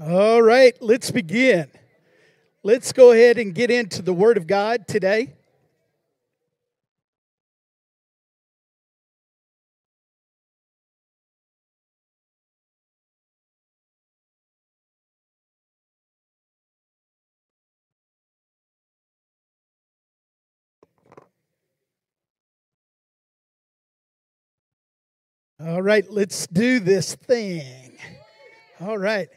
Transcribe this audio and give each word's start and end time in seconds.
All 0.00 0.40
right, 0.40 0.80
let's 0.80 1.10
begin. 1.10 1.68
Let's 2.62 2.92
go 2.92 3.10
ahead 3.10 3.36
and 3.36 3.52
get 3.52 3.68
into 3.68 4.00
the 4.00 4.12
Word 4.12 4.36
of 4.36 4.46
God 4.46 4.86
today. 4.86 5.34
All 25.60 25.82
right, 25.82 26.08
let's 26.08 26.46
do 26.46 26.78
this 26.78 27.16
thing. 27.16 27.98
All 28.80 28.96
right. 28.96 29.28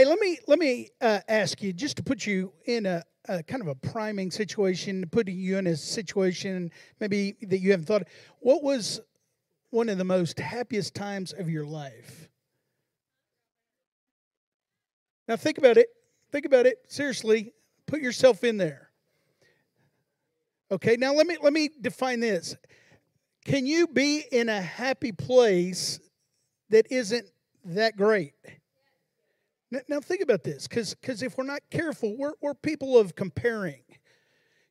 Hey, 0.00 0.06
let 0.06 0.18
me 0.18 0.38
let 0.46 0.58
me 0.58 0.88
uh, 1.02 1.20
ask 1.28 1.62
you 1.62 1.74
just 1.74 1.98
to 1.98 2.02
put 2.02 2.24
you 2.26 2.54
in 2.64 2.86
a, 2.86 3.02
a, 3.28 3.42
kind 3.42 3.60
of 3.60 3.68
a 3.68 3.74
priming 3.74 4.30
situation, 4.30 5.04
putting 5.10 5.38
you 5.38 5.58
in 5.58 5.66
a 5.66 5.76
situation 5.76 6.70
maybe 7.00 7.36
that 7.42 7.58
you 7.58 7.72
haven't 7.72 7.84
thought. 7.84 8.04
What 8.38 8.62
was 8.62 9.02
one 9.68 9.90
of 9.90 9.98
the 9.98 10.04
most 10.04 10.38
happiest 10.38 10.94
times 10.94 11.34
of 11.34 11.50
your 11.50 11.66
life? 11.66 12.30
Now 15.28 15.36
think 15.36 15.58
about 15.58 15.76
it. 15.76 15.88
Think 16.32 16.46
about 16.46 16.64
it 16.64 16.78
seriously. 16.88 17.52
Put 17.84 18.00
yourself 18.00 18.42
in 18.42 18.56
there. 18.56 18.88
Okay. 20.70 20.96
Now 20.96 21.12
let 21.12 21.26
me 21.26 21.36
let 21.42 21.52
me 21.52 21.68
define 21.78 22.20
this. 22.20 22.56
Can 23.44 23.66
you 23.66 23.86
be 23.86 24.24
in 24.32 24.48
a 24.48 24.62
happy 24.62 25.12
place 25.12 26.00
that 26.70 26.86
isn't 26.90 27.26
that 27.66 27.98
great? 27.98 28.32
Now, 29.88 30.00
think 30.00 30.20
about 30.20 30.42
this, 30.42 30.66
because 30.66 31.22
if 31.22 31.38
we're 31.38 31.44
not 31.44 31.62
careful, 31.70 32.16
we're, 32.16 32.32
we're 32.40 32.54
people 32.54 32.98
of 32.98 33.14
comparing. 33.14 33.82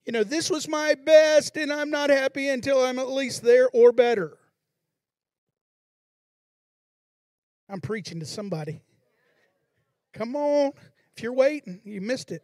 You 0.05 0.11
know, 0.11 0.23
this 0.23 0.49
was 0.49 0.67
my 0.67 0.95
best, 0.95 1.55
and 1.55 1.71
I'm 1.71 1.89
not 1.89 2.09
happy 2.09 2.49
until 2.49 2.83
I'm 2.83 2.99
at 2.99 3.09
least 3.09 3.41
there 3.41 3.69
or 3.69 3.91
better. 3.93 4.37
I'm 7.69 7.79
preaching 7.79 8.19
to 8.19 8.25
somebody. 8.25 8.81
Come 10.13 10.35
on. 10.35 10.71
If 11.15 11.23
you're 11.23 11.33
waiting, 11.33 11.79
you 11.83 12.01
missed 12.01 12.31
it. 12.31 12.43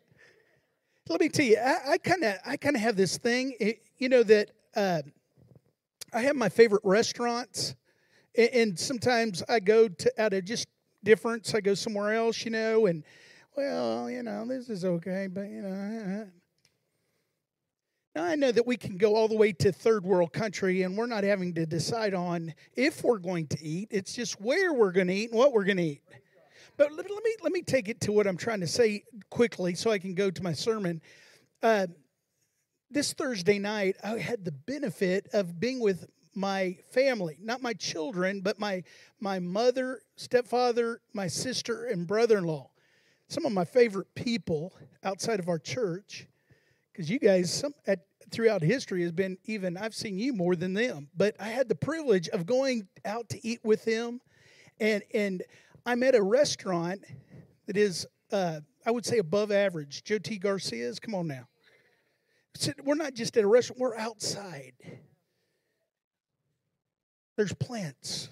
Let 1.09 1.19
me 1.19 1.29
tell 1.29 1.45
you, 1.45 1.57
I 1.59 1.97
kind 1.97 2.23
of 2.23 2.35
I 2.45 2.57
kind 2.57 2.75
of 2.75 2.81
have 2.81 2.95
this 2.95 3.17
thing, 3.17 3.53
it, 3.59 3.81
you 3.97 4.09
know, 4.09 4.23
that 4.23 4.51
uh, 4.75 5.01
I 6.13 6.21
have 6.21 6.35
my 6.35 6.49
favorite 6.49 6.81
restaurants, 6.83 7.75
and, 8.37 8.49
and 8.49 8.79
sometimes 8.79 9.43
I 9.49 9.59
go 9.59 9.87
to 9.87 10.21
out 10.21 10.33
of 10.33 10.45
just 10.45 10.67
difference. 11.05 11.55
I 11.55 11.61
go 11.61 11.73
somewhere 11.73 12.13
else, 12.13 12.43
you 12.43 12.51
know, 12.51 12.87
and 12.87 13.03
well, 13.55 14.09
you 14.09 14.23
know, 14.23 14.45
this 14.45 14.69
is 14.69 14.83
okay, 14.83 15.27
but 15.31 15.49
you 15.49 15.61
know. 15.61 15.69
Uh, 15.69 16.21
uh. 16.21 16.25
Now 18.15 18.23
I 18.23 18.35
know 18.35 18.51
that 18.51 18.65
we 18.65 18.77
can 18.77 18.97
go 18.97 19.15
all 19.15 19.27
the 19.27 19.35
way 19.35 19.51
to 19.51 19.73
third 19.73 20.05
world 20.05 20.31
country 20.31 20.83
and 20.83 20.97
we're 20.97 21.05
not 21.05 21.25
having 21.25 21.53
to 21.55 21.65
decide 21.65 22.13
on 22.13 22.53
if 22.75 23.03
we're 23.03 23.17
going 23.17 23.47
to 23.47 23.61
eat. 23.61 23.89
It's 23.91 24.13
just 24.13 24.39
where 24.39 24.73
we're 24.73 24.93
going 24.93 25.07
to 25.07 25.13
eat 25.13 25.31
and 25.31 25.37
what 25.37 25.51
we're 25.51 25.65
going 25.65 25.77
to 25.77 25.83
eat. 25.83 26.01
But 26.77 26.93
let, 26.93 27.09
let, 27.09 27.23
me 27.23 27.35
let 27.41 27.51
me 27.51 27.61
take 27.61 27.89
it 27.89 28.01
to 28.01 28.11
what 28.11 28.25
I'm 28.25 28.37
trying 28.37 28.61
to 28.61 28.67
say 28.67 29.03
quickly 29.29 29.75
so 29.75 29.91
I 29.91 29.99
can 29.99 30.13
go 30.13 30.31
to 30.31 30.43
my 30.43 30.53
sermon. 30.53 31.01
Uh, 31.61 31.87
this 32.89 33.13
Thursday 33.13 33.59
night, 33.59 33.97
I 34.03 34.17
had 34.17 34.45
the 34.45 34.51
benefit 34.51 35.27
of 35.33 35.59
being 35.59 35.79
with 35.79 36.05
my 36.35 36.77
family, 36.91 37.37
not 37.41 37.61
my 37.61 37.73
children, 37.73 38.41
but 38.41 38.59
my 38.59 38.83
my 39.19 39.39
mother, 39.39 40.01
stepfather, 40.15 41.01
my 41.13 41.27
sister, 41.27 41.85
and 41.85 42.05
brother-in-law. 42.05 42.69
Some 43.27 43.45
of 43.45 43.53
my 43.53 43.65
favorite 43.65 44.13
people 44.13 44.73
outside 45.03 45.39
of 45.39 45.49
our 45.49 45.57
church, 45.57 46.27
because 46.91 47.09
you 47.09 47.17
guys, 47.17 47.51
some 47.51 47.73
at 47.87 48.01
throughout 48.31 48.61
history 48.61 49.01
has 49.03 49.11
been 49.11 49.37
even 49.45 49.77
I've 49.77 49.95
seen 49.95 50.17
you 50.17 50.33
more 50.33 50.55
than 50.55 50.73
them. 50.73 51.09
But 51.15 51.35
I 51.39 51.47
had 51.47 51.69
the 51.69 51.75
privilege 51.75 52.27
of 52.29 52.45
going 52.45 52.87
out 53.05 53.29
to 53.29 53.47
eat 53.47 53.61
with 53.63 53.85
them, 53.85 54.19
and 54.79 55.03
and 55.13 55.43
I'm 55.85 56.03
at 56.03 56.15
a 56.15 56.21
restaurant 56.21 57.03
that 57.67 57.77
is 57.77 58.05
uh, 58.31 58.59
I 58.85 58.91
would 58.91 59.05
say 59.05 59.19
above 59.19 59.51
average. 59.51 60.03
Joe 60.03 60.17
T. 60.17 60.37
Garcia's. 60.37 60.99
Come 60.99 61.15
on 61.15 61.27
now. 61.27 61.47
We're 62.83 62.95
not 62.95 63.13
just 63.13 63.35
at 63.37 63.43
a 63.43 63.47
restaurant. 63.47 63.79
We're 63.79 63.97
outside 63.97 64.73
there's 67.35 67.53
plants. 67.53 68.29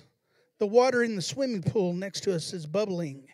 The 0.59 0.68
water 0.68 1.03
in 1.03 1.16
the 1.16 1.22
swimming 1.22 1.64
pool 1.64 1.94
next 1.94 2.22
to 2.22 2.34
us 2.34 2.53
is 2.53 2.66
bubbling. 2.66 3.28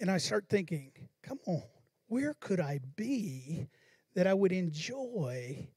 And 0.00 0.10
I 0.10 0.18
start 0.18 0.46
thinking, 0.48 0.92
come 1.22 1.38
on, 1.46 1.62
where 2.08 2.34
could 2.40 2.60
I 2.60 2.80
be 2.96 3.66
that 4.14 4.26
I 4.26 4.34
would 4.34 4.52
enjoy 4.52 5.68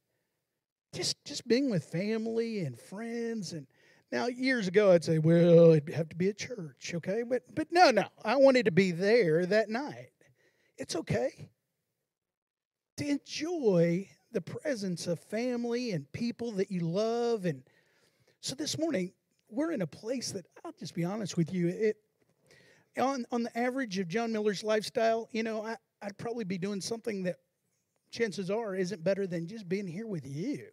just 0.94 1.24
just 1.26 1.48
being 1.48 1.70
with 1.70 1.84
family 1.84 2.62
and 2.62 2.80
friends 2.80 3.54
and 3.54 3.68
now 4.12 4.28
years 4.28 4.68
ago 4.68 4.92
I'd 4.92 5.04
say, 5.04 5.20
well, 5.20 5.72
it'd 5.72 5.94
have 5.94 6.10
to 6.10 6.16
be 6.16 6.30
a 6.30 6.34
church, 6.34 6.94
okay? 6.96 7.24
But 7.28 7.44
but 7.56 7.68
no, 7.72 7.92
no. 7.92 8.06
I 8.24 8.36
wanted 8.36 8.66
to 8.66 8.72
be 8.72 8.92
there 8.92 9.46
that 9.46 9.70
night. 9.70 10.12
It's 10.78 10.96
okay. 10.96 11.50
To 12.98 13.08
enjoy 13.08 14.08
the 14.32 14.42
presence 14.42 15.08
of 15.08 15.20
family 15.20 15.92
and 15.92 16.12
people 16.12 16.52
that 16.54 16.72
you 16.72 16.82
love. 16.82 17.46
And 17.46 17.64
so 18.42 18.56
this 18.56 18.78
morning, 18.78 19.12
we're 19.50 19.72
in 19.72 19.82
a 19.82 19.88
place 19.88 20.32
that 20.32 20.46
I'll 20.64 20.74
just 20.74 20.94
be 20.94 21.06
honest 21.06 21.38
with 21.38 21.54
you. 21.54 21.70
It 21.70 21.98
on 23.00 23.26
on 23.32 23.44
the 23.44 23.58
average 23.58 24.00
of 24.00 24.08
John 24.08 24.32
Miller's 24.32 24.64
lifestyle, 24.64 25.30
you 25.32 25.44
know, 25.44 25.64
I, 25.64 25.76
I'd 26.02 26.18
probably 26.18 26.44
be 26.44 26.58
doing 26.58 26.82
something 26.82 27.24
that 27.24 27.38
chances 28.12 28.50
are 28.50 28.76
isn't 28.76 29.04
better 29.04 29.28
than 29.28 29.48
just 29.48 29.68
being 29.68 29.88
here 29.88 30.08
with 30.08 30.26
you. 30.26 30.68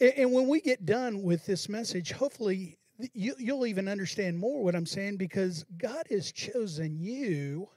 And, 0.00 0.12
and 0.16 0.32
when 0.32 0.48
we 0.48 0.60
get 0.60 0.86
done 0.86 1.22
with 1.22 1.46
this 1.46 1.68
message, 1.68 2.12
hopefully 2.12 2.78
you, 3.12 3.34
you'll 3.38 3.66
even 3.66 3.88
understand 3.88 4.38
more 4.38 4.62
what 4.62 4.74
I'm 4.74 4.86
saying 4.86 5.16
because 5.16 5.64
God 5.78 6.04
has 6.10 6.30
chosen 6.32 6.98
you 6.98 7.68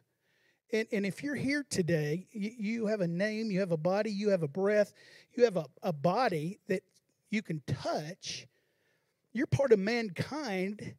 and, 0.75 0.87
and 0.91 1.05
if 1.05 1.23
you're 1.23 1.35
here 1.35 1.65
today, 1.69 2.27
you, 2.33 2.51
you 2.57 2.87
have 2.87 2.99
a 2.99 3.07
name, 3.07 3.49
you 3.49 3.61
have 3.61 3.71
a 3.71 3.77
body, 3.77 4.11
you 4.11 4.29
have 4.29 4.43
a 4.43 4.47
breath, 4.47 4.93
you 5.35 5.45
have 5.45 5.55
a, 5.55 5.65
a 5.83 5.93
body 5.93 6.59
that 6.67 6.83
you 7.29 7.41
can 7.41 7.61
touch. 7.65 8.45
You're 9.31 9.47
part 9.47 9.71
of 9.71 9.79
mankind 9.79 10.95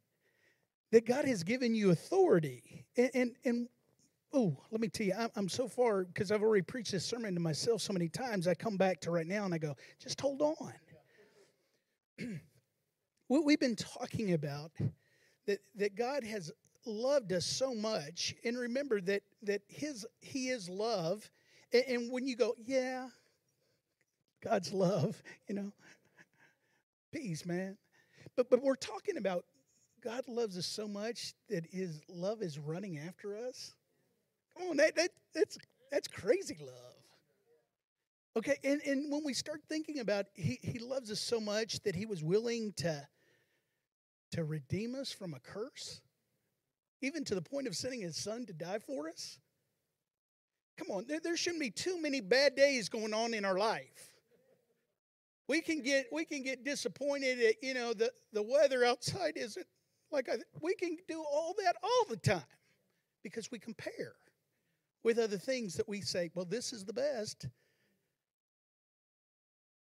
that 0.91 1.05
God 1.05 1.25
has 1.25 1.43
given 1.43 1.75
you 1.75 1.91
authority. 1.91 2.85
And, 2.97 3.11
and, 3.13 3.35
and 3.45 3.67
oh, 4.33 4.57
let 4.71 4.81
me 4.81 4.87
tell 4.87 5.05
you, 5.05 5.13
I'm, 5.17 5.29
I'm 5.35 5.49
so 5.49 5.67
far, 5.67 6.05
because 6.05 6.31
I've 6.31 6.41
already 6.41 6.63
preached 6.63 6.91
this 6.91 7.05
sermon 7.05 7.35
to 7.35 7.39
myself 7.39 7.81
so 7.81 7.93
many 7.93 8.09
times, 8.09 8.47
I 8.47 8.55
come 8.55 8.77
back 8.77 8.99
to 9.01 9.11
right 9.11 9.27
now 9.27 9.45
and 9.45 9.53
I 9.53 9.59
go, 9.59 9.75
just 10.01 10.19
hold 10.19 10.41
on. 10.41 10.73
what 13.27 13.45
we've 13.45 13.59
been 13.59 13.75
talking 13.75 14.33
about 14.33 14.71
that, 15.45 15.59
that 15.75 15.95
God 15.95 16.23
has 16.23 16.51
loved 16.87 17.31
us 17.33 17.45
so 17.45 17.73
much 17.73 18.33
and 18.43 18.57
remember 18.57 19.01
that 19.01 19.23
that 19.43 19.61
his 19.67 20.05
he 20.21 20.49
is 20.49 20.69
love 20.69 21.29
and, 21.73 21.83
and 21.87 22.11
when 22.11 22.25
you 22.25 22.35
go 22.35 22.55
yeah 22.65 23.07
god's 24.43 24.71
love 24.73 25.21
you 25.47 25.55
know 25.55 25.71
peace 27.11 27.45
man. 27.45 27.77
But 28.35 28.49
but 28.49 28.61
we're 28.61 28.75
talking 28.75 29.17
about 29.17 29.45
god 30.03 30.27
loves 30.27 30.57
us 30.57 30.65
so 30.65 30.87
much 30.87 31.33
that 31.49 31.65
his 31.65 32.01
love 32.07 32.41
is 32.41 32.59
running 32.59 32.99
after 32.99 33.35
us. 33.35 33.73
Come 34.57 34.69
on 34.69 34.77
that, 34.77 34.95
that 34.95 35.09
that's 35.33 35.57
that's 35.91 36.07
crazy 36.07 36.57
love. 36.59 36.73
Okay 38.35 38.57
and 38.63 38.81
and 38.81 39.11
when 39.11 39.23
we 39.23 39.33
start 39.33 39.61
thinking 39.67 39.99
about 39.99 40.25
he 40.35 40.59
he 40.61 40.79
loves 40.79 41.11
us 41.11 41.19
so 41.19 41.39
much 41.39 41.81
that 41.83 41.95
he 41.95 42.05
was 42.05 42.23
willing 42.23 42.73
to 42.77 43.07
to 44.31 44.43
redeem 44.43 44.93
us 44.93 45.11
from 45.11 45.33
a 45.33 45.39
curse 45.39 46.01
even 47.01 47.23
to 47.25 47.35
the 47.35 47.41
point 47.41 47.67
of 47.67 47.75
sending 47.75 48.01
his 48.01 48.17
son 48.17 48.45
to 48.45 48.53
die 48.53 48.79
for 48.79 49.09
us? 49.09 49.39
Come 50.77 50.91
on, 50.91 51.05
there, 51.07 51.19
there 51.19 51.37
shouldn't 51.37 51.61
be 51.61 51.71
too 51.71 52.01
many 52.01 52.21
bad 52.21 52.55
days 52.55 52.89
going 52.89 53.13
on 53.13 53.33
in 53.33 53.45
our 53.45 53.57
life. 53.57 54.13
We 55.47 55.61
can 55.61 55.81
get 55.81 56.07
we 56.11 56.25
can 56.25 56.43
get 56.43 56.65
disappointed 56.65 57.39
at 57.41 57.55
you 57.63 57.73
know 57.73 57.93
the 57.93 58.11
the 58.33 58.43
weather 58.43 58.83
outside 58.83 59.33
isn't 59.37 59.65
like 60.11 60.29
I, 60.29 60.37
we 60.61 60.75
can 60.75 60.97
do 61.07 61.23
all 61.23 61.55
that 61.63 61.75
all 61.81 62.05
the 62.09 62.17
time 62.17 62.43
because 63.23 63.49
we 63.49 63.59
compare 63.59 64.13
with 65.03 65.19
other 65.19 65.37
things 65.37 65.75
that 65.75 65.87
we 65.87 66.01
say, 66.01 66.29
well, 66.33 66.45
this 66.45 66.73
is 66.73 66.83
the 66.83 66.93
best. 66.93 67.47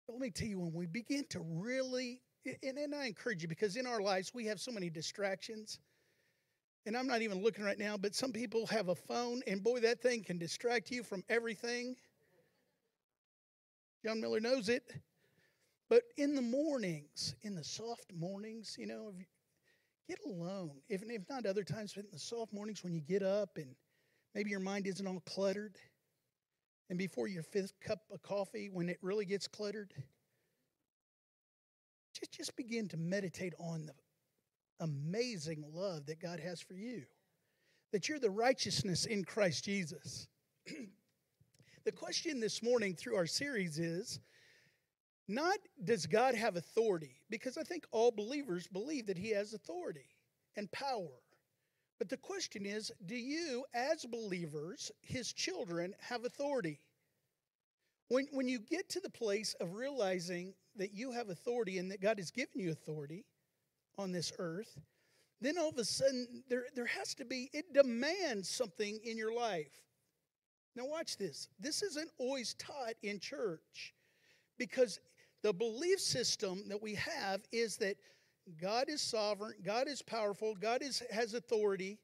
But 0.06 0.14
let 0.14 0.22
me 0.22 0.30
tell 0.30 0.48
you, 0.48 0.60
when 0.60 0.72
we 0.72 0.86
begin 0.86 1.24
to 1.30 1.40
really, 1.40 2.22
and, 2.62 2.78
and 2.78 2.94
I 2.94 3.06
encourage 3.06 3.42
you 3.42 3.48
because 3.48 3.76
in 3.76 3.86
our 3.86 4.00
lives 4.00 4.32
we 4.34 4.46
have 4.46 4.60
so 4.60 4.72
many 4.72 4.90
distractions 4.90 5.78
and 6.86 6.96
I'm 6.96 7.06
not 7.06 7.22
even 7.22 7.42
looking 7.42 7.64
right 7.64 7.78
now, 7.78 7.96
but 7.96 8.14
some 8.14 8.32
people 8.32 8.66
have 8.66 8.88
a 8.88 8.94
phone, 8.94 9.42
and 9.46 9.62
boy, 9.62 9.80
that 9.80 10.00
thing 10.00 10.24
can 10.24 10.38
distract 10.38 10.90
you 10.90 11.02
from 11.02 11.22
everything. 11.28 11.96
John 14.04 14.20
Miller 14.20 14.40
knows 14.40 14.68
it. 14.68 14.94
But 15.90 16.04
in 16.16 16.36
the 16.36 16.42
mornings, 16.42 17.34
in 17.42 17.56
the 17.56 17.64
soft 17.64 18.12
mornings, 18.14 18.76
you 18.78 18.86
know, 18.86 19.12
get 20.08 20.20
alone. 20.24 20.70
If, 20.88 21.02
if 21.02 21.28
not 21.28 21.46
other 21.46 21.64
times, 21.64 21.92
but 21.94 22.04
in 22.04 22.10
the 22.12 22.18
soft 22.18 22.52
mornings 22.52 22.84
when 22.84 22.94
you 22.94 23.00
get 23.00 23.22
up 23.22 23.56
and 23.56 23.74
maybe 24.34 24.50
your 24.50 24.60
mind 24.60 24.86
isn't 24.86 25.06
all 25.06 25.20
cluttered. 25.26 25.76
And 26.88 26.98
before 26.98 27.26
your 27.26 27.42
fifth 27.42 27.78
cup 27.80 28.00
of 28.12 28.22
coffee, 28.22 28.70
when 28.72 28.88
it 28.88 28.98
really 29.02 29.24
gets 29.24 29.48
cluttered, 29.48 29.92
just, 32.14 32.32
just 32.32 32.56
begin 32.56 32.88
to 32.88 32.96
meditate 32.96 33.54
on 33.58 33.86
the 33.86 33.92
amazing 34.80 35.64
love 35.72 36.06
that 36.06 36.20
God 36.20 36.40
has 36.40 36.60
for 36.60 36.74
you. 36.74 37.02
That 37.92 38.08
you're 38.08 38.18
the 38.18 38.30
righteousness 38.30 39.04
in 39.04 39.24
Christ 39.24 39.64
Jesus. 39.64 40.28
the 41.84 41.92
question 41.92 42.40
this 42.40 42.62
morning 42.62 42.94
through 42.94 43.16
our 43.16 43.26
series 43.26 43.78
is 43.78 44.20
not 45.28 45.58
does 45.84 46.06
God 46.06 46.34
have 46.34 46.56
authority, 46.56 47.16
because 47.30 47.56
I 47.56 47.62
think 47.62 47.86
all 47.92 48.10
believers 48.10 48.66
believe 48.66 49.06
that 49.06 49.18
He 49.18 49.30
has 49.30 49.54
authority 49.54 50.08
and 50.56 50.70
power. 50.72 51.22
But 51.98 52.08
the 52.08 52.16
question 52.16 52.66
is 52.66 52.90
do 53.06 53.14
you, 53.14 53.64
as 53.74 54.04
believers, 54.04 54.90
His 55.00 55.32
children, 55.32 55.94
have 56.00 56.24
authority? 56.24 56.80
When, 58.08 58.26
when 58.32 58.48
you 58.48 58.58
get 58.58 58.88
to 58.88 59.00
the 59.00 59.10
place 59.10 59.54
of 59.60 59.74
realizing 59.74 60.54
that 60.74 60.92
you 60.92 61.12
have 61.12 61.28
authority 61.28 61.78
and 61.78 61.90
that 61.92 62.00
God 62.00 62.18
has 62.18 62.32
given 62.32 62.58
you 62.58 62.72
authority 62.72 63.24
on 64.00 64.12
this 64.12 64.32
earth, 64.38 64.78
then 65.40 65.58
all 65.58 65.68
of 65.68 65.78
a 65.78 65.84
sudden 65.84 66.42
there, 66.48 66.64
there 66.74 66.86
has 66.86 67.14
to 67.14 67.24
be, 67.24 67.50
it 67.52 67.72
demands 67.72 68.48
something 68.48 68.98
in 69.04 69.16
your 69.16 69.34
life. 69.34 69.72
Now, 70.76 70.86
watch 70.86 71.16
this. 71.16 71.48
This 71.58 71.82
isn't 71.82 72.10
always 72.18 72.54
taught 72.54 72.94
in 73.02 73.18
church 73.18 73.94
because 74.58 75.00
the 75.42 75.52
belief 75.52 76.00
system 76.00 76.62
that 76.68 76.80
we 76.80 76.94
have 76.94 77.40
is 77.52 77.76
that 77.78 77.96
God 78.60 78.88
is 78.88 79.00
sovereign, 79.00 79.54
God 79.64 79.88
is 79.88 80.02
powerful, 80.02 80.54
God 80.54 80.82
is, 80.82 81.02
has 81.10 81.34
authority, 81.34 81.98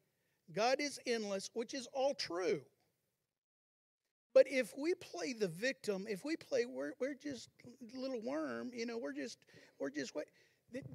God 0.54 0.81
is 0.81 0.98
endless, 1.06 1.50
which 1.54 1.75
is 1.75 1.88
all 1.93 2.14
true. 2.14 2.60
But 4.34 4.46
if 4.50 4.76
we 4.76 4.94
play 4.94 5.32
the 5.32 5.48
victim, 5.48 6.06
if 6.08 6.25
we 6.25 6.37
play 6.37 6.66
we're, 6.66 6.93
we're 7.00 7.14
just 7.14 7.48
little 7.94 8.20
worm, 8.22 8.70
you 8.75 8.84
know, 8.84 8.98
we're 8.98 9.14
just 9.14 9.38
we're 9.78 9.90
just 9.90 10.14
what 10.14 10.26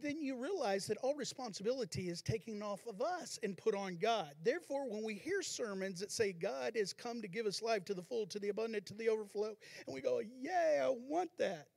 then 0.01 0.21
you 0.21 0.35
realize 0.35 0.85
that 0.87 0.97
all 0.97 1.15
responsibility 1.15 2.09
is 2.09 2.21
taken 2.21 2.61
off 2.61 2.85
of 2.87 3.01
us 3.01 3.39
and 3.43 3.57
put 3.57 3.75
on 3.75 3.97
God. 3.97 4.31
Therefore, 4.43 4.89
when 4.89 5.03
we 5.03 5.15
hear 5.15 5.41
sermons 5.41 5.99
that 5.99 6.11
say 6.11 6.33
God 6.33 6.73
has 6.75 6.93
come 6.93 7.21
to 7.21 7.27
give 7.27 7.45
us 7.45 7.61
life 7.61 7.85
to 7.85 7.93
the 7.93 8.01
full, 8.01 8.25
to 8.27 8.39
the 8.39 8.49
abundant, 8.49 8.85
to 8.87 8.93
the 8.93 9.09
overflow, 9.09 9.55
and 9.87 9.93
we 9.93 10.01
go, 10.01 10.21
Yeah, 10.41 10.85
I 10.85 10.89
want 10.89 11.29
that. 11.39 11.67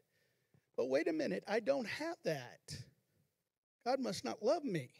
But 0.77 0.89
wait 0.89 1.09
a 1.09 1.13
minute, 1.13 1.45
I 1.47 1.61
don't 1.61 1.87
have 1.87 2.17
that. 2.25 2.75
God 3.87 4.01
must 4.01 4.25
not 4.25 4.43
love 4.43 4.65
me. 4.65 4.91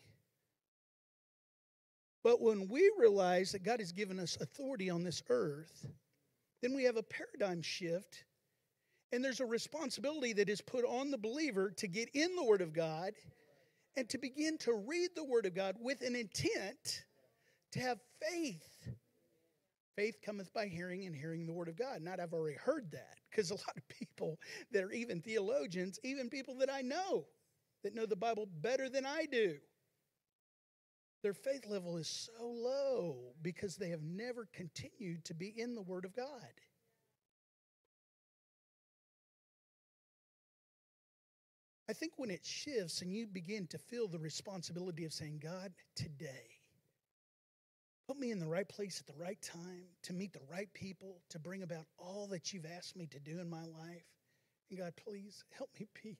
But 2.23 2.41
when 2.41 2.69
we 2.69 2.91
realize 2.99 3.53
that 3.53 3.65
God 3.65 3.81
has 3.81 3.93
given 3.93 4.19
us 4.19 4.39
authority 4.41 4.89
on 4.89 5.05
this 5.05 5.23
earth, 5.29 5.87
then 6.63 6.75
we 6.75 6.85
have 6.85 6.97
a 6.97 7.03
paradigm 7.03 7.61
shift, 7.61 8.25
and 9.15 9.25
there's 9.25 9.41
a 9.41 9.47
responsibility 9.47 10.33
that 10.33 10.49
is 10.49 10.61
put 10.61 10.85
on 10.85 11.13
the 11.13 11.19
believer 11.19 11.71
to 11.77 11.87
get 11.87 12.09
in 12.15 12.35
the 12.35 12.45
Word 12.45 12.61
of 12.61 12.73
God 12.73 13.13
and 13.97 14.09
to 14.09 14.19
begin 14.19 14.59
to 14.59 14.75
read 14.75 15.11
the 15.15 15.25
Word 15.25 15.47
of 15.47 15.55
God 15.55 15.77
with 15.81 16.03
an 16.03 16.17
intent 16.17 17.05
to 17.73 17.79
have 17.79 18.01
faith. 18.21 18.89
Faith 19.95 20.17
cometh 20.27 20.53
by 20.53 20.67
hearing, 20.67 21.07
and 21.07 21.15
hearing 21.15 21.47
the 21.47 21.53
Word 21.53 21.69
of 21.69 21.79
God. 21.79 22.03
Not 22.03 22.19
I've 22.19 22.33
already 22.33 22.57
heard 22.57 22.91
that, 22.91 23.19
because 23.31 23.53
a 23.53 23.55
lot 23.55 23.77
of 23.77 23.89
people 23.89 24.41
that 24.73 24.83
are 24.83 24.91
even 24.91 25.21
theologians, 25.21 26.01
even 26.03 26.29
people 26.29 26.57
that 26.59 26.73
I 26.73 26.83
know 26.83 27.27
that 27.85 27.95
know 27.95 28.07
the 28.07 28.17
Bible 28.17 28.49
better 28.63 28.89
than 28.89 29.07
I 29.07 29.27
do, 29.31 29.55
their 31.23 31.35
faith 31.35 31.67
level 31.69 31.99
is 31.99 32.09
so 32.09 32.45
low 32.45 33.35
because 33.43 33.77
they 33.77 33.91
have 33.91 34.03
never 34.03 34.49
continued 34.53 35.25
to 35.27 35.35
be 35.35 35.55
in 35.57 35.77
the 35.77 35.83
Word 35.83 36.05
of 36.05 36.17
God. 36.17 36.51
I 41.89 41.93
think 41.93 42.13
when 42.17 42.31
it 42.31 42.45
shifts 42.45 43.03
and 43.03 43.13
you 43.13 43.27
begin 43.27 43.67
to 43.69 43.79
feel 43.79 44.09
the 44.09 44.19
responsibility 44.19 45.05
of 45.05 45.13
saying, 45.13 45.41
God, 45.43 45.73
today, 45.95 46.55
Put 48.07 48.19
me 48.19 48.31
in 48.31 48.39
the 48.39 48.47
right 48.47 48.69
place 48.69 49.01
at 49.01 49.07
the 49.07 49.19
right 49.21 49.41
time 49.41 49.85
to 50.03 50.13
meet 50.13 50.33
the 50.33 50.41
right 50.51 50.69
people, 50.75 51.23
to 51.31 51.39
bring 51.39 51.63
about 51.63 51.87
all 51.97 52.27
that 52.29 52.53
you've 52.53 52.67
asked 52.67 52.97
me 52.97 53.07
to 53.07 53.19
do 53.19 53.41
in 53.41 53.49
my 53.49 53.65
life. 53.65 54.05
And 54.69 54.79
God, 54.79 54.93
please 54.97 55.43
help 55.57 55.71
me 55.81 55.87
be 56.03 56.19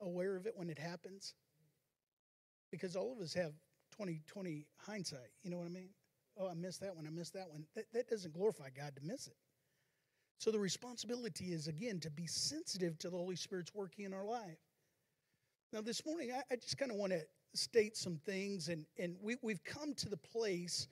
aware 0.00 0.36
of 0.36 0.46
it 0.46 0.52
when 0.54 0.68
it 0.68 0.78
happens. 0.78 1.34
Because 2.70 2.94
all 2.94 3.12
of 3.12 3.20
us 3.20 3.32
have 3.32 3.52
2020 3.92 4.66
hindsight. 4.76 5.30
You 5.42 5.50
know 5.50 5.58
what 5.58 5.66
I 5.66 5.70
mean? 5.70 5.90
Oh, 6.38 6.48
I 6.48 6.54
missed 6.54 6.80
that 6.80 6.94
one. 6.94 7.06
I 7.06 7.10
missed 7.10 7.32
that 7.34 7.48
one. 7.48 7.64
That, 7.74 7.86
that 7.94 8.08
doesn't 8.08 8.34
glorify 8.34 8.68
God 8.76 8.94
to 8.96 9.02
miss 9.02 9.26
it. 9.26 9.36
So 10.38 10.50
the 10.50 10.58
responsibility 10.58 11.52
is, 11.52 11.68
again, 11.68 12.00
to 12.00 12.10
be 12.10 12.26
sensitive 12.26 12.98
to 12.98 13.08
the 13.08 13.16
Holy 13.16 13.36
Spirit's 13.36 13.74
working 13.74 14.04
in 14.04 14.12
our 14.12 14.24
life. 14.24 14.58
Now, 15.74 15.80
this 15.80 16.06
morning, 16.06 16.30
I, 16.30 16.40
I 16.52 16.54
just 16.54 16.78
kind 16.78 16.92
of 16.92 16.98
want 16.98 17.10
to 17.10 17.20
state 17.52 17.96
some 17.96 18.14
things, 18.24 18.68
and, 18.68 18.86
and 18.96 19.16
we, 19.20 19.34
we've 19.42 19.64
come 19.64 19.92
to 19.94 20.08
the 20.08 20.16
place 20.16 20.86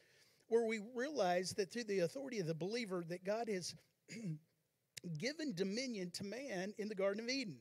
where 0.49 0.67
we 0.67 0.81
realize 0.97 1.53
that 1.53 1.73
through 1.73 1.85
the 1.85 2.01
authority 2.01 2.41
of 2.41 2.49
the 2.49 2.55
believer 2.55 3.05
that 3.09 3.25
God 3.25 3.49
has 3.49 3.77
given 5.19 5.55
dominion 5.55 6.11
to 6.15 6.25
man 6.25 6.75
in 6.79 6.89
the 6.89 6.97
Garden 6.97 7.23
of 7.23 7.31
Eden. 7.31 7.59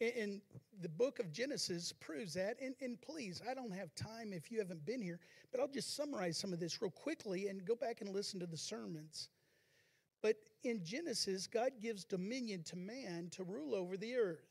And 0.00 0.40
the 0.80 0.88
book 0.88 1.18
of 1.18 1.30
Genesis 1.30 1.92
proves 1.92 2.32
that. 2.32 2.56
And, 2.62 2.74
and, 2.80 2.98
please, 3.02 3.42
I 3.46 3.52
don't 3.52 3.74
have 3.74 3.94
time 3.94 4.32
if 4.32 4.50
you 4.50 4.58
haven't 4.58 4.86
been 4.86 5.02
here, 5.02 5.20
but 5.52 5.60
I'll 5.60 5.68
just 5.68 5.96
summarize 5.96 6.38
some 6.38 6.54
of 6.54 6.60
this 6.60 6.80
real 6.80 6.90
quickly 6.90 7.48
and 7.48 7.62
go 7.62 7.74
back 7.74 8.00
and 8.00 8.08
listen 8.08 8.40
to 8.40 8.46
the 8.46 8.56
sermons. 8.56 9.28
But 10.22 10.36
in 10.64 10.82
Genesis, 10.82 11.46
God 11.46 11.72
gives 11.82 12.04
dominion 12.04 12.62
to 12.68 12.76
man 12.76 13.28
to 13.32 13.44
rule 13.44 13.74
over 13.74 13.98
the 13.98 14.16
earth. 14.16 14.46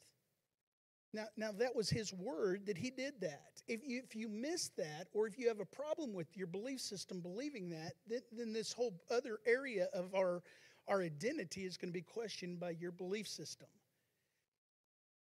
Now, 1.13 1.25
now 1.37 1.51
that 1.53 1.75
was 1.75 1.89
his 1.89 2.13
word 2.13 2.65
that 2.65 2.77
he 2.77 2.91
did 2.91 3.13
that. 3.21 3.61
If 3.67 3.81
you, 3.85 4.01
if 4.03 4.15
you 4.15 4.27
miss 4.27 4.69
that, 4.77 5.07
or 5.13 5.27
if 5.27 5.37
you 5.37 5.47
have 5.47 5.59
a 5.59 5.65
problem 5.65 6.13
with 6.13 6.35
your 6.35 6.47
belief 6.47 6.81
system 6.81 7.21
believing 7.21 7.69
that, 7.69 7.93
then, 8.07 8.21
then 8.31 8.53
this 8.53 8.73
whole 8.73 8.93
other 9.09 9.39
area 9.45 9.87
of 9.93 10.13
our, 10.13 10.43
our 10.87 11.01
identity 11.01 11.65
is 11.65 11.77
going 11.77 11.89
to 11.89 11.97
be 11.97 12.01
questioned 12.01 12.59
by 12.59 12.71
your 12.71 12.91
belief 12.91 13.27
system. 13.27 13.67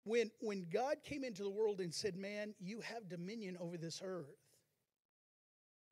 When, 0.05 0.31
when 0.41 0.67
God 0.73 0.97
came 1.05 1.25
into 1.25 1.43
the 1.43 1.51
world 1.51 1.81
and 1.81 1.93
said, 1.93 2.17
Man, 2.17 2.55
you 2.61 2.81
have 2.81 3.09
dominion 3.09 3.57
over 3.61 3.77
this 3.77 4.01
earth, 4.05 4.37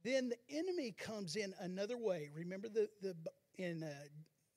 then 0.02 0.30
the 0.30 0.56
enemy 0.56 0.94
comes 0.98 1.36
in 1.36 1.52
another 1.60 1.98
way. 1.98 2.30
Remember 2.34 2.68
the, 2.68 2.88
the 3.02 3.14
in 3.58 3.82
uh, 3.82 3.90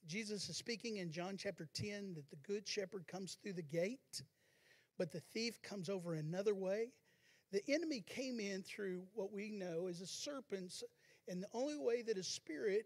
Jesus 0.08 0.50
is 0.50 0.58
speaking 0.58 0.98
in 0.98 1.12
John 1.12 1.36
chapter 1.38 1.68
10 1.74 2.14
that 2.16 2.30
the 2.30 2.38
good 2.48 2.68
shepherd 2.68 3.08
comes 3.08 3.38
through 3.42 3.54
the 3.54 3.62
gate 3.62 4.22
but 4.98 5.12
the 5.12 5.20
thief 5.20 5.62
comes 5.62 5.90
over 5.90 6.14
another 6.14 6.54
way. 6.54 6.90
The 7.52 7.64
enemy 7.72 8.02
came 8.02 8.40
in 8.40 8.64
through 8.64 9.04
what 9.14 9.32
we 9.32 9.52
know 9.52 9.88
as 9.88 10.02
a 10.02 10.08
serpent, 10.08 10.84
and 11.28 11.42
the 11.42 11.48
only 11.54 11.78
way 11.78 12.02
that 12.02 12.18
a 12.18 12.24
spirit 12.24 12.86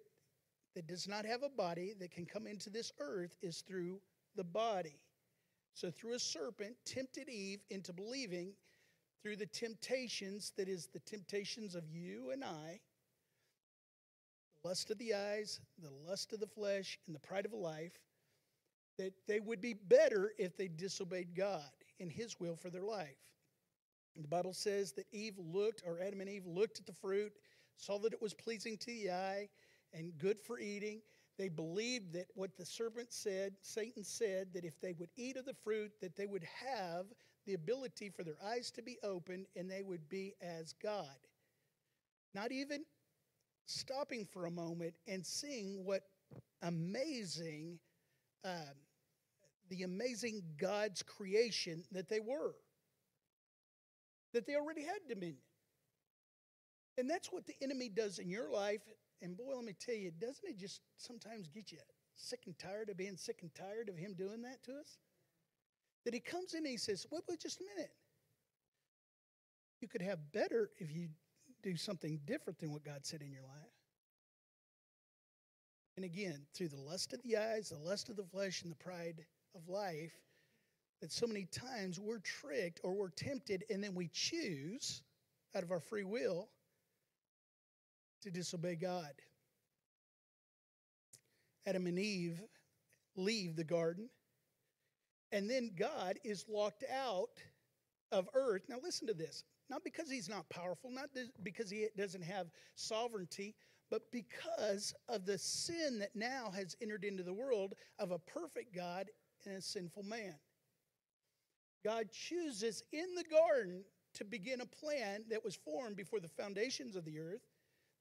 that 0.75 0.87
does 0.87 1.07
not 1.07 1.25
have 1.25 1.43
a 1.43 1.49
body 1.49 1.93
that 1.99 2.11
can 2.11 2.25
come 2.25 2.45
into 2.45 2.69
this 2.69 2.91
earth 2.99 3.35
is 3.41 3.61
through 3.61 3.99
the 4.35 4.43
body. 4.43 4.99
So, 5.73 5.91
through 5.91 6.15
a 6.15 6.19
serpent, 6.19 6.75
tempted 6.85 7.29
Eve 7.29 7.61
into 7.69 7.93
believing 7.93 8.53
through 9.21 9.37
the 9.37 9.45
temptations 9.45 10.53
that 10.57 10.67
is, 10.67 10.87
the 10.87 10.99
temptations 10.99 11.75
of 11.75 11.83
you 11.89 12.31
and 12.31 12.43
I, 12.43 12.79
the 14.61 14.67
lust 14.67 14.91
of 14.91 14.97
the 14.97 15.13
eyes, 15.13 15.59
the 15.81 16.09
lust 16.09 16.33
of 16.33 16.39
the 16.39 16.47
flesh, 16.47 16.99
and 17.05 17.15
the 17.15 17.19
pride 17.19 17.45
of 17.45 17.53
life, 17.53 17.99
that 18.97 19.13
they 19.27 19.39
would 19.39 19.61
be 19.61 19.73
better 19.73 20.33
if 20.37 20.57
they 20.57 20.67
disobeyed 20.67 21.35
God 21.35 21.69
in 21.99 22.09
his 22.09 22.39
will 22.39 22.55
for 22.55 22.69
their 22.69 22.83
life. 22.83 23.17
The 24.15 24.27
Bible 24.27 24.53
says 24.53 24.93
that 24.93 25.05
Eve 25.11 25.37
looked, 25.37 25.83
or 25.85 25.99
Adam 25.99 26.21
and 26.21 26.29
Eve 26.29 26.47
looked 26.47 26.79
at 26.79 26.85
the 26.85 26.93
fruit, 26.93 27.33
saw 27.77 27.99
that 27.99 28.13
it 28.13 28.21
was 28.21 28.33
pleasing 28.33 28.77
to 28.77 28.85
the 28.87 29.11
eye 29.11 29.47
and 29.93 30.17
good 30.17 30.41
for 30.41 30.59
eating. 30.59 31.01
They 31.37 31.49
believed 31.49 32.13
that 32.13 32.25
what 32.33 32.57
the 32.57 32.65
serpent 32.65 33.13
said, 33.13 33.53
Satan 33.61 34.03
said, 34.03 34.47
that 34.53 34.65
if 34.65 34.81
they 34.81 34.93
would 34.93 35.09
eat 35.15 35.37
of 35.37 35.45
the 35.45 35.53
fruit, 35.53 35.91
that 36.01 36.15
they 36.15 36.25
would 36.25 36.43
have 36.43 37.05
the 37.45 37.53
ability 37.53 38.09
for 38.09 38.23
their 38.23 38.37
eyes 38.43 38.71
to 38.71 38.81
be 38.81 38.97
opened 39.03 39.45
and 39.55 39.69
they 39.69 39.83
would 39.83 40.09
be 40.09 40.33
as 40.41 40.73
God. 40.73 41.15
Not 42.33 42.51
even 42.51 42.83
stopping 43.67 44.25
for 44.25 44.45
a 44.45 44.51
moment 44.51 44.95
and 45.07 45.25
seeing 45.25 45.85
what 45.85 46.01
amazing 46.63 47.79
um, 48.43 48.75
the 49.69 49.83
amazing 49.83 50.41
God's 50.57 51.03
creation 51.03 51.83
that 51.91 52.09
they 52.09 52.19
were, 52.19 52.55
that 54.33 54.45
they 54.45 54.55
already 54.55 54.83
had 54.83 54.99
dominion. 55.07 55.41
And 56.97 57.09
that's 57.09 57.31
what 57.31 57.45
the 57.45 57.55
enemy 57.61 57.89
does 57.89 58.19
in 58.19 58.29
your 58.29 58.49
life. 58.49 58.81
And 59.21 59.37
boy, 59.37 59.55
let 59.55 59.65
me 59.65 59.73
tell 59.79 59.95
you, 59.95 60.11
doesn't 60.11 60.47
it 60.47 60.57
just 60.57 60.81
sometimes 60.97 61.47
get 61.47 61.71
you 61.71 61.77
sick 62.15 62.41
and 62.45 62.57
tired 62.57 62.89
of 62.89 62.97
being 62.97 63.17
sick 63.17 63.39
and 63.41 63.53
tired 63.53 63.89
of 63.89 63.97
him 63.97 64.13
doing 64.13 64.41
that 64.41 64.63
to 64.63 64.71
us? 64.73 64.97
That 66.05 66.13
he 66.13 66.19
comes 66.19 66.53
in 66.53 66.59
and 66.59 66.67
he 66.67 66.77
says, 66.77 67.05
wait, 67.11 67.23
wait 67.27 67.39
just 67.39 67.61
a 67.61 67.75
minute. 67.75 67.91
You 69.81 69.87
could 69.87 70.01
have 70.01 70.31
better 70.31 70.71
if 70.77 70.91
you 70.91 71.09
do 71.61 71.75
something 71.75 72.19
different 72.25 72.59
than 72.59 72.71
what 72.71 72.83
God 72.83 73.05
said 73.05 73.21
in 73.21 73.31
your 73.31 73.43
life. 73.43 73.73
And 75.95 76.05
again, 76.05 76.45
through 76.53 76.69
the 76.69 76.79
lust 76.79 77.13
of 77.13 77.21
the 77.23 77.37
eyes, 77.37 77.69
the 77.69 77.77
lust 77.77 78.09
of 78.09 78.15
the 78.15 78.23
flesh, 78.23 78.61
and 78.61 78.71
the 78.71 78.75
pride 78.75 79.25
of 79.57 79.67
life, 79.67 80.13
that 81.01 81.11
so 81.11 81.27
many 81.27 81.45
times 81.45 81.99
we're 81.99 82.19
tricked 82.19 82.79
or 82.83 82.93
we're 82.93 83.09
tempted, 83.09 83.63
and 83.69 83.83
then 83.83 83.93
we 83.95 84.09
choose 84.13 85.01
out 85.55 85.63
of 85.63 85.71
our 85.71 85.79
free 85.79 86.03
will 86.03 86.49
to 88.21 88.31
disobey 88.31 88.75
God. 88.75 89.11
Adam 91.65 91.87
and 91.87 91.99
Eve 91.99 92.41
leave 93.15 93.55
the 93.55 93.63
garden, 93.63 94.09
and 95.31 95.49
then 95.49 95.71
God 95.77 96.17
is 96.23 96.45
locked 96.47 96.83
out 96.91 97.41
of 98.11 98.29
earth. 98.33 98.63
Now, 98.69 98.77
listen 98.81 99.07
to 99.07 99.13
this 99.13 99.43
not 99.69 99.83
because 99.83 100.09
he's 100.09 100.29
not 100.29 100.49
powerful, 100.49 100.89
not 100.89 101.09
because 101.43 101.69
he 101.69 101.87
doesn't 101.97 102.23
have 102.23 102.47
sovereignty, 102.75 103.53
but 103.89 104.01
because 104.11 104.93
of 105.09 105.25
the 105.25 105.37
sin 105.37 105.99
that 105.99 106.15
now 106.15 106.51
has 106.55 106.75
entered 106.81 107.03
into 107.03 107.23
the 107.23 107.33
world 107.33 107.73
of 107.99 108.11
a 108.11 108.19
perfect 108.19 108.73
God 108.73 109.09
and 109.47 109.57
a 109.57 109.61
sinful 109.61 110.03
man. 110.03 110.35
God 111.83 112.11
chooses 112.11 112.83
in 112.91 113.15
the 113.15 113.23
garden 113.23 113.83
to 114.15 114.25
begin 114.25 114.61
a 114.61 114.65
plan 114.65 115.23
that 115.29 115.43
was 115.43 115.55
formed 115.55 115.95
before 115.95 116.19
the 116.19 116.27
foundations 116.27 116.95
of 116.95 117.05
the 117.05 117.19
earth 117.19 117.47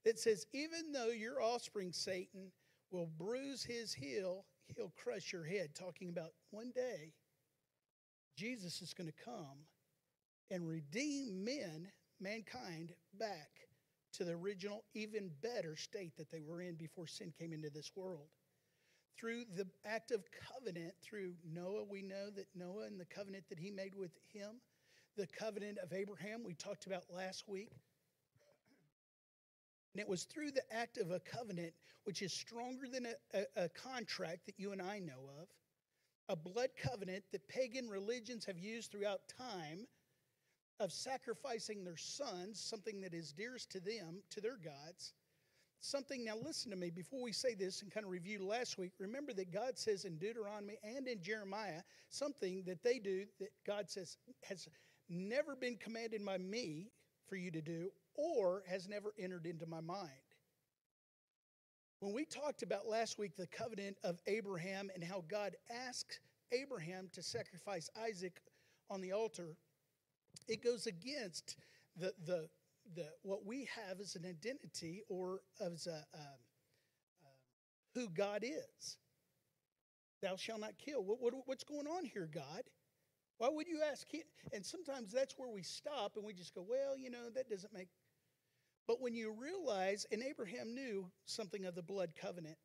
that 0.03 0.19
says, 0.19 0.45
even 0.53 0.91
though 0.91 1.09
your 1.09 1.41
offspring, 1.41 1.91
Satan, 1.91 2.51
will 2.91 3.09
bruise 3.17 3.63
his 3.63 3.93
heel, 3.93 4.45
he'll 4.75 4.93
crush 4.95 5.31
your 5.31 5.43
head. 5.43 5.75
Talking 5.75 6.09
about 6.09 6.31
one 6.51 6.71
day, 6.75 7.13
Jesus 8.37 8.81
is 8.81 8.93
going 8.93 9.07
to 9.09 9.25
come 9.25 9.65
and 10.49 10.67
redeem 10.67 11.43
men, 11.43 11.87
mankind, 12.19 12.93
back 13.19 13.49
to 14.13 14.23
the 14.23 14.33
original, 14.33 14.83
even 14.93 15.29
better 15.41 15.75
state 15.75 16.15
that 16.17 16.31
they 16.31 16.41
were 16.41 16.61
in 16.61 16.75
before 16.75 17.07
sin 17.07 17.33
came 17.37 17.53
into 17.53 17.69
this 17.69 17.91
world. 17.95 18.27
Through 19.19 19.45
the 19.55 19.67
act 19.83 20.11
of 20.11 20.23
covenant, 20.47 20.93
through 21.01 21.33
Noah, 21.43 21.83
we 21.83 22.03
know 22.03 22.29
that 22.35 22.47
Noah 22.55 22.85
and 22.85 22.99
the 22.99 23.05
covenant 23.05 23.45
that 23.49 23.57
he 23.57 23.71
made 23.71 23.95
with 23.95 24.11
him, 24.31 24.61
the 25.15 25.27
covenant 25.27 25.79
of 25.79 25.91
Abraham, 25.91 26.43
we 26.43 26.53
talked 26.53 26.85
about 26.85 27.03
last 27.09 27.47
week. 27.47 27.71
And 29.93 30.01
it 30.01 30.07
was 30.07 30.25
through 30.25 30.51
the 30.51 30.71
act 30.71 30.99
of 30.99 31.09
a 31.09 31.19
covenant, 31.19 31.73
which 32.03 32.21
is 32.21 32.31
stronger 32.31 32.87
than 32.87 33.07
a, 33.07 33.39
a, 33.57 33.63
a 33.63 33.69
contract 33.69 34.45
that 34.45 34.59
you 34.59 34.71
and 34.71 34.81
I 34.81 34.99
know 34.99 35.31
of, 35.41 35.47
a 36.29 36.35
blood 36.35 36.69
covenant 36.79 37.23
that 37.31 37.47
pagan 37.47 37.89
religions 37.89 38.45
have 38.45 38.59
used 38.59 38.91
throughout 38.91 39.21
time 39.39 39.87
of 40.79 40.91
sacrificing 40.91 41.83
their 41.83 41.97
sons, 41.97 42.59
something 42.59 43.01
that 43.01 43.15
is 43.15 43.33
dearest 43.33 43.71
to 43.71 43.79
them, 43.79 44.21
to 44.29 44.41
their 44.41 44.57
gods. 44.57 45.13
Something, 45.79 46.25
now 46.25 46.35
listen 46.43 46.71
to 46.71 46.77
me 46.77 46.89
before 46.89 47.21
we 47.21 47.31
say 47.31 47.53
this 47.53 47.81
and 47.81 47.91
kind 47.91 48.05
of 48.05 48.11
review 48.11 48.43
last 48.43 48.77
week. 48.77 48.93
Remember 48.99 49.31
that 49.33 49.53
God 49.53 49.77
says 49.77 50.05
in 50.05 50.17
Deuteronomy 50.17 50.77
and 50.83 51.07
in 51.07 51.21
Jeremiah 51.21 51.81
something 52.09 52.63
that 52.65 52.83
they 52.83 52.99
do 52.99 53.25
that 53.39 53.49
God 53.65 53.89
says 53.89 54.17
has 54.43 54.67
never 55.09 55.55
been 55.55 55.77
commanded 55.77 56.25
by 56.25 56.39
me 56.39 56.91
for 57.27 57.35
you 57.35 57.51
to 57.51 57.61
do 57.61 57.91
or 58.15 58.63
has 58.67 58.89
never 58.89 59.13
entered 59.19 59.45
into 59.45 59.65
my 59.65 59.81
mind. 59.81 60.11
When 61.99 62.13
we 62.13 62.25
talked 62.25 62.63
about 62.63 62.87
last 62.87 63.17
week 63.17 63.35
the 63.35 63.47
covenant 63.47 63.97
of 64.03 64.19
Abraham 64.27 64.89
and 64.93 65.03
how 65.03 65.23
God 65.27 65.55
asked 65.87 66.19
Abraham 66.51 67.09
to 67.13 67.23
sacrifice 67.23 67.89
Isaac 67.99 68.41
on 68.89 69.01
the 69.01 69.11
altar, 69.11 69.57
it 70.47 70.63
goes 70.63 70.87
against 70.87 71.57
the, 71.95 72.13
the, 72.25 72.49
the, 72.95 73.07
what 73.23 73.45
we 73.45 73.67
have 73.75 73.99
is 73.99 74.15
an 74.15 74.25
identity 74.25 75.03
or 75.09 75.41
as 75.59 75.87
a, 75.87 76.05
um, 76.13 76.39
uh, 77.23 77.29
who 77.93 78.09
God 78.09 78.43
is. 78.43 78.97
Thou 80.21 80.35
shalt 80.35 80.61
not 80.61 80.77
kill. 80.77 81.03
What, 81.03 81.21
what, 81.21 81.33
what's 81.45 81.63
going 81.63 81.87
on 81.87 82.05
here, 82.05 82.29
God? 82.33 82.63
Why 83.37 83.49
would 83.49 83.67
you 83.67 83.81
ask 83.91 84.11
him? 84.11 84.23
And 84.51 84.65
sometimes 84.65 85.11
that's 85.11 85.35
where 85.37 85.49
we 85.49 85.61
stop 85.61 86.13
and 86.15 86.25
we 86.25 86.33
just 86.33 86.55
go, 86.55 86.65
well, 86.67 86.97
you 86.97 87.11
know, 87.11 87.29
that 87.35 87.49
doesn't 87.49 87.73
make. 87.73 87.89
But 88.87 89.01
when 89.01 89.13
you 89.13 89.31
realize, 89.31 90.05
and 90.11 90.23
Abraham 90.23 90.73
knew 90.73 91.11
something 91.25 91.65
of 91.65 91.75
the 91.75 91.83
blood 91.83 92.11
covenant, 92.19 92.57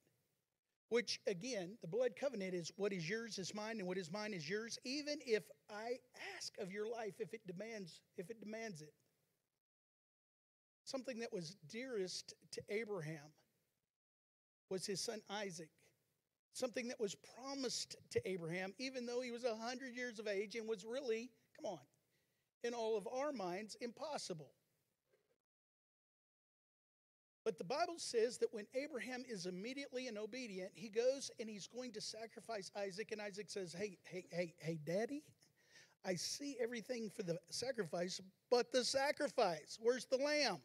which 0.89 1.21
again, 1.27 1.77
the 1.81 1.89
blood 1.89 2.13
covenant 2.19 2.55
is 2.55 2.71
what 2.77 2.93
is 2.93 3.09
yours 3.09 3.39
is 3.39 3.55
mine 3.55 3.79
and 3.79 3.89
what 3.89 3.99
is 3.99 4.11
mine 4.11 4.33
is 4.33 4.49
yours, 4.49 4.79
even 4.85 5.19
if 5.27 5.43
I 5.71 5.97
ask 6.37 6.53
of 6.59 6.71
your 6.71 6.87
life 6.87 7.15
if 7.19 7.35
it 7.35 7.41
demands, 7.47 8.01
if 8.17 8.31
it 8.31 8.41
demands 8.41 8.83
it. 8.83 8.93
Something 10.93 11.21
that 11.21 11.33
was 11.33 11.57
dearest 11.71 12.35
to 12.51 12.61
Abraham 12.69 13.33
was 14.69 14.85
his 14.85 15.01
son 15.01 15.23
Isaac. 15.31 15.71
Something 16.53 16.87
that 16.89 17.01
was 17.01 17.15
promised 17.15 17.97
to 18.11 18.21
Abraham, 18.29 18.75
even 18.77 19.07
though 19.07 19.23
he 19.23 19.31
was 19.31 19.45
a 19.45 19.57
hundred 19.57 19.95
years 19.97 20.19
of 20.19 20.29
age 20.29 20.55
and 20.55 20.69
was 20.69 20.85
really, 20.85 21.31
come 21.57 21.65
on, 21.65 21.79
in 22.63 22.75
all 22.75 22.99
of 22.99 23.09
our 23.11 23.33
minds, 23.33 23.75
impossible. 23.81 24.51
But 27.43 27.57
the 27.57 27.65
Bible 27.65 27.97
says 27.97 28.37
that 28.37 28.53
when 28.53 28.67
Abraham 28.75 29.25
is 29.27 29.47
immediately 29.47 30.09
and 30.09 30.19
obedient, 30.19 30.73
he 30.75 30.91
goes 30.91 31.31
and 31.41 31.49
he's 31.49 31.69
going 31.69 31.93
to 31.93 32.03
sacrifice 32.03 32.71
Isaac. 32.77 33.13
And 33.13 33.23
Isaac 33.23 33.49
says, 33.49 33.73
Hey, 33.73 33.97
hey, 34.05 34.27
hey, 34.31 34.53
hey, 34.59 34.79
daddy, 34.85 35.23
I 36.05 36.17
see 36.17 36.59
everything 36.63 37.09
for 37.09 37.23
the 37.23 37.39
sacrifice, 37.49 38.21
but 38.51 38.73
the 38.73 38.85
sacrifice, 38.85 39.79
where's 39.81 40.05
the 40.05 40.19
lamb? 40.19 40.59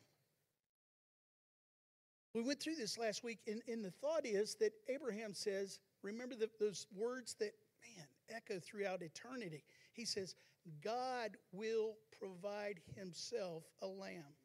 We 2.33 2.43
went 2.43 2.59
through 2.59 2.75
this 2.75 2.97
last 2.97 3.23
week, 3.23 3.39
and, 3.47 3.61
and 3.67 3.83
the 3.83 3.91
thought 3.91 4.25
is 4.25 4.55
that 4.55 4.73
Abraham 4.87 5.33
says, 5.33 5.79
Remember 6.03 6.35
the, 6.35 6.49
those 6.59 6.87
words 6.95 7.35
that, 7.39 7.53
man, 7.81 8.07
echo 8.29 8.59
throughout 8.59 9.01
eternity. 9.01 9.63
He 9.93 10.05
says, 10.05 10.35
God 10.83 11.37
will 11.51 11.95
provide 12.19 12.79
himself 12.95 13.63
a 13.81 13.87
lamb. 13.87 14.35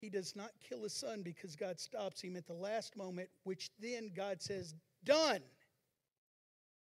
He 0.00 0.10
does 0.10 0.36
not 0.36 0.50
kill 0.66 0.84
his 0.84 0.92
son 0.92 1.22
because 1.22 1.56
God 1.56 1.80
stops 1.80 2.20
him 2.20 2.36
at 2.36 2.46
the 2.46 2.54
last 2.54 2.96
moment, 2.96 3.28
which 3.44 3.70
then 3.80 4.10
God 4.14 4.40
says, 4.40 4.74
Done. 5.04 5.40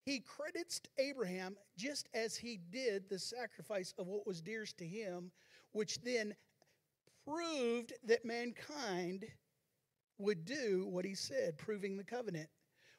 He 0.04 0.20
credits 0.20 0.80
Abraham 0.98 1.56
just 1.76 2.08
as 2.14 2.36
he 2.36 2.58
did 2.70 3.08
the 3.08 3.18
sacrifice 3.18 3.94
of 3.98 4.06
what 4.08 4.26
was 4.26 4.40
dearest 4.40 4.78
to 4.78 4.86
him, 4.86 5.30
which 5.72 6.00
then 6.02 6.34
proved 7.28 7.92
that 8.04 8.25
mankind 8.25 9.26
would 10.18 10.44
do 10.44 10.87
what 10.88 11.04
he 11.04 11.14
said, 11.14 11.58
proving 11.58 11.97
the 11.97 12.04
covenant 12.04 12.49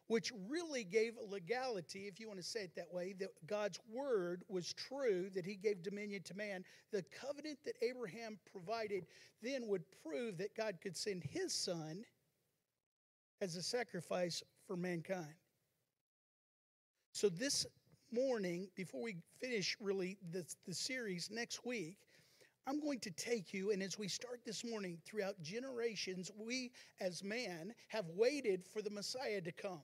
which 0.10 0.34
really 0.50 0.84
gave 0.84 1.14
legality, 1.30 2.08
if 2.08 2.20
you 2.20 2.28
want 2.28 2.40
to 2.40 2.46
say 2.46 2.62
it 2.62 2.76
that 2.76 2.92
way, 2.92 3.14
that 3.20 3.30
God's 3.46 3.80
word 3.88 4.44
was 4.50 4.74
true, 4.74 5.30
that 5.36 5.46
he 5.46 5.56
gave 5.56 5.84
dominion 5.84 6.24
to 6.24 6.34
man. 6.34 6.64
The 6.92 7.04
covenant 7.04 7.60
that 7.64 7.76
Abraham 7.84 8.40
provided 8.52 9.06
then 9.44 9.68
would 9.68 9.84
prove 10.04 10.40
that 10.40 10.56
God 10.58 10.80
could 10.82 10.98
send 10.98 11.24
his 11.24 11.54
son 11.54 12.04
as 13.40 13.56
a 13.56 13.62
sacrifice 13.62 14.42
for 14.66 14.76
mankind. 14.76 15.36
So, 17.12 17.30
this 17.30 17.68
morning, 18.12 18.68
before 18.76 19.04
we 19.04 19.18
finish 19.40 19.78
really 19.80 20.18
the, 20.32 20.44
the 20.66 20.74
series 20.74 21.30
next 21.30 21.64
week, 21.64 21.98
I'm 22.68 22.80
going 22.80 23.00
to 23.00 23.12
take 23.12 23.54
you, 23.54 23.72
and 23.72 23.82
as 23.82 23.98
we 23.98 24.08
start 24.08 24.42
this 24.46 24.64
morning, 24.64 24.98
throughout 25.06 25.42
generations, 25.42 26.32
we 26.38 26.72
as 27.00 27.24
man 27.24 27.74
have 27.88 28.06
waited 28.16 28.64
for 28.72 28.82
the 28.82 28.90
Messiah 28.92 29.42
to 29.42 29.52
come. 29.52 29.82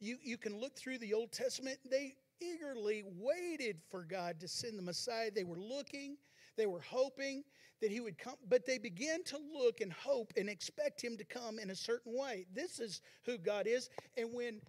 You, 0.00 0.18
you 0.22 0.36
can 0.36 0.60
look 0.60 0.76
through 0.76 0.98
the 0.98 1.14
Old 1.14 1.32
Testament, 1.32 1.78
they 1.90 2.14
eagerly 2.40 3.04
waited 3.16 3.80
for 3.90 4.04
God 4.04 4.40
to 4.40 4.48
send 4.48 4.78
the 4.78 4.82
Messiah. 4.82 5.30
They 5.30 5.44
were 5.44 5.58
looking, 5.58 6.16
they 6.56 6.66
were 6.66 6.80
hoping 6.80 7.44
that 7.80 7.90
he 7.90 8.00
would 8.00 8.18
come, 8.18 8.36
but 8.48 8.66
they 8.66 8.78
began 8.78 9.22
to 9.24 9.38
look 9.52 9.80
and 9.80 9.92
hope 9.92 10.32
and 10.36 10.48
expect 10.48 11.02
him 11.02 11.16
to 11.16 11.24
come 11.24 11.58
in 11.58 11.70
a 11.70 11.76
certain 11.76 12.16
way. 12.16 12.46
This 12.54 12.80
is 12.80 13.00
who 13.24 13.38
God 13.38 13.66
is. 13.66 13.90
And 14.16 14.32
when 14.32 14.60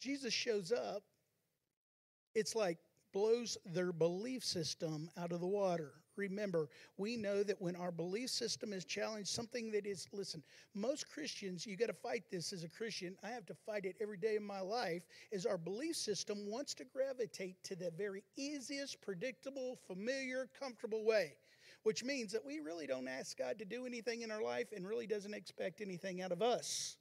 Jesus 0.00 0.32
shows 0.32 0.72
up, 0.72 1.02
it's 2.34 2.54
like 2.54 2.78
blows 3.12 3.58
their 3.64 3.92
belief 3.92 4.44
system 4.44 5.10
out 5.18 5.32
of 5.32 5.40
the 5.40 5.46
water. 5.46 5.92
Remember, 6.16 6.68
we 6.98 7.16
know 7.16 7.42
that 7.42 7.60
when 7.60 7.74
our 7.76 7.90
belief 7.90 8.30
system 8.30 8.72
is 8.72 8.84
challenged, 8.84 9.28
something 9.28 9.70
that 9.70 9.86
is, 9.86 10.06
listen, 10.12 10.42
most 10.74 11.10
Christians, 11.10 11.66
you 11.66 11.76
got 11.76 11.86
to 11.86 11.94
fight 11.94 12.24
this 12.30 12.52
as 12.52 12.64
a 12.64 12.68
Christian. 12.68 13.16
I 13.22 13.30
have 13.30 13.46
to 13.46 13.54
fight 13.54 13.86
it 13.86 13.96
every 14.00 14.18
day 14.18 14.36
of 14.36 14.42
my 14.42 14.60
life, 14.60 15.06
is 15.30 15.46
our 15.46 15.56
belief 15.56 15.96
system 15.96 16.50
wants 16.50 16.74
to 16.74 16.84
gravitate 16.84 17.62
to 17.64 17.76
the 17.76 17.90
very 17.96 18.24
easiest, 18.36 19.00
predictable, 19.00 19.78
familiar, 19.86 20.48
comfortable 20.58 21.04
way, 21.04 21.32
which 21.82 22.04
means 22.04 22.32
that 22.32 22.44
we 22.44 22.60
really 22.60 22.86
don't 22.86 23.08
ask 23.08 23.38
God 23.38 23.58
to 23.58 23.64
do 23.64 23.86
anything 23.86 24.22
in 24.22 24.30
our 24.30 24.42
life 24.42 24.68
and 24.76 24.86
really 24.86 25.06
doesn't 25.06 25.34
expect 25.34 25.80
anything 25.80 26.20
out 26.20 26.32
of 26.32 26.42
us. 26.42 26.96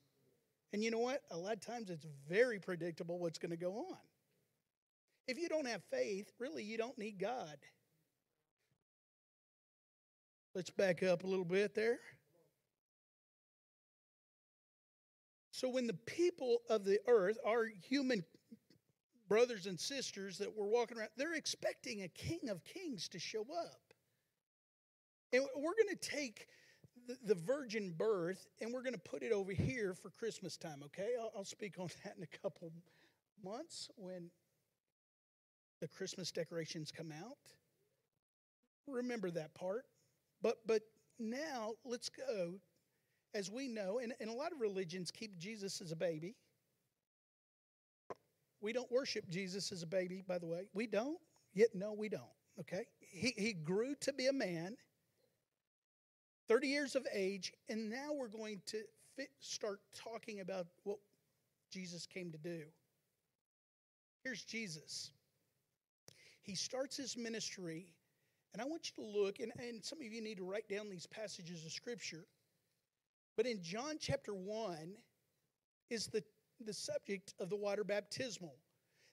And 0.73 0.81
you 0.81 0.89
know 0.89 0.99
what? 0.99 1.21
A 1.31 1.37
lot 1.37 1.53
of 1.53 1.59
times 1.59 1.89
it's 1.89 2.05
very 2.29 2.59
predictable 2.59 3.19
what's 3.19 3.39
going 3.39 3.51
to 3.51 3.57
go 3.57 3.73
on. 3.73 3.97
If 5.27 5.37
you 5.37 5.49
don't 5.49 5.67
have 5.67 5.83
faith, 5.91 6.31
really, 6.39 6.63
you 6.63 6.77
don't 6.77 6.97
need 6.97 7.19
God. 7.19 7.57
Let's 10.53 10.69
back 10.69 11.01
up 11.01 11.23
a 11.23 11.27
little 11.27 11.45
bit 11.45 11.75
there. 11.75 11.99
So, 15.51 15.69
when 15.69 15.87
the 15.87 15.93
people 15.93 16.57
of 16.69 16.83
the 16.83 16.99
earth, 17.07 17.37
our 17.45 17.67
human 17.87 18.23
brothers 19.29 19.65
and 19.65 19.79
sisters 19.79 20.37
that 20.39 20.57
were 20.57 20.67
walking 20.67 20.97
around, 20.97 21.09
they're 21.15 21.35
expecting 21.35 22.01
a 22.01 22.07
king 22.09 22.49
of 22.49 22.63
kings 22.65 23.07
to 23.09 23.19
show 23.19 23.41
up. 23.41 23.81
And 25.31 25.43
we're 25.55 25.75
going 25.75 25.95
to 25.95 26.09
take 26.09 26.47
the, 27.07 27.15
the 27.25 27.35
virgin 27.35 27.93
birth 27.97 28.45
and 28.59 28.73
we're 28.73 28.81
going 28.81 28.93
to 28.93 28.99
put 28.99 29.23
it 29.23 29.31
over 29.31 29.53
here 29.53 29.93
for 29.93 30.09
Christmas 30.09 30.57
time, 30.57 30.81
okay? 30.85 31.11
I'll, 31.19 31.31
I'll 31.37 31.45
speak 31.45 31.79
on 31.79 31.87
that 32.03 32.15
in 32.17 32.23
a 32.23 32.37
couple 32.41 32.71
months 33.43 33.89
when 33.95 34.29
the 35.79 35.87
Christmas 35.87 36.31
decorations 36.31 36.91
come 36.91 37.11
out. 37.11 37.37
Remember 38.87 39.31
that 39.31 39.53
part. 39.53 39.85
But 40.41 40.57
but 40.65 40.81
now 41.19 41.73
let's 41.85 42.09
go 42.09 42.59
as 43.33 43.49
we 43.49 43.67
know, 43.67 43.99
and, 43.99 44.13
and 44.19 44.29
a 44.29 44.33
lot 44.33 44.51
of 44.51 44.59
religions 44.59 45.11
keep 45.11 45.37
Jesus 45.37 45.81
as 45.81 45.91
a 45.91 45.95
baby. 45.95 46.35
We 48.59 48.73
don't 48.73 48.91
worship 48.91 49.29
Jesus 49.29 49.71
as 49.71 49.83
a 49.83 49.87
baby, 49.87 50.23
by 50.27 50.37
the 50.37 50.47
way. 50.47 50.67
We 50.73 50.87
don't. 50.87 51.17
Yet, 51.53 51.69
no, 51.73 51.93
we 51.93 52.09
don't. 52.09 52.23
Okay? 52.59 52.85
He, 52.99 53.33
he 53.37 53.53
grew 53.53 53.95
to 54.01 54.13
be 54.13 54.27
a 54.27 54.33
man, 54.33 54.75
30 56.47 56.67
years 56.67 56.95
of 56.95 57.07
age, 57.13 57.53
and 57.69 57.89
now 57.89 58.11
we're 58.13 58.27
going 58.27 58.61
to 58.67 58.81
fit, 59.15 59.29
start 59.39 59.79
talking 59.95 60.41
about 60.41 60.67
what 60.83 60.97
Jesus 61.71 62.05
came 62.05 62.31
to 62.31 62.37
do. 62.37 62.63
Here's 64.23 64.43
Jesus. 64.43 65.11
He 66.43 66.55
starts 66.55 66.97
his 66.97 67.17
ministry, 67.17 67.87
and 68.53 68.61
I 68.61 68.65
want 68.65 68.89
you 68.89 69.03
to 69.03 69.09
look, 69.09 69.39
and, 69.39 69.51
and 69.59 69.83
some 69.83 69.99
of 69.99 70.11
you 70.11 70.21
need 70.21 70.37
to 70.37 70.43
write 70.43 70.67
down 70.67 70.89
these 70.89 71.05
passages 71.05 71.65
of 71.65 71.71
Scripture. 71.71 72.25
But 73.37 73.45
in 73.45 73.61
John 73.61 73.95
chapter 73.99 74.33
1 74.33 74.95
is 75.89 76.07
the, 76.07 76.23
the 76.65 76.73
subject 76.73 77.33
of 77.39 77.49
the 77.49 77.55
water 77.55 77.83
baptismal. 77.83 78.55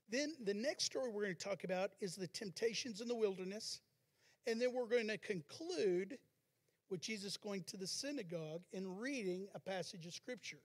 Then 0.09 0.33
the 0.45 0.55
next 0.55 0.85
story 0.85 1.11
we're 1.11 1.25
going 1.25 1.37
to 1.37 1.49
talk 1.49 1.65
about 1.65 1.91
is 2.01 2.17
the 2.17 2.29
temptations 2.29 3.01
in 3.01 3.09
the 3.09 3.15
wilderness. 3.15 3.81
And 4.47 4.61
then 4.61 4.73
we're 4.73 4.87
going 4.87 5.09
to 5.09 5.19
conclude 5.19 6.19
with 6.91 7.01
Jesus 7.01 7.37
going 7.37 7.63
to 7.65 7.77
the 7.77 7.87
synagogue 7.87 8.63
and 8.73 9.01
reading 9.01 9.47
a 9.55 9.61
passage 9.61 10.07
of 10.07 10.15
scripture. 10.15 10.61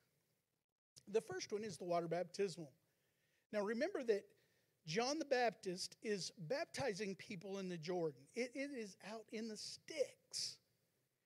The 1.11 1.21
first 1.21 1.51
one 1.51 1.63
is 1.63 1.77
the 1.77 1.83
water 1.83 2.07
baptismal. 2.07 2.71
Now 3.51 3.61
remember 3.61 4.03
that 4.03 4.23
John 4.85 5.17
the 5.17 5.25
Baptist 5.25 5.95
is 6.03 6.31
baptizing 6.49 7.15
people 7.15 7.59
in 7.59 7.69
the 7.69 7.77
Jordan, 7.77 8.21
it, 8.35 8.51
it 8.53 8.71
is 8.77 8.97
out 9.11 9.23
in 9.31 9.47
the 9.47 9.57
sticks. 9.57 10.57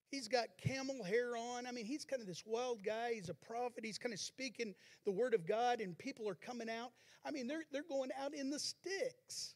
He's 0.09 0.27
got 0.27 0.47
camel 0.57 1.03
hair 1.03 1.35
on. 1.35 1.67
I 1.67 1.71
mean, 1.71 1.85
he's 1.85 2.05
kind 2.05 2.21
of 2.21 2.27
this 2.27 2.43
wild 2.45 2.81
guy. 2.81 3.13
He's 3.15 3.29
a 3.29 3.33
prophet. 3.33 3.83
He's 3.83 3.97
kind 3.97 4.13
of 4.13 4.19
speaking 4.19 4.73
the 5.03 5.11
word 5.11 5.33
of 5.33 5.45
God, 5.45 5.81
and 5.81 5.97
people 5.97 6.29
are 6.29 6.35
coming 6.35 6.69
out. 6.69 6.91
I 7.25 7.31
mean, 7.31 7.45
they're, 7.45 7.65
they're 7.73 7.83
going 7.83 8.11
out 8.17 8.33
in 8.33 8.49
the 8.49 8.59
sticks 8.59 9.55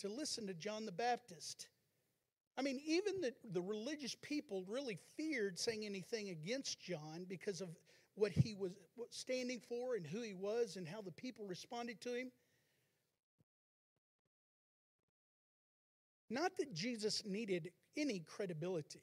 to 0.00 0.08
listen 0.08 0.46
to 0.46 0.54
John 0.54 0.84
the 0.84 0.92
Baptist. 0.92 1.68
I 2.58 2.62
mean, 2.62 2.80
even 2.84 3.20
the, 3.20 3.32
the 3.52 3.62
religious 3.62 4.14
people 4.20 4.64
really 4.68 4.98
feared 5.16 5.58
saying 5.58 5.86
anything 5.86 6.28
against 6.30 6.80
John 6.80 7.24
because 7.28 7.60
of 7.60 7.68
what 8.14 8.32
he 8.32 8.54
was 8.54 8.72
standing 9.10 9.60
for 9.60 9.94
and 9.94 10.04
who 10.04 10.22
he 10.22 10.34
was 10.34 10.76
and 10.76 10.86
how 10.86 11.00
the 11.00 11.12
people 11.12 11.46
responded 11.46 12.00
to 12.02 12.14
him. 12.14 12.30
Not 16.30 16.56
that 16.58 16.74
Jesus 16.74 17.22
needed 17.24 17.70
any 17.96 18.20
credibility. 18.20 19.02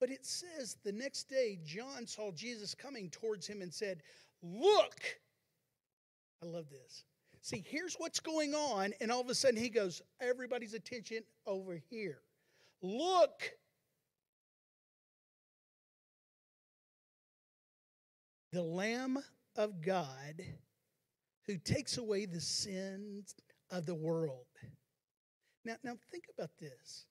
But 0.00 0.10
it 0.10 0.26
says 0.26 0.76
the 0.84 0.92
next 0.92 1.30
day, 1.30 1.58
John 1.64 2.06
saw 2.06 2.30
Jesus 2.32 2.74
coming 2.74 3.08
towards 3.08 3.46
him 3.46 3.62
and 3.62 3.72
said, 3.72 4.02
Look! 4.42 5.00
I 6.42 6.46
love 6.46 6.68
this. 6.68 7.04
See, 7.40 7.64
here's 7.66 7.94
what's 7.94 8.20
going 8.20 8.54
on, 8.54 8.92
and 9.00 9.12
all 9.12 9.20
of 9.20 9.28
a 9.28 9.34
sudden 9.34 9.56
he 9.56 9.68
goes, 9.68 10.02
Everybody's 10.20 10.74
attention 10.74 11.22
over 11.46 11.80
here. 11.90 12.18
Look! 12.82 13.52
The 18.52 18.62
Lamb 18.62 19.18
of 19.56 19.80
God 19.80 20.42
who 21.46 21.56
takes 21.58 21.98
away 21.98 22.26
the 22.26 22.40
sins 22.40 23.34
of 23.70 23.86
the 23.86 23.94
world. 23.94 24.46
Now, 25.64 25.76
now 25.82 25.94
think 26.10 26.24
about 26.36 26.50
this. 26.60 27.06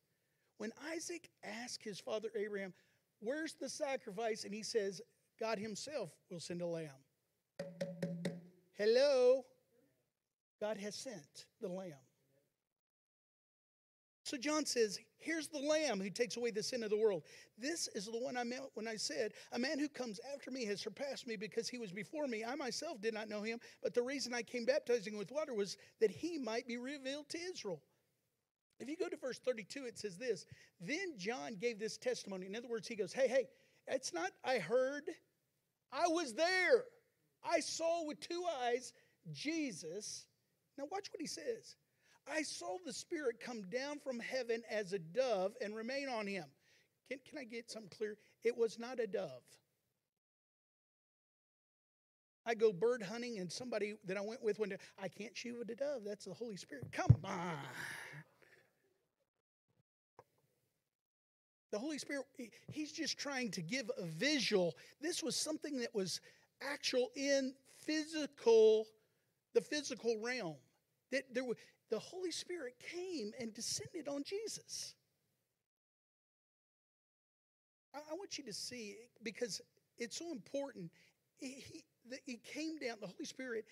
When 0.57 0.71
Isaac 0.93 1.29
asked 1.43 1.83
his 1.83 1.99
father 1.99 2.29
Abraham, 2.35 2.73
Where's 3.19 3.53
the 3.53 3.69
sacrifice? 3.69 4.43
And 4.43 4.53
he 4.53 4.63
says, 4.63 5.01
God 5.39 5.57
himself 5.57 6.11
will 6.29 6.39
send 6.39 6.61
a 6.61 6.67
lamb. 6.67 6.89
Hello? 8.73 9.45
God 10.59 10.77
has 10.77 10.95
sent 10.95 11.45
the 11.61 11.69
lamb. 11.69 11.93
So 14.23 14.37
John 14.37 14.65
says, 14.65 14.99
Here's 15.17 15.47
the 15.47 15.59
lamb 15.59 16.01
who 16.01 16.09
takes 16.09 16.37
away 16.37 16.51
the 16.51 16.63
sin 16.63 16.83
of 16.83 16.89
the 16.89 16.97
world. 16.97 17.23
This 17.57 17.87
is 17.95 18.05
the 18.05 18.19
one 18.19 18.35
I 18.35 18.43
meant 18.43 18.63
when 18.73 18.87
I 18.87 18.95
said, 18.95 19.33
A 19.53 19.59
man 19.59 19.79
who 19.79 19.87
comes 19.87 20.19
after 20.33 20.51
me 20.51 20.65
has 20.65 20.81
surpassed 20.81 21.27
me 21.27 21.35
because 21.35 21.69
he 21.69 21.77
was 21.77 21.91
before 21.91 22.27
me. 22.27 22.43
I 22.43 22.55
myself 22.55 22.99
did 22.99 23.13
not 23.13 23.29
know 23.29 23.41
him, 23.41 23.59
but 23.81 23.93
the 23.93 24.01
reason 24.01 24.33
I 24.33 24.41
came 24.41 24.65
baptizing 24.65 25.17
with 25.17 25.31
water 25.31 25.53
was 25.53 25.77
that 26.01 26.11
he 26.11 26.37
might 26.37 26.67
be 26.67 26.77
revealed 26.77 27.29
to 27.29 27.37
Israel. 27.37 27.81
If 28.83 28.89
you 28.89 28.97
go 28.97 29.07
to 29.07 29.15
verse 29.15 29.39
32, 29.39 29.85
it 29.85 29.97
says 29.97 30.17
this 30.17 30.45
Then 30.81 31.17
John 31.17 31.55
gave 31.55 31.79
this 31.79 31.97
testimony. 31.97 32.45
In 32.45 32.55
other 32.55 32.67
words, 32.67 32.85
he 32.85 32.95
goes, 32.95 33.13
Hey, 33.13 33.29
hey, 33.29 33.47
it's 33.87 34.13
not 34.13 34.31
I 34.43 34.59
heard, 34.59 35.03
I 35.91 36.07
was 36.07 36.33
there. 36.33 36.83
I 37.49 37.61
saw 37.61 38.05
with 38.05 38.19
two 38.19 38.43
eyes 38.61 38.91
Jesus. 39.31 40.25
Now, 40.77 40.83
watch 40.91 41.07
what 41.11 41.21
he 41.21 41.27
says. 41.27 41.77
I 42.29 42.41
saw 42.41 42.77
the 42.85 42.91
Spirit 42.91 43.39
come 43.39 43.61
down 43.69 43.99
from 43.99 44.19
heaven 44.19 44.63
as 44.69 44.91
a 44.91 44.99
dove 44.99 45.53
and 45.61 45.75
remain 45.75 46.09
on 46.09 46.27
him. 46.27 46.45
Can, 47.09 47.19
can 47.29 47.37
I 47.37 47.45
get 47.45 47.71
something 47.71 47.91
clear? 47.95 48.17
It 48.43 48.57
was 48.57 48.79
not 48.79 48.99
a 48.99 49.07
dove. 49.07 49.43
I 52.45 52.53
go 52.53 52.73
bird 52.73 53.01
hunting, 53.01 53.39
and 53.39 53.49
somebody 53.49 53.93
that 54.05 54.17
I 54.17 54.21
went 54.21 54.43
with 54.43 54.59
one 54.59 54.69
day, 54.69 54.77
I 55.01 55.07
can't 55.07 55.35
shoot 55.35 55.57
with 55.57 55.69
a 55.69 55.75
dove. 55.75 56.01
That's 56.05 56.25
the 56.25 56.33
Holy 56.33 56.57
Spirit. 56.57 56.87
Come 56.91 57.15
on. 57.23 57.55
The 61.73 61.79
Holy 61.79 61.97
Spirit, 61.97 62.27
He's 62.71 62.91
just 62.91 63.17
trying 63.17 63.49
to 63.49 63.61
give 63.63 63.89
a 63.97 64.05
visual. 64.05 64.75
This 65.01 65.23
was 65.23 65.35
something 65.35 65.79
that 65.79 65.93
was 65.95 66.21
actual 66.61 67.09
in 67.15 67.55
physical, 67.79 68.85
the 69.55 69.61
physical 69.61 70.19
realm. 70.21 70.57
That 71.11 71.23
there 71.33 71.43
were, 71.43 71.55
the 71.89 71.97
Holy 71.97 72.29
Spirit 72.29 72.75
came 72.91 73.31
and 73.39 73.55
descended 73.55 74.07
on 74.07 74.21
Jesus. 74.23 74.93
I, 77.95 77.97
I 77.97 78.13
want 78.13 78.37
you 78.37 78.43
to 78.43 78.53
see 78.53 78.97
because 79.23 79.59
it's 79.97 80.15
so 80.15 80.31
important. 80.31 80.91
He, 81.37 81.47
he, 81.47 81.83
the, 82.07 82.19
he 82.23 82.37
came 82.53 82.77
down, 82.77 82.97
the 83.01 83.07
Holy 83.07 83.25
Spirit 83.25 83.65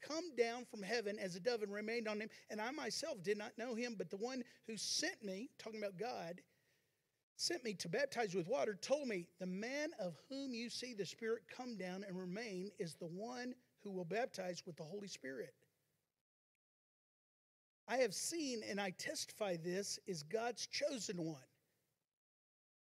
come 0.00 0.34
down 0.38 0.64
from 0.64 0.82
heaven 0.82 1.18
as 1.18 1.36
a 1.36 1.40
dove 1.40 1.62
and 1.62 1.70
remained 1.70 2.08
on 2.08 2.18
him. 2.18 2.30
And 2.48 2.62
I 2.62 2.70
myself 2.70 3.22
did 3.22 3.36
not 3.36 3.58
know 3.58 3.74
him, 3.74 3.94
but 3.98 4.08
the 4.08 4.16
one 4.16 4.42
who 4.66 4.78
sent 4.78 5.22
me, 5.22 5.50
talking 5.58 5.82
about 5.82 5.98
God, 5.98 6.40
sent 7.36 7.64
me 7.64 7.74
to 7.74 7.88
baptize 7.88 8.34
with 8.34 8.48
water 8.48 8.76
told 8.80 9.08
me, 9.08 9.26
The 9.38 9.46
man 9.46 9.90
of 10.00 10.16
whom 10.28 10.54
you 10.54 10.70
see 10.70 10.94
the 10.94 11.06
Spirit 11.06 11.42
come 11.54 11.76
down 11.76 12.04
and 12.06 12.18
remain 12.18 12.70
is 12.78 12.94
the 12.94 13.06
one 13.06 13.54
who 13.82 13.90
will 13.90 14.04
baptize 14.04 14.62
with 14.66 14.76
the 14.76 14.82
Holy 14.82 15.08
Spirit. 15.08 15.54
I 17.88 17.98
have 17.98 18.14
seen 18.14 18.62
and 18.68 18.80
I 18.80 18.90
testify 18.90 19.56
this 19.56 19.98
is 20.06 20.22
God's 20.24 20.66
chosen 20.66 21.24
one. 21.24 21.36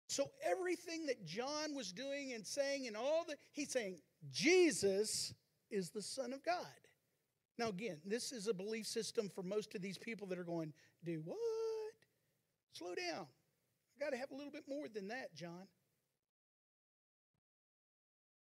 So 0.07 0.29
everything 0.43 1.07
that 1.07 1.25
John 1.25 1.75
was 1.75 1.91
doing 1.91 2.33
and 2.33 2.45
saying 2.45 2.87
and 2.87 2.95
all 2.95 3.25
that, 3.27 3.37
he's 3.51 3.71
saying, 3.71 3.97
Jesus 4.31 5.33
is 5.71 5.89
the 5.89 6.01
Son 6.01 6.31
of 6.31 6.43
God. 6.43 6.65
Now, 7.57 7.69
again, 7.69 7.97
this 8.05 8.31
is 8.31 8.47
a 8.47 8.53
belief 8.53 8.85
system 8.85 9.29
for 9.29 9.41
most 9.41 9.75
of 9.75 9.81
these 9.81 9.97
people 9.97 10.27
that 10.27 10.37
are 10.37 10.43
going, 10.43 10.73
do 11.03 11.21
what? 11.25 11.37
Slow 12.73 12.93
down. 12.95 13.25
I 13.95 14.03
got 14.03 14.11
to 14.11 14.17
have 14.17 14.31
a 14.31 14.35
little 14.35 14.51
bit 14.51 14.63
more 14.67 14.87
than 14.87 15.07
that, 15.07 15.33
John. 15.35 15.67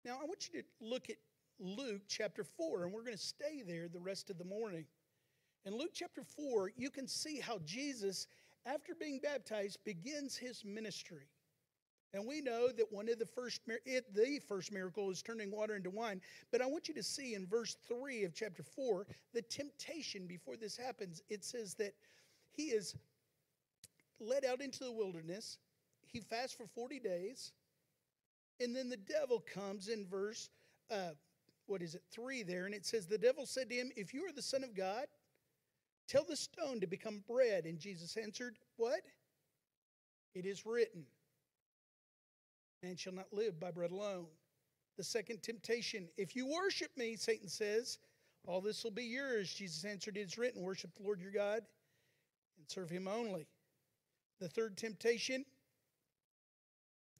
Now, 0.06 0.18
I 0.22 0.26
want 0.26 0.50
you 0.52 0.62
to 0.62 0.68
look 0.82 1.10
at 1.10 1.18
Luke 1.60 2.02
chapter 2.08 2.44
4, 2.44 2.86
and 2.86 2.94
we're 2.94 3.04
going 3.04 3.18
to 3.18 3.22
stay 3.22 3.64
there 3.66 3.88
the 3.88 4.00
rest 4.00 4.30
of 4.30 4.38
the 4.38 4.46
morning. 4.46 4.86
In 5.66 5.78
Luke 5.78 5.92
chapter 5.94 6.24
4, 6.24 6.72
you 6.78 6.90
can 6.90 7.08
see 7.08 7.40
how 7.40 7.60
Jesus, 7.66 8.28
after 8.66 8.94
being 8.96 9.20
baptized, 9.22 9.80
begins 9.84 10.38
his 10.38 10.64
ministry. 10.64 11.28
And 12.14 12.26
we 12.26 12.42
know 12.42 12.70
that 12.70 12.92
one 12.92 13.10
of 13.10 13.20
the 13.20 13.26
first, 13.26 13.62
it, 13.86 14.14
the 14.16 14.40
first 14.48 14.72
miracle 14.72 15.12
is 15.12 15.22
turning 15.22 15.52
water 15.52 15.76
into 15.76 15.90
wine. 15.90 16.22
But 16.52 16.62
I 16.62 16.66
want 16.66 16.88
you 16.88 16.94
to 16.96 17.04
see 17.04 17.36
in 17.36 17.46
verse 17.46 17.76
3 17.88 18.24
of 18.24 18.34
chapter 18.34 18.64
4, 18.64 19.06
the 19.34 19.44
temptation 19.44 20.26
before 20.26 20.56
this 20.58 20.76
happens. 20.76 21.22
It 21.30 21.44
says 21.44 21.76
that 21.76 21.94
he 22.52 22.64
is 22.64 22.96
led 24.20 24.46
out 24.46 24.62
into 24.62 24.84
the 24.84 24.92
wilderness. 24.92 25.58
He 26.06 26.20
fasts 26.20 26.56
for 26.56 26.68
40 26.68 27.00
days. 27.00 27.52
And 28.60 28.76
then 28.76 28.90
the 28.90 28.98
devil 28.98 29.44
comes 29.54 29.88
in 29.88 30.06
verse, 30.06 30.50
uh, 30.92 31.12
what 31.68 31.82
is 31.82 31.96
it, 31.96 32.04
3 32.12 32.44
there. 32.44 32.66
And 32.66 32.76
it 32.76 32.86
says, 32.86 33.06
The 33.06 33.18
devil 33.18 33.46
said 33.46 33.70
to 33.70 33.76
him, 33.76 33.92
If 33.96 34.14
you 34.14 34.26
are 34.26 34.34
the 34.34 34.42
Son 34.42 34.64
of 34.64 34.76
God, 34.76 35.06
tell 36.08 36.26
the 36.28 36.36
stone 36.36 36.80
to 36.82 36.88
become 36.88 37.24
bread. 37.28 37.66
And 37.66 37.80
Jesus 37.80 38.18
answered, 38.18 38.58
What? 38.78 39.02
It 40.36 40.46
is 40.46 40.66
written. 40.66 41.06
Man 42.84 42.96
shall 42.96 43.14
not 43.14 43.32
live 43.32 43.60
by 43.60 43.72
bread 43.72 43.92
alone. 43.92 44.28
The 44.98 45.04
second 45.04 45.42
temptation, 45.42 46.10
if 46.18 46.36
you 46.36 46.48
worship 46.48 46.92
me, 46.98 47.16
Satan 47.16 47.48
says, 47.48 48.00
all 48.46 48.62
this 48.62 48.84
will 48.84 48.92
be 48.92 49.04
yours. 49.04 49.54
Jesus 49.54 49.86
answered, 49.86 50.18
It 50.18 50.22
is 50.22 50.38
written, 50.38 50.62
worship 50.62 50.92
the 50.96 51.04
Lord 51.04 51.22
your 51.22 51.32
God 51.32 51.62
and 52.58 52.68
serve 52.68 52.90
him 52.90 53.08
only. 53.08 53.48
The 54.40 54.48
third 54.48 54.78
temptation, 54.78 55.46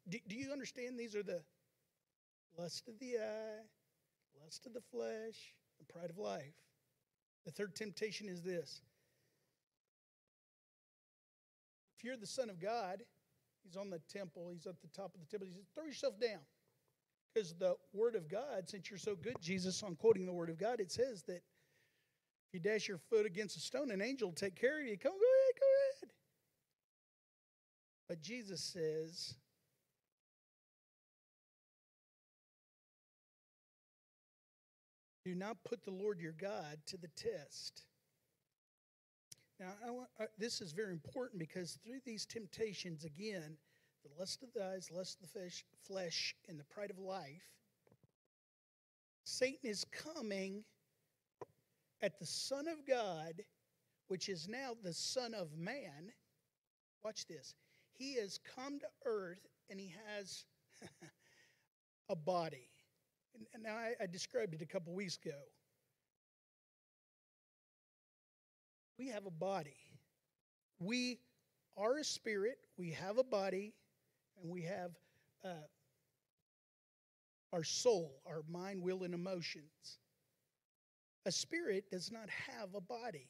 do, 0.08 0.18
do 0.28 0.36
you 0.36 0.52
understand 0.52 0.98
these 0.98 1.16
are 1.16 1.24
the 1.24 1.42
lust 2.58 2.88
of 2.88 2.98
the 3.00 3.18
eye, 3.18 3.64
lust 4.44 4.66
of 4.66 4.74
the 4.74 4.82
flesh, 4.92 5.54
and 5.80 5.88
pride 5.88 6.10
of 6.10 6.18
life? 6.18 6.56
The 7.46 7.52
third 7.52 7.76
temptation 7.76 8.28
is 8.30 8.42
this. 8.42 8.82
If 11.98 12.06
you're 12.06 12.18
the 12.18 12.28
Son 12.28 12.50
of 12.50 12.62
God, 12.62 13.04
He's 13.64 13.76
on 13.76 13.90
the 13.90 14.00
temple. 14.12 14.50
He's 14.54 14.66
at 14.66 14.80
the 14.82 14.88
top 14.88 15.14
of 15.14 15.20
the 15.20 15.28
temple. 15.28 15.48
He 15.48 15.54
says, 15.54 15.66
throw 15.76 15.86
yourself 15.86 16.20
down. 16.20 16.40
Because 17.34 17.54
the 17.54 17.76
Word 17.94 18.16
of 18.16 18.30
God, 18.30 18.68
since 18.68 18.90
you're 18.90 18.98
so 18.98 19.16
good, 19.16 19.36
Jesus, 19.42 19.84
on 19.84 19.96
quoting 19.96 20.26
the 20.26 20.34
Word 20.34 20.50
of 20.50 20.58
God, 20.58 20.80
it 20.80 20.92
says 20.92 21.24
that 21.24 21.42
if 22.48 22.54
you 22.54 22.60
dash 22.60 22.88
your 22.88 22.98
foot 22.98 23.26
against 23.26 23.58
a 23.58 23.60
stone, 23.60 23.92
an 23.92 24.02
angel 24.02 24.30
will 24.30 24.36
take 24.36 24.56
care 24.56 24.80
of 24.80 24.88
you. 24.88 24.98
Come, 24.98 25.12
go 25.12 25.18
ahead, 25.18 25.60
go 25.60 25.66
ahead. 25.66 26.12
But 28.10 28.22
Jesus 28.24 28.62
says, 28.62 29.36
do 35.24 35.36
not 35.36 35.64
put 35.64 35.86
the 35.86 35.92
Lord 35.92 36.20
your 36.20 36.32
God 36.34 36.80
to 36.88 36.98
the 36.98 37.08
test. 37.16 37.84
Now, 39.60 39.74
want, 39.86 40.10
uh, 40.20 40.26
this 40.40 40.60
is 40.60 40.72
very 40.72 40.92
important 40.92 41.38
because 41.38 41.78
through 41.86 42.00
these 42.04 42.26
temptations, 42.26 43.06
again, 43.06 43.58
the 44.04 44.20
lust 44.20 44.42
of 44.42 44.52
the 44.54 44.66
eyes, 44.66 44.90
lust 44.92 45.20
of 45.22 45.32
the 45.32 45.40
fish, 45.40 45.64
flesh, 45.86 46.36
and 46.48 46.60
the 46.60 46.64
pride 46.64 46.90
of 46.90 46.98
life, 46.98 47.44
Satan 49.24 49.70
is 49.70 49.86
coming 49.92 50.64
at 52.02 52.18
the 52.18 52.26
Son 52.26 52.68
of 52.68 52.88
God, 52.88 53.34
which 54.08 54.30
is 54.30 54.48
now 54.48 54.72
the 54.82 54.94
Son 54.94 55.36
of 55.36 55.56
Man. 55.56 56.12
Watch 57.04 57.28
this. 57.28 57.54
He 58.00 58.16
has 58.16 58.40
come 58.56 58.80
to 58.80 58.88
earth 59.06 59.46
and 59.70 59.80
he 59.80 59.94
has 60.08 60.46
a 62.10 62.16
body. 62.16 62.72
And 63.54 63.62
now 63.62 63.76
I, 63.76 63.94
I 64.02 64.08
described 64.08 64.56
it 64.56 64.64
a 64.64 64.66
couple 64.66 64.94
weeks 64.94 65.20
ago. 65.24 65.38
we 69.00 69.08
have 69.08 69.26
a 69.26 69.32
body. 69.32 69.78
We 70.80 71.20
are 71.78 71.98
a 71.98 72.04
spirit, 72.04 72.58
we 72.78 72.92
have 72.92 73.18
a 73.18 73.24
body, 73.24 73.74
and 74.42 74.52
we 74.52 74.64
have 74.64 74.92
uh, 75.44 75.66
our 77.54 77.64
soul, 77.64 78.22
our 78.28 78.44
mind, 78.50 78.84
will, 78.84 79.04
and 79.04 79.14
emotions. 79.14 80.00
A 81.26 81.32
spirit 81.32 81.90
does 81.90 82.12
not 82.12 82.30
have 82.30 82.76
a 82.76 82.82
body. 82.82 83.30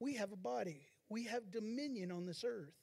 We 0.00 0.14
have 0.14 0.32
a 0.32 0.36
body. 0.36 0.86
We 1.08 1.24
have 1.24 1.50
dominion 1.50 2.10
on 2.10 2.26
this 2.26 2.44
earth. 2.46 2.74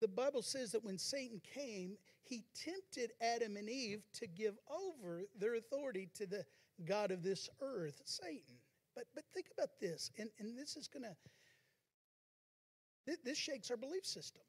The 0.00 0.08
Bible 0.08 0.42
says 0.42 0.72
that 0.72 0.84
when 0.84 0.98
Satan 0.98 1.40
came, 1.54 1.96
he 2.24 2.44
tempted 2.54 3.12
Adam 3.20 3.56
and 3.56 3.68
Eve 3.68 4.02
to 4.14 4.26
give 4.26 4.58
over 4.68 5.22
their 5.38 5.54
authority 5.54 6.08
to 6.14 6.26
the 6.26 6.44
God 6.84 7.10
of 7.10 7.22
this 7.22 7.48
earth, 7.60 8.02
Satan. 8.04 8.56
But, 8.94 9.04
but 9.14 9.24
think 9.32 9.46
about 9.56 9.80
this, 9.80 10.10
and, 10.18 10.28
and 10.38 10.58
this 10.58 10.76
is 10.76 10.88
going 10.88 11.04
to, 11.04 13.16
this 13.24 13.38
shakes 13.38 13.70
our 13.70 13.76
belief 13.76 14.04
system, 14.04 14.42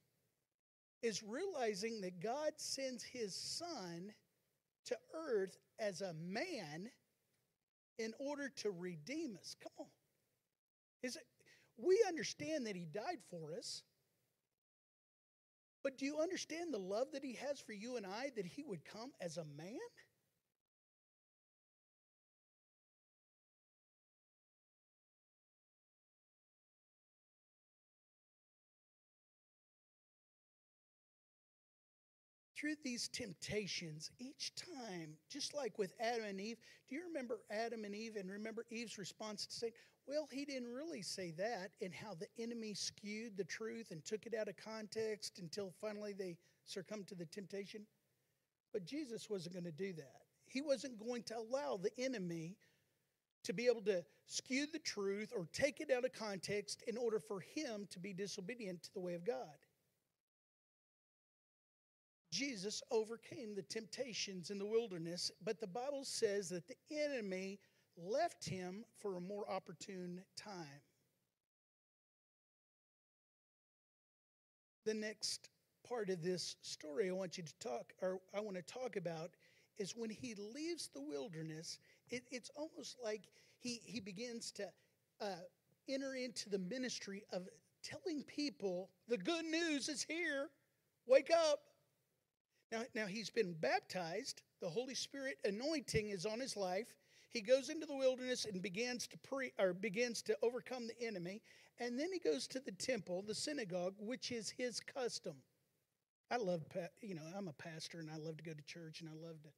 is 1.01 1.23
realizing 1.23 2.01
that 2.01 2.21
God 2.21 2.51
sends 2.57 3.03
his 3.03 3.35
son 3.35 4.11
to 4.85 4.97
earth 5.13 5.57
as 5.79 6.01
a 6.01 6.13
man 6.13 6.89
in 7.97 8.13
order 8.19 8.49
to 8.57 8.71
redeem 8.71 9.37
us. 9.39 9.55
Come 9.61 9.71
on. 9.79 9.85
Is 11.05 11.17
it, 11.17 11.21
we 11.77 12.03
understand 12.07 12.65
that 12.65 12.75
he 12.75 12.85
died 12.85 13.19
for 13.29 13.53
us. 13.55 13.83
But 15.83 15.99
do 15.99 16.05
you 16.05 16.19
understand 16.19 16.73
the 16.73 16.79
love 16.79 17.11
that 17.13 17.23
he 17.23 17.33
has 17.35 17.59
for 17.59 17.73
you 17.73 17.95
and 17.97 18.07
I 18.07 18.31
that 18.35 18.47
he 18.47 18.63
would 18.63 18.83
come 18.83 19.11
as 19.21 19.37
a 19.37 19.45
man? 19.55 19.77
through 32.57 32.75
these 32.83 33.09
temptations, 33.09 34.09
each 34.17 34.53
time, 34.55 35.09
just 35.29 35.53
like 35.53 35.77
with 35.77 35.93
Adam 35.99 36.25
and 36.25 36.41
Eve, 36.41 36.57
do 36.89 36.95
you 36.95 37.03
remember 37.05 37.41
Adam 37.51 37.83
and 37.83 37.93
Eve 37.93 38.15
and 38.15 38.31
remember 38.31 38.65
Eve's 38.71 38.97
response 38.97 39.45
to 39.45 39.53
Satan? 39.53 39.75
Well, 40.07 40.27
he 40.31 40.45
didn't 40.45 40.71
really 40.71 41.01
say 41.01 41.31
that, 41.37 41.71
and 41.81 41.93
how 41.93 42.13
the 42.13 42.27
enemy 42.37 42.75
skewed 42.75 43.37
the 43.37 43.43
truth 43.43 43.89
and 43.89 44.05
took 44.05 44.27
it 44.27 44.35
out 44.35 44.47
of 44.47 44.55
context 44.55 45.39
until 45.39 45.73
finally 45.81 46.13
they 46.13 46.37
succumbed 46.65 47.07
to 47.07 47.15
the 47.15 47.25
temptation. 47.25 47.85
But 48.71 48.85
Jesus 48.85 49.29
wasn't 49.29 49.55
going 49.55 49.65
to 49.65 49.71
do 49.71 49.93
that. 49.93 50.21
He 50.45 50.61
wasn't 50.61 50.99
going 50.99 51.23
to 51.23 51.37
allow 51.37 51.77
the 51.77 51.91
enemy 51.97 52.55
to 53.45 53.53
be 53.53 53.65
able 53.67 53.81
to 53.81 54.03
skew 54.27 54.67
the 54.71 54.79
truth 54.79 55.31
or 55.35 55.47
take 55.53 55.79
it 55.79 55.91
out 55.91 56.05
of 56.05 56.13
context 56.13 56.83
in 56.87 56.97
order 56.97 57.19
for 57.19 57.39
him 57.39 57.87
to 57.91 57.99
be 57.99 58.13
disobedient 58.13 58.83
to 58.83 58.93
the 58.93 58.99
way 58.99 59.15
of 59.15 59.25
God. 59.25 59.57
Jesus 62.31 62.81
overcame 62.91 63.55
the 63.55 63.61
temptations 63.61 64.49
in 64.49 64.59
the 64.59 64.65
wilderness, 64.65 65.31
but 65.43 65.59
the 65.59 65.67
Bible 65.67 66.03
says 66.03 66.49
that 66.49 66.67
the 66.67 66.75
enemy 66.91 67.59
left 67.97 68.47
him 68.47 68.85
for 68.97 69.15
a 69.15 69.21
more 69.21 69.49
opportune 69.49 70.21
time. 70.35 70.81
The 74.85 74.93
next 74.93 75.49
part 75.87 76.09
of 76.09 76.21
this 76.21 76.55
story 76.61 77.09
I 77.09 77.13
want 77.13 77.37
you 77.37 77.43
to 77.43 77.59
talk, 77.59 77.93
or 78.01 78.19
I 78.33 78.39
want 78.39 78.57
to 78.57 78.61
talk 78.61 78.95
about, 78.95 79.31
is 79.77 79.95
when 79.95 80.09
he 80.09 80.35
leaves 80.53 80.89
the 80.93 81.01
wilderness, 81.01 81.79
it, 82.09 82.23
it's 82.31 82.51
almost 82.55 82.97
like 83.03 83.23
he, 83.59 83.81
he 83.83 83.99
begins 83.99 84.51
to 84.53 84.67
uh, 85.21 85.43
enter 85.89 86.15
into 86.15 86.49
the 86.49 86.59
ministry 86.59 87.23
of 87.31 87.47
telling 87.83 88.23
people 88.23 88.89
the 89.07 89.17
good 89.17 89.45
news 89.45 89.89
is 89.89 90.03
here. 90.07 90.49
Wake 91.07 91.31
up. 91.51 91.59
Now, 92.71 92.81
now 92.95 93.05
he's 93.05 93.29
been 93.29 93.53
baptized. 93.53 94.41
The 94.61 94.69
Holy 94.69 94.95
Spirit 94.95 95.37
anointing 95.45 96.09
is 96.09 96.25
on 96.25 96.39
his 96.39 96.57
life. 96.57 96.87
He 97.35 97.41
goes 97.41 97.67
into 97.67 97.85
the 97.85 97.97
wilderness 97.97 98.45
and 98.45 98.61
begins 98.61 99.07
to 99.07 99.17
pre 99.17 99.51
or 99.59 99.73
begins 99.73 100.21
to 100.21 100.37
overcome 100.41 100.87
the 100.87 101.05
enemy. 101.05 101.41
And 101.81 101.99
then 101.99 102.07
he 102.13 102.19
goes 102.19 102.47
to 102.47 102.61
the 102.61 102.71
temple, 102.71 103.25
the 103.27 103.35
synagogue, 103.35 103.95
which 103.99 104.31
is 104.31 104.49
his 104.49 104.79
custom. 104.79 105.33
I 106.31 106.37
love, 106.37 106.61
you 107.01 107.13
know, 107.13 107.25
I'm 107.37 107.49
a 107.49 107.53
pastor 107.53 107.99
and 107.99 108.09
I 108.09 108.15
love 108.15 108.37
to 108.37 108.43
go 108.45 108.53
to 108.53 108.63
church 108.63 109.01
and 109.01 109.09
I 109.09 109.27
love 109.27 109.43
to 109.43 109.49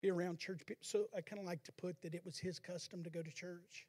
be 0.00 0.10
around 0.10 0.38
church 0.38 0.62
people. 0.64 0.80
So 0.80 1.04
I 1.14 1.20
kind 1.20 1.38
of 1.38 1.44
like 1.44 1.62
to 1.64 1.72
put 1.72 2.00
that 2.00 2.14
it 2.14 2.24
was 2.24 2.38
his 2.38 2.58
custom 2.58 3.04
to 3.04 3.10
go 3.10 3.20
to 3.20 3.30
church. 3.30 3.86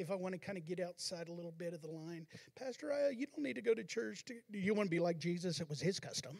if 0.00 0.10
I 0.10 0.16
want 0.16 0.34
to 0.34 0.38
kind 0.38 0.58
of 0.58 0.66
get 0.66 0.80
outside 0.80 1.28
a 1.28 1.32
little 1.32 1.54
bit 1.56 1.72
of 1.72 1.80
the 1.80 1.88
line, 1.88 2.26
Pastor, 2.56 2.92
I, 2.92 3.10
you 3.10 3.26
don't 3.26 3.44
need 3.44 3.54
to 3.54 3.62
go 3.62 3.74
to 3.74 3.84
church. 3.84 4.24
Do 4.24 4.58
you 4.58 4.74
want 4.74 4.88
to 4.88 4.90
be 4.90 4.98
like 4.98 5.18
Jesus? 5.18 5.60
It 5.60 5.68
was 5.70 5.80
his 5.80 6.00
custom. 6.00 6.36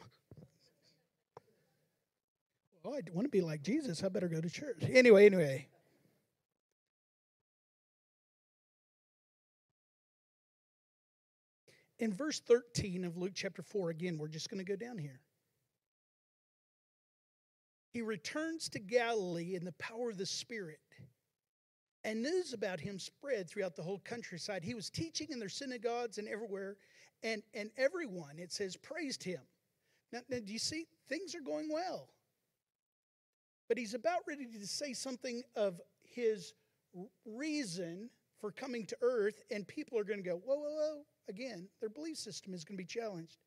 Well, 2.85 2.95
I 2.95 3.01
want 3.13 3.25
to 3.25 3.31
be 3.31 3.41
like 3.41 3.63
Jesus. 3.63 4.05
I 4.05 4.11
better 4.11 4.29
go 4.29 4.43
to 4.43 4.51
church. 4.51 4.85
Anyway, 4.91 5.25
anyway. 5.25 5.69
In 11.99 12.13
verse 12.13 12.41
13 12.41 13.05
of 13.05 13.17
Luke 13.17 13.33
chapter 13.35 13.63
4, 13.63 13.89
again, 13.89 14.19
we're 14.19 14.29
just 14.29 14.51
going 14.51 14.63
to 14.63 14.71
go 14.71 14.77
down 14.77 14.99
here. 14.99 15.21
He 17.95 18.03
returns 18.03 18.69
to 18.71 18.81
Galilee 18.81 19.55
in 19.55 19.65
the 19.65 19.73
power 19.73 20.11
of 20.11 20.19
the 20.19 20.27
Spirit 20.27 20.81
And 22.03 22.23
news 22.23 22.53
about 22.53 22.81
him 22.81 22.99
spread 22.99 23.49
throughout 23.49 23.77
the 23.77 23.83
whole 23.83 24.01
countryside. 24.05 24.63
He 24.63 24.75
was 24.75 24.91
teaching 24.91 25.29
in 25.31 25.39
their 25.39 25.49
synagogues 25.49 26.19
and 26.19 26.29
everywhere, 26.29 26.77
and, 27.23 27.43
and 27.55 27.71
everyone, 27.79 28.39
it 28.39 28.53
says, 28.53 28.77
praised 28.77 29.25
him. 29.25 29.41
Now, 30.13 30.21
now, 30.29 30.39
do 30.45 30.53
you 30.53 30.59
see? 30.59 30.87
Things 31.09 31.35
are 31.35 31.41
going 31.41 31.71
well. 31.73 32.11
But 33.69 33.79
he's 33.79 33.95
about 33.95 34.21
ready 34.29 34.47
to 34.47 34.67
say 34.67 34.93
something 34.93 35.43
of 35.57 35.81
his 36.03 36.53
reason 37.25 38.11
for 38.39 38.51
coming 38.51 38.85
to 38.87 38.97
earth, 39.01 39.43
and 39.51 39.67
people 39.67 39.99
are 39.99 40.05
going 40.05 40.23
to 40.23 40.29
go, 40.29 40.37
whoa, 40.37 40.57
whoa, 40.57 40.75
whoa. 40.75 41.03
Again, 41.29 41.69
their 41.81 41.89
belief 41.89 42.19
system 42.19 42.53
is 42.53 42.65
going 42.65 42.77
to 42.77 42.83
be 42.83 42.87
challenged. 42.87 43.39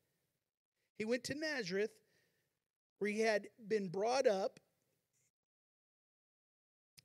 He 0.96 1.04
went 1.04 1.22
to 1.24 1.34
Nazareth, 1.34 1.92
where 2.98 3.10
he 3.10 3.20
had 3.20 3.46
been 3.68 3.88
brought 3.88 4.26
up. 4.26 4.58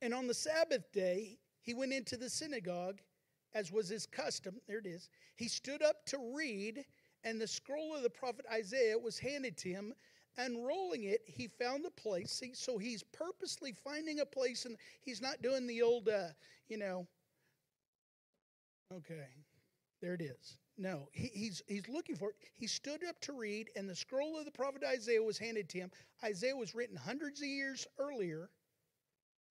And 0.02 0.12
on 0.12 0.26
the 0.26 0.34
Sabbath 0.34 0.90
day, 0.92 1.38
he 1.60 1.72
went 1.72 1.92
into 1.92 2.16
the 2.16 2.28
synagogue, 2.28 3.00
as 3.54 3.70
was 3.70 3.88
his 3.88 4.06
custom. 4.06 4.56
There 4.66 4.78
it 4.78 4.86
is. 4.86 5.08
He 5.36 5.46
stood 5.46 5.82
up 5.82 6.04
to 6.06 6.18
read, 6.34 6.84
and 7.22 7.40
the 7.40 7.46
scroll 7.46 7.94
of 7.94 8.02
the 8.02 8.10
prophet 8.10 8.44
Isaiah 8.52 8.98
was 8.98 9.18
handed 9.18 9.56
to 9.58 9.68
him. 9.68 9.94
Unrolling 10.36 11.04
it, 11.04 11.22
he 11.26 11.48
found 11.48 11.86
a 11.86 11.90
place. 11.90 12.42
So 12.54 12.78
he's 12.78 13.02
purposely 13.02 13.72
finding 13.72 14.20
a 14.20 14.26
place, 14.26 14.64
and 14.64 14.76
he's 15.00 15.22
not 15.22 15.42
doing 15.42 15.66
the 15.66 15.82
old, 15.82 16.08
uh, 16.08 16.28
you 16.68 16.76
know, 16.76 17.06
okay, 18.92 19.28
there 20.00 20.14
it 20.14 20.22
is. 20.22 20.56
No, 20.76 21.08
he, 21.12 21.30
he's, 21.32 21.62
he's 21.68 21.88
looking 21.88 22.16
for 22.16 22.30
it. 22.30 22.36
He 22.52 22.66
stood 22.66 23.04
up 23.04 23.20
to 23.20 23.32
read, 23.32 23.70
and 23.76 23.88
the 23.88 23.94
scroll 23.94 24.36
of 24.38 24.44
the 24.44 24.50
prophet 24.50 24.82
Isaiah 24.84 25.22
was 25.22 25.38
handed 25.38 25.68
to 25.68 25.78
him. 25.78 25.90
Isaiah 26.24 26.56
was 26.56 26.74
written 26.74 26.96
hundreds 26.96 27.40
of 27.40 27.46
years 27.46 27.86
earlier, 27.98 28.50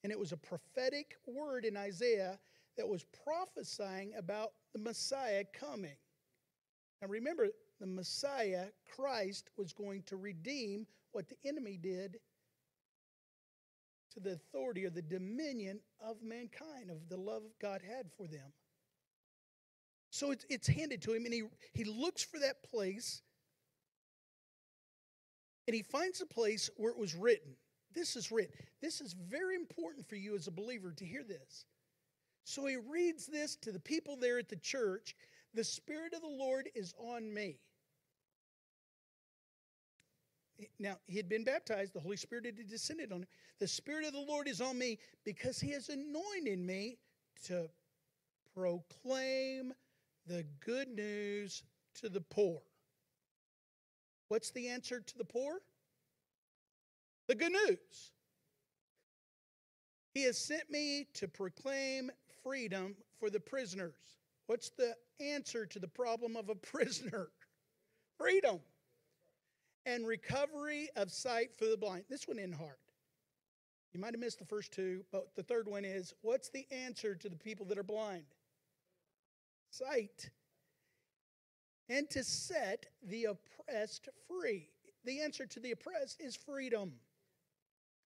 and 0.03 0.11
it 0.11 0.19
was 0.19 0.33
a 0.33 0.37
prophetic 0.37 1.15
word 1.25 1.63
in 1.63 1.77
Isaiah 1.77 2.39
that 2.75 2.87
was 2.87 3.05
prophesying 3.23 4.13
about 4.17 4.51
the 4.73 4.79
Messiah 4.79 5.45
coming. 5.57 5.95
Now 7.01 7.07
remember, 7.07 7.47
the 7.79 7.87
Messiah, 7.87 8.67
Christ, 8.95 9.49
was 9.57 9.73
going 9.73 10.03
to 10.03 10.15
redeem 10.15 10.85
what 11.11 11.27
the 11.29 11.37
enemy 11.45 11.77
did 11.81 12.17
to 14.13 14.19
the 14.19 14.33
authority 14.33 14.85
or 14.85 14.89
the 14.89 15.01
dominion 15.01 15.79
of 15.99 16.21
mankind, 16.21 16.89
of 16.89 17.09
the 17.09 17.17
love 17.17 17.43
God 17.61 17.81
had 17.81 18.11
for 18.15 18.27
them. 18.27 18.53
So 20.11 20.31
it's, 20.31 20.45
it's 20.49 20.67
handed 20.67 21.01
to 21.03 21.13
him, 21.13 21.25
and 21.25 21.33
he, 21.33 21.43
he 21.73 21.83
looks 21.83 22.23
for 22.23 22.39
that 22.39 22.61
place, 22.63 23.23
and 25.67 25.75
he 25.75 25.81
finds 25.81 26.21
a 26.21 26.25
place 26.25 26.69
where 26.77 26.91
it 26.91 26.97
was 26.97 27.15
written. 27.15 27.55
This 27.95 28.15
is 28.15 28.31
written. 28.31 28.53
This 28.81 29.01
is 29.01 29.13
very 29.13 29.55
important 29.55 30.07
for 30.07 30.15
you 30.15 30.35
as 30.35 30.47
a 30.47 30.51
believer 30.51 30.91
to 30.91 31.05
hear 31.05 31.23
this. 31.23 31.65
So 32.43 32.65
he 32.65 32.75
reads 32.75 33.25
this 33.25 33.55
to 33.57 33.71
the 33.71 33.79
people 33.79 34.15
there 34.15 34.37
at 34.37 34.49
the 34.49 34.57
church 34.57 35.15
The 35.53 35.63
Spirit 35.63 36.13
of 36.13 36.21
the 36.21 36.27
Lord 36.27 36.69
is 36.73 36.93
on 36.97 37.31
me. 37.33 37.59
Now, 40.79 40.97
he 41.07 41.17
had 41.17 41.29
been 41.29 41.43
baptized, 41.43 41.93
the 41.93 41.99
Holy 41.99 42.17
Spirit 42.17 42.45
had 42.45 42.55
descended 42.67 43.11
on 43.11 43.21
him. 43.21 43.27
The 43.59 43.67
Spirit 43.67 44.05
of 44.05 44.13
the 44.13 44.19
Lord 44.19 44.47
is 44.47 44.61
on 44.61 44.77
me 44.77 44.99
because 45.23 45.59
he 45.59 45.71
has 45.71 45.89
anointed 45.89 46.59
me 46.59 46.97
to 47.45 47.69
proclaim 48.53 49.73
the 50.27 50.45
good 50.65 50.89
news 50.89 51.63
to 51.95 52.09
the 52.09 52.21
poor. 52.21 52.61
What's 54.29 54.51
the 54.51 54.69
answer 54.69 55.01
to 55.01 55.17
the 55.17 55.25
poor? 55.25 55.61
The 57.27 57.35
good 57.35 57.51
news. 57.51 58.11
He 60.13 60.23
has 60.23 60.37
sent 60.37 60.69
me 60.69 61.07
to 61.15 61.27
proclaim 61.27 62.11
freedom 62.43 62.95
for 63.19 63.29
the 63.29 63.39
prisoners. 63.39 63.95
What's 64.53 64.69
the 64.69 64.95
answer 65.19 65.65
to 65.65 65.79
the 65.79 65.87
problem 65.87 66.37
of 66.37 66.49
a 66.49 66.53
prisoner? 66.73 67.29
Freedom. 68.19 68.59
And 69.87 70.05
recovery 70.05 70.89
of 70.95 71.09
sight 71.09 71.55
for 71.57 71.65
the 71.65 71.75
blind. 71.75 72.03
This 72.07 72.27
one 72.27 72.37
in 72.37 72.51
hard. 72.51 72.77
You 73.93 73.99
might 73.99 74.13
have 74.13 74.19
missed 74.19 74.37
the 74.37 74.45
first 74.45 74.71
two, 74.71 75.05
but 75.11 75.29
the 75.35 75.41
third 75.41 75.67
one 75.67 75.83
is 75.83 76.13
what's 76.21 76.49
the 76.49 76.67
answer 76.69 77.15
to 77.15 77.29
the 77.29 77.35
people 77.35 77.65
that 77.65 77.79
are 77.79 77.83
blind? 77.83 78.25
sight, 79.71 80.29
and 81.89 82.07
to 82.11 82.23
set 82.23 82.85
the 83.01 83.25
oppressed 83.25 84.07
free. 84.27 84.69
The 85.03 85.19
answer 85.21 85.47
to 85.47 85.59
the 85.59 85.71
oppressed 85.71 86.21
is 86.21 86.35
freedom. 86.35 86.91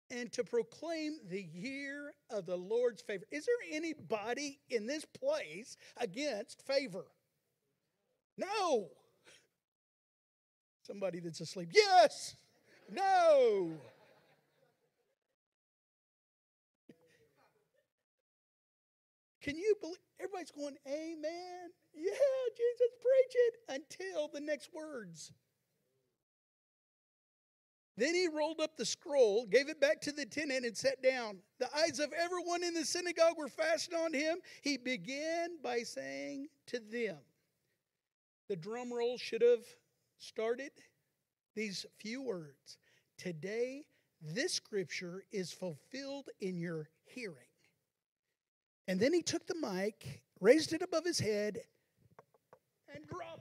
And 0.10 0.32
to 0.34 0.44
proclaim 0.44 1.18
the 1.30 1.42
year 1.42 2.14
of 2.30 2.46
the 2.46 2.56
Lord's 2.56 3.02
favor. 3.02 3.26
Is 3.30 3.46
there 3.46 3.78
anybody 3.78 4.60
in 4.70 4.88
this 4.88 5.04
place 5.06 5.76
against 5.98 6.62
favor? 6.66 7.06
No. 8.38 8.88
Somebody 10.84 11.20
that's 11.20 11.42
asleep. 11.42 11.70
Yes. 11.74 12.38
No. 12.90 13.72
Can 19.42 19.58
you 19.58 19.76
believe? 19.82 19.98
Everybody's 20.20 20.52
going, 20.52 20.76
Amen. 20.88 21.72
Yeah, 21.94 22.12
Jesus, 22.56 22.92
preach 23.02 23.36
it 23.36 23.54
until 23.70 24.28
the 24.28 24.40
next 24.40 24.70
words. 24.74 25.32
Then 27.98 28.14
he 28.14 28.28
rolled 28.28 28.60
up 28.60 28.78
the 28.78 28.86
scroll, 28.86 29.48
gave 29.48 29.70
it 29.70 29.82
back 29.82 30.02
to 30.02 30.12
the 30.12 30.22
attendant, 30.22 30.66
and 30.66 30.78
sat 30.78 31.02
down. 31.02 31.40
The 31.60 31.76
eyes 31.76 32.00
of 32.00 32.14
everyone 32.14 32.64
in 32.64 32.76
the 32.76 32.86
synagogue 32.86 33.38
were 33.38 33.50
fastened 33.50 33.98
on 33.98 34.14
him. 34.14 34.38
He 34.62 34.78
began 34.78 35.58
by 35.64 35.80
saying 35.80 36.48
to 36.68 36.80
them, 36.80 37.18
the 38.48 38.56
drum 38.56 38.94
roll 38.94 39.18
should 39.18 39.42
have 39.42 39.66
started 40.20 40.72
these 41.56 41.86
few 41.98 42.22
words 42.22 42.78
Today, 43.18 43.84
this 44.22 44.54
scripture 44.54 45.24
is 45.32 45.52
fulfilled 45.52 46.30
in 46.40 46.60
your 46.60 46.90
hearing. 47.04 47.36
And 48.88 49.00
then 49.00 49.12
he 49.12 49.24
took 49.24 49.48
the 49.48 49.56
mic, 49.56 50.22
raised 50.40 50.72
it 50.72 50.84
above 50.84 51.04
his 51.04 51.20
head, 51.20 51.62
and 52.94 53.08
dropped 53.08 53.37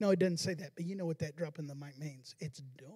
No, 0.00 0.10
it 0.10 0.18
doesn't 0.18 0.38
say 0.38 0.54
that, 0.54 0.72
but 0.76 0.84
you 0.84 0.94
know 0.94 1.06
what 1.06 1.18
that 1.18 1.36
drop 1.36 1.58
in 1.58 1.66
the 1.66 1.74
mic 1.74 1.98
means. 1.98 2.34
It's 2.38 2.60
done. 2.78 2.88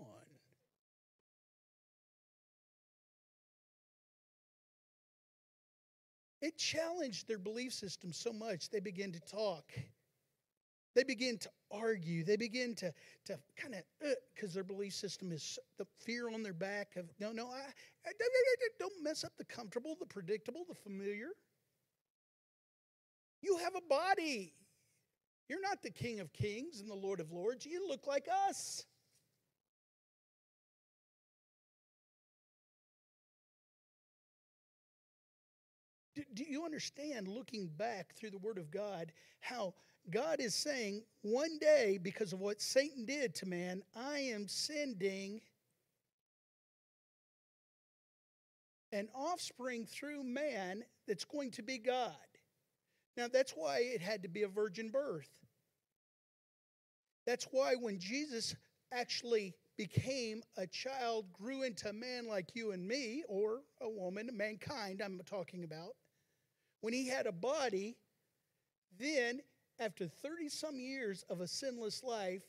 It 6.40 6.58
challenged 6.58 7.28
their 7.28 7.38
belief 7.38 7.72
system 7.72 8.12
so 8.12 8.32
much 8.32 8.68
they 8.68 8.80
began 8.80 9.12
to 9.12 9.20
talk 9.20 9.64
they 10.94 11.04
begin 11.04 11.38
to 11.38 11.50
argue. 11.70 12.24
They 12.24 12.36
begin 12.36 12.74
to, 12.76 12.92
to 13.26 13.38
kind 13.56 13.74
of, 13.74 13.82
because 14.34 14.50
uh, 14.50 14.54
their 14.54 14.64
belief 14.64 14.94
system 14.94 15.32
is 15.32 15.58
the 15.78 15.86
fear 16.00 16.28
on 16.28 16.42
their 16.42 16.52
back 16.52 16.96
of, 16.96 17.06
no, 17.18 17.32
no, 17.32 17.46
I, 17.46 17.64
I, 18.06 18.12
don't 18.78 19.02
mess 19.02 19.24
up 19.24 19.32
the 19.38 19.44
comfortable, 19.44 19.96
the 19.98 20.06
predictable, 20.06 20.64
the 20.68 20.74
familiar. 20.74 21.28
You 23.40 23.58
have 23.58 23.74
a 23.74 23.88
body. 23.88 24.52
You're 25.52 25.60
not 25.60 25.82
the 25.82 25.90
King 25.90 26.18
of 26.20 26.32
Kings 26.32 26.80
and 26.80 26.88
the 26.88 26.94
Lord 26.94 27.20
of 27.20 27.30
Lords. 27.30 27.66
You 27.66 27.86
look 27.86 28.06
like 28.06 28.26
us. 28.48 28.86
Do, 36.14 36.22
do 36.32 36.44
you 36.44 36.64
understand, 36.64 37.28
looking 37.28 37.68
back 37.76 38.14
through 38.14 38.30
the 38.30 38.38
Word 38.38 38.56
of 38.56 38.70
God, 38.70 39.12
how 39.40 39.74
God 40.08 40.40
is 40.40 40.54
saying, 40.54 41.02
one 41.20 41.58
day, 41.58 41.98
because 42.02 42.32
of 42.32 42.40
what 42.40 42.62
Satan 42.62 43.04
did 43.04 43.34
to 43.34 43.46
man, 43.46 43.82
I 43.94 44.20
am 44.20 44.48
sending 44.48 45.42
an 48.90 49.10
offspring 49.14 49.84
through 49.84 50.24
man 50.24 50.82
that's 51.06 51.26
going 51.26 51.50
to 51.50 51.62
be 51.62 51.76
God. 51.76 52.16
Now, 53.16 53.28
that's 53.28 53.52
why 53.52 53.78
it 53.78 54.00
had 54.00 54.22
to 54.22 54.28
be 54.28 54.42
a 54.42 54.48
virgin 54.48 54.90
birth. 54.90 55.28
That's 57.26 57.44
why 57.50 57.74
when 57.74 57.98
Jesus 57.98 58.56
actually 58.92 59.54
became 59.76 60.42
a 60.56 60.66
child, 60.66 61.32
grew 61.32 61.62
into 61.62 61.88
a 61.88 61.92
man 61.92 62.26
like 62.26 62.50
you 62.54 62.72
and 62.72 62.86
me, 62.86 63.22
or 63.28 63.60
a 63.80 63.88
woman, 63.88 64.30
mankind, 64.32 65.00
I'm 65.02 65.20
talking 65.24 65.64
about, 65.64 65.92
when 66.80 66.92
he 66.92 67.08
had 67.08 67.26
a 67.26 67.32
body, 67.32 67.96
then 68.98 69.40
after 69.78 70.06
30 70.06 70.48
some 70.48 70.78
years 70.78 71.24
of 71.28 71.40
a 71.40 71.48
sinless 71.48 72.02
life, 72.02 72.42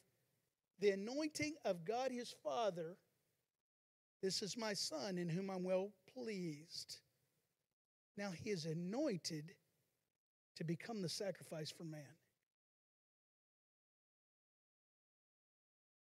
the 0.79 0.91
anointing 0.91 1.55
of 1.65 1.85
God 1.85 2.11
his 2.11 2.33
Father, 2.43 2.97
this 4.21 4.41
is 4.41 4.57
my 4.57 4.73
Son 4.73 5.17
in 5.17 5.29
whom 5.29 5.49
I'm 5.49 5.63
well 5.63 5.91
pleased. 6.13 6.99
Now 8.17 8.31
he 8.31 8.49
is 8.49 8.65
anointed 8.65 9.51
to 10.55 10.63
become 10.63 11.01
the 11.01 11.09
sacrifice 11.09 11.71
for 11.71 11.83
man. 11.83 12.01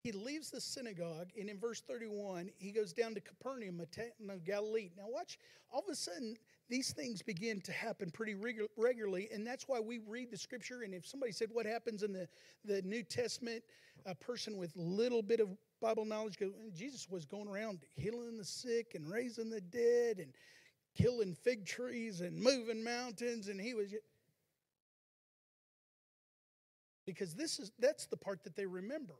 he 0.06 0.12
leaves 0.12 0.50
the 0.50 0.60
synagogue, 0.60 1.30
and 1.36 1.50
in 1.50 1.58
verse 1.58 1.80
31, 1.80 2.48
he 2.58 2.70
goes 2.70 2.92
down 2.92 3.12
to 3.12 3.20
Capernaum, 3.20 3.80
a 3.80 3.86
town 3.86 4.30
of 4.30 4.44
Galilee. 4.44 4.90
Now, 4.96 5.06
watch, 5.08 5.36
all 5.72 5.80
of 5.80 5.88
a 5.90 5.96
sudden, 5.96 6.36
these 6.68 6.92
things 6.92 7.22
begin 7.22 7.60
to 7.62 7.72
happen 7.72 8.12
pretty 8.12 8.36
regu- 8.36 8.68
regularly, 8.76 9.28
and 9.34 9.44
that's 9.44 9.66
why 9.66 9.80
we 9.80 9.98
read 10.06 10.30
the 10.30 10.36
scripture. 10.36 10.82
And 10.82 10.94
if 10.94 11.04
somebody 11.04 11.32
said, 11.32 11.48
What 11.52 11.66
happens 11.66 12.04
in 12.04 12.12
the, 12.12 12.28
the 12.64 12.82
New 12.82 13.02
Testament? 13.02 13.64
A 14.04 14.14
person 14.14 14.56
with 14.56 14.70
little 14.76 15.22
bit 15.22 15.40
of 15.40 15.48
Bible 15.82 16.04
knowledge, 16.04 16.38
go, 16.38 16.52
Jesus 16.72 17.10
was 17.10 17.24
going 17.24 17.48
around 17.48 17.80
healing 17.96 18.38
the 18.38 18.44
sick 18.44 18.92
and 18.94 19.10
raising 19.10 19.50
the 19.50 19.60
dead 19.60 20.20
and 20.20 20.32
killing 20.96 21.34
fig 21.34 21.66
trees 21.66 22.20
and 22.20 22.40
moving 22.40 22.84
mountains, 22.84 23.48
and 23.48 23.60
he 23.60 23.74
was. 23.74 23.92
Because 27.06 27.34
this 27.34 27.58
is 27.58 27.70
that's 27.78 28.06
the 28.06 28.16
part 28.16 28.42
that 28.44 28.56
they 28.56 28.66
remember. 28.66 29.14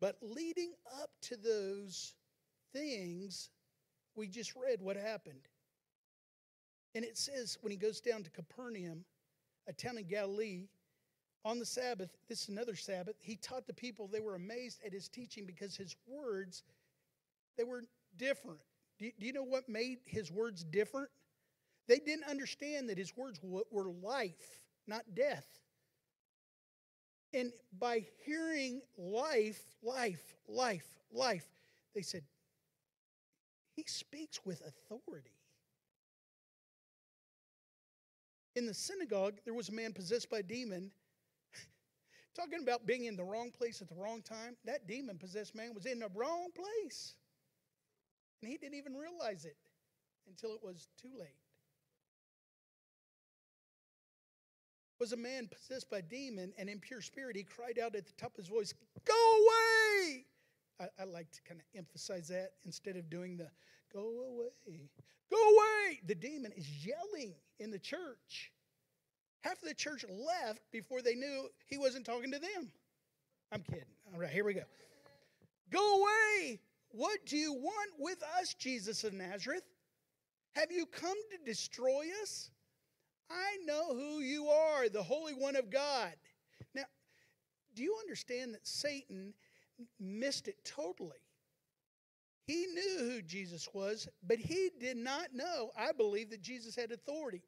But 0.00 0.16
leading 0.20 0.72
up 1.00 1.10
to 1.22 1.36
those 1.36 2.14
things, 2.72 3.50
we 4.16 4.26
just 4.26 4.54
read 4.56 4.82
what 4.82 4.96
happened. 4.96 5.48
And 6.94 7.04
it 7.04 7.16
says 7.16 7.56
when 7.60 7.70
he 7.70 7.76
goes 7.76 8.00
down 8.00 8.24
to 8.24 8.30
Capernaum, 8.30 9.04
a 9.68 9.72
town 9.72 9.98
in 9.98 10.08
Galilee, 10.08 10.66
on 11.44 11.58
the 11.58 11.66
Sabbath, 11.66 12.10
this 12.28 12.42
is 12.42 12.48
another 12.48 12.76
Sabbath, 12.76 13.16
he 13.20 13.36
taught 13.36 13.66
the 13.66 13.72
people, 13.72 14.06
they 14.06 14.20
were 14.20 14.34
amazed 14.34 14.80
at 14.84 14.92
his 14.92 15.08
teaching 15.08 15.44
because 15.46 15.76
his 15.76 15.96
words, 16.06 16.62
they 17.56 17.64
were 17.64 17.82
different. 18.16 18.60
Do 18.98 19.06
you, 19.06 19.12
do 19.18 19.26
you 19.26 19.32
know 19.32 19.42
what 19.42 19.68
made 19.68 19.98
his 20.04 20.30
words 20.30 20.62
different? 20.64 21.08
They 21.88 21.98
didn't 21.98 22.28
understand 22.28 22.88
that 22.88 22.98
his 22.98 23.16
words 23.16 23.40
were 23.42 23.90
life, 24.02 24.60
not 24.86 25.02
death. 25.14 25.46
And 27.34 27.52
by 27.78 28.04
hearing 28.24 28.82
life, 28.98 29.62
life, 29.82 30.34
life, 30.48 30.86
life, 31.12 31.46
they 31.94 32.02
said, 32.02 32.22
he 33.74 33.84
speaks 33.86 34.40
with 34.44 34.62
authority. 34.66 35.30
In 38.54 38.66
the 38.66 38.74
synagogue, 38.74 39.40
there 39.44 39.54
was 39.54 39.70
a 39.70 39.72
man 39.72 39.94
possessed 39.94 40.28
by 40.28 40.38
a 40.38 40.42
demon. 40.42 40.90
Talking 42.36 42.62
about 42.62 42.86
being 42.86 43.06
in 43.06 43.16
the 43.16 43.24
wrong 43.24 43.50
place 43.50 43.80
at 43.80 43.88
the 43.88 43.94
wrong 43.94 44.20
time, 44.20 44.56
that 44.66 44.86
demon 44.86 45.16
possessed 45.16 45.54
man 45.54 45.74
was 45.74 45.86
in 45.86 46.00
the 46.00 46.10
wrong 46.14 46.48
place. 46.54 47.14
And 48.42 48.50
he 48.50 48.58
didn't 48.58 48.76
even 48.76 48.94
realize 48.94 49.46
it 49.46 49.56
until 50.28 50.54
it 50.54 50.62
was 50.62 50.88
too 51.00 51.10
late. 51.18 51.41
Was 55.02 55.12
a 55.12 55.16
man 55.16 55.48
possessed 55.48 55.90
by 55.90 55.98
a 55.98 56.02
demon 56.02 56.52
and 56.56 56.70
impure 56.70 57.00
spirit. 57.00 57.34
He 57.34 57.42
cried 57.42 57.76
out 57.76 57.96
at 57.96 58.06
the 58.06 58.12
top 58.12 58.30
of 58.34 58.36
his 58.36 58.46
voice, 58.46 58.72
Go 59.04 59.12
away! 59.12 60.26
I, 60.78 60.84
I 60.96 61.04
like 61.06 61.28
to 61.32 61.42
kind 61.42 61.58
of 61.58 61.66
emphasize 61.76 62.28
that 62.28 62.52
instead 62.64 62.94
of 62.94 63.10
doing 63.10 63.36
the 63.36 63.48
go 63.92 63.98
away. 63.98 64.90
Go 65.28 65.36
away! 65.36 65.98
The 66.06 66.14
demon 66.14 66.52
is 66.52 66.86
yelling 66.86 67.34
in 67.58 67.72
the 67.72 67.80
church. 67.80 68.52
Half 69.40 69.60
of 69.64 69.68
the 69.68 69.74
church 69.74 70.04
left 70.08 70.60
before 70.70 71.02
they 71.02 71.16
knew 71.16 71.48
he 71.66 71.78
wasn't 71.78 72.06
talking 72.06 72.30
to 72.30 72.38
them. 72.38 72.70
I'm 73.50 73.62
kidding. 73.62 73.82
All 74.14 74.20
right, 74.20 74.30
here 74.30 74.44
we 74.44 74.54
go. 74.54 74.62
Go 75.72 76.00
away! 76.00 76.60
What 76.92 77.26
do 77.26 77.36
you 77.36 77.54
want 77.54 77.90
with 77.98 78.22
us, 78.38 78.54
Jesus 78.54 79.02
of 79.02 79.14
Nazareth? 79.14 79.64
Have 80.54 80.70
you 80.70 80.86
come 80.86 81.18
to 81.32 81.44
destroy 81.44 82.04
us? 82.22 82.52
I 83.32 83.64
know 83.64 83.94
who 83.94 84.20
you 84.20 84.48
are, 84.48 84.88
the 84.88 85.02
Holy 85.02 85.32
One 85.32 85.56
of 85.56 85.70
God. 85.70 86.12
Now, 86.74 86.84
do 87.74 87.82
you 87.82 87.96
understand 88.00 88.54
that 88.54 88.66
Satan 88.66 89.32
missed 89.98 90.48
it 90.48 90.56
totally? 90.64 91.22
He 92.46 92.66
knew 92.66 93.10
who 93.10 93.22
Jesus 93.22 93.68
was, 93.72 94.08
but 94.26 94.38
he 94.38 94.70
did 94.78 94.96
not 94.96 95.28
know, 95.32 95.70
I 95.78 95.92
believe, 95.92 96.30
that 96.30 96.42
Jesus 96.42 96.74
had 96.74 96.90
authority. 96.90 97.42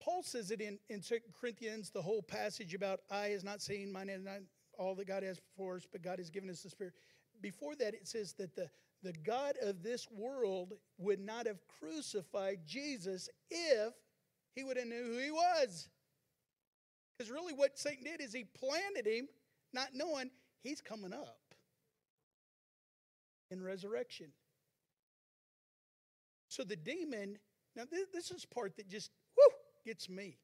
Paul 0.00 0.22
says 0.24 0.50
it 0.50 0.60
in, 0.60 0.78
in 0.88 1.00
2 1.00 1.18
Corinthians, 1.38 1.90
the 1.90 2.02
whole 2.02 2.22
passage 2.22 2.74
about 2.74 3.00
eye 3.10 3.28
is 3.28 3.44
not 3.44 3.62
seen, 3.62 3.92
mind 3.92 4.10
is 4.10 4.24
not 4.24 4.40
all 4.78 4.94
that 4.96 5.06
God 5.06 5.22
has 5.22 5.38
for 5.56 5.76
us, 5.76 5.86
but 5.90 6.02
God 6.02 6.18
has 6.18 6.30
given 6.30 6.50
us 6.50 6.62
the 6.62 6.70
Spirit. 6.70 6.94
Before 7.40 7.76
that, 7.76 7.94
it 7.94 8.08
says 8.08 8.32
that 8.34 8.56
the, 8.56 8.68
the 9.02 9.12
God 9.24 9.54
of 9.62 9.82
this 9.82 10.08
world 10.10 10.74
would 10.98 11.20
not 11.20 11.46
have 11.46 11.58
crucified 11.80 12.60
Jesus 12.66 13.28
if 13.50 13.92
he 14.54 14.64
would 14.64 14.76
have 14.76 14.86
knew 14.86 15.04
who 15.04 15.18
he 15.18 15.30
was. 15.30 15.88
Because 17.16 17.30
really 17.30 17.52
what 17.52 17.78
Satan 17.78 18.04
did 18.04 18.20
is 18.20 18.32
he 18.32 18.44
planted 18.44 19.06
him 19.06 19.28
not 19.72 19.88
knowing 19.94 20.30
he's 20.62 20.80
coming 20.80 21.12
up 21.12 21.38
in 23.50 23.62
resurrection. 23.62 24.28
So 26.48 26.64
the 26.64 26.76
demon, 26.76 27.38
now 27.74 27.84
this, 27.90 28.06
this 28.12 28.30
is 28.30 28.44
part 28.44 28.76
that 28.76 28.88
just 28.88 29.10
whoo, 29.36 29.54
gets 29.84 30.08
me, 30.08 30.38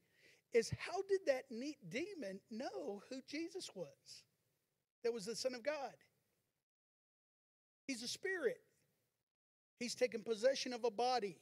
is 0.53 0.73
how 0.79 1.03
did 1.09 1.21
that 1.27 1.45
neat 1.51 1.77
demon 1.91 2.41
know 2.51 3.03
who 3.11 3.21
Jesus 3.29 3.71
was? 3.75 4.23
That 5.05 5.13
was 5.13 5.27
the 5.27 5.37
Son 5.37 5.55
of 5.55 5.63
God. 5.63 5.95
He's 7.89 8.05
a 8.05 8.09
spirit. 8.09 8.59
He's 9.81 9.97
taken 9.97 10.23
possession 10.23 10.73
of 10.73 10.85
a 10.85 10.91
body. 10.91 11.39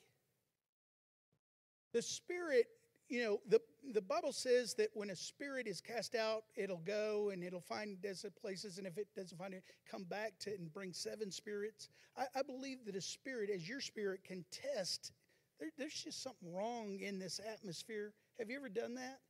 The 1.92 2.00
spirit 2.00 2.66
you 3.08 3.22
know, 3.22 3.40
the, 3.48 3.60
the 3.92 4.02
Bible 4.02 4.32
says 4.32 4.74
that 4.74 4.88
when 4.94 5.10
a 5.10 5.16
spirit 5.16 5.66
is 5.66 5.80
cast 5.80 6.14
out, 6.14 6.44
it'll 6.56 6.82
go 6.84 7.30
and 7.32 7.42
it'll 7.44 7.60
find 7.60 8.00
desert 8.02 8.34
places, 8.40 8.78
and 8.78 8.86
if 8.86 8.98
it 8.98 9.06
doesn't 9.14 9.38
find 9.38 9.54
it, 9.54 9.62
come 9.88 10.04
back 10.04 10.32
to 10.40 10.52
it 10.52 10.58
and 10.58 10.72
bring 10.72 10.92
seven 10.92 11.30
spirits. 11.30 11.88
I, 12.16 12.24
I 12.36 12.42
believe 12.42 12.84
that 12.86 12.96
a 12.96 13.00
spirit, 13.00 13.48
as 13.50 13.68
your 13.68 13.80
spirit, 13.80 14.24
can 14.24 14.44
test. 14.50 15.12
There, 15.60 15.68
there's 15.78 15.94
just 15.94 16.22
something 16.22 16.52
wrong 16.52 16.98
in 17.00 17.18
this 17.18 17.40
atmosphere. 17.52 18.12
Have 18.38 18.50
you 18.50 18.56
ever 18.56 18.68
done 18.68 18.94
that? 18.94 19.20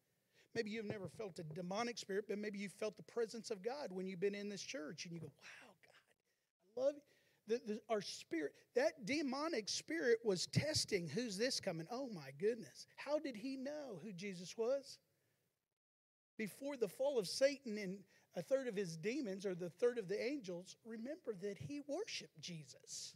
Maybe 0.54 0.70
you've 0.70 0.86
never 0.86 1.08
felt 1.08 1.38
a 1.38 1.42
demonic 1.42 1.98
spirit, 1.98 2.24
but 2.28 2.38
maybe 2.38 2.58
you 2.58 2.70
felt 2.70 2.96
the 2.96 3.02
presence 3.02 3.50
of 3.50 3.62
God 3.62 3.88
when 3.90 4.06
you've 4.06 4.20
been 4.20 4.34
in 4.34 4.48
this 4.48 4.62
church, 4.62 5.04
and 5.04 5.12
you 5.12 5.20
go, 5.20 5.26
"Wow, 5.26 5.65
love 6.76 6.94
you." 6.94 7.02
the, 7.48 7.60
the, 7.66 7.80
our 7.88 8.00
spirit, 8.00 8.52
that 8.74 9.06
demonic 9.06 9.68
spirit 9.68 10.18
was 10.24 10.46
testing 10.46 11.08
who's 11.08 11.36
this 11.36 11.60
coming? 11.60 11.86
Oh 11.90 12.08
my 12.08 12.30
goodness. 12.38 12.86
How 12.96 13.18
did 13.18 13.36
he 13.36 13.56
know 13.56 14.00
who 14.02 14.12
Jesus 14.12 14.56
was? 14.56 14.98
Before 16.36 16.76
the 16.76 16.88
fall 16.88 17.18
of 17.18 17.26
Satan 17.26 17.78
and 17.78 17.98
a 18.34 18.42
third 18.42 18.68
of 18.68 18.76
his 18.76 18.96
demons 18.96 19.46
or 19.46 19.54
the 19.54 19.70
third 19.70 19.98
of 19.98 20.08
the 20.08 20.22
angels, 20.22 20.76
remember 20.84 21.34
that 21.40 21.56
he 21.58 21.80
worshiped 21.86 22.38
Jesus. 22.40 23.14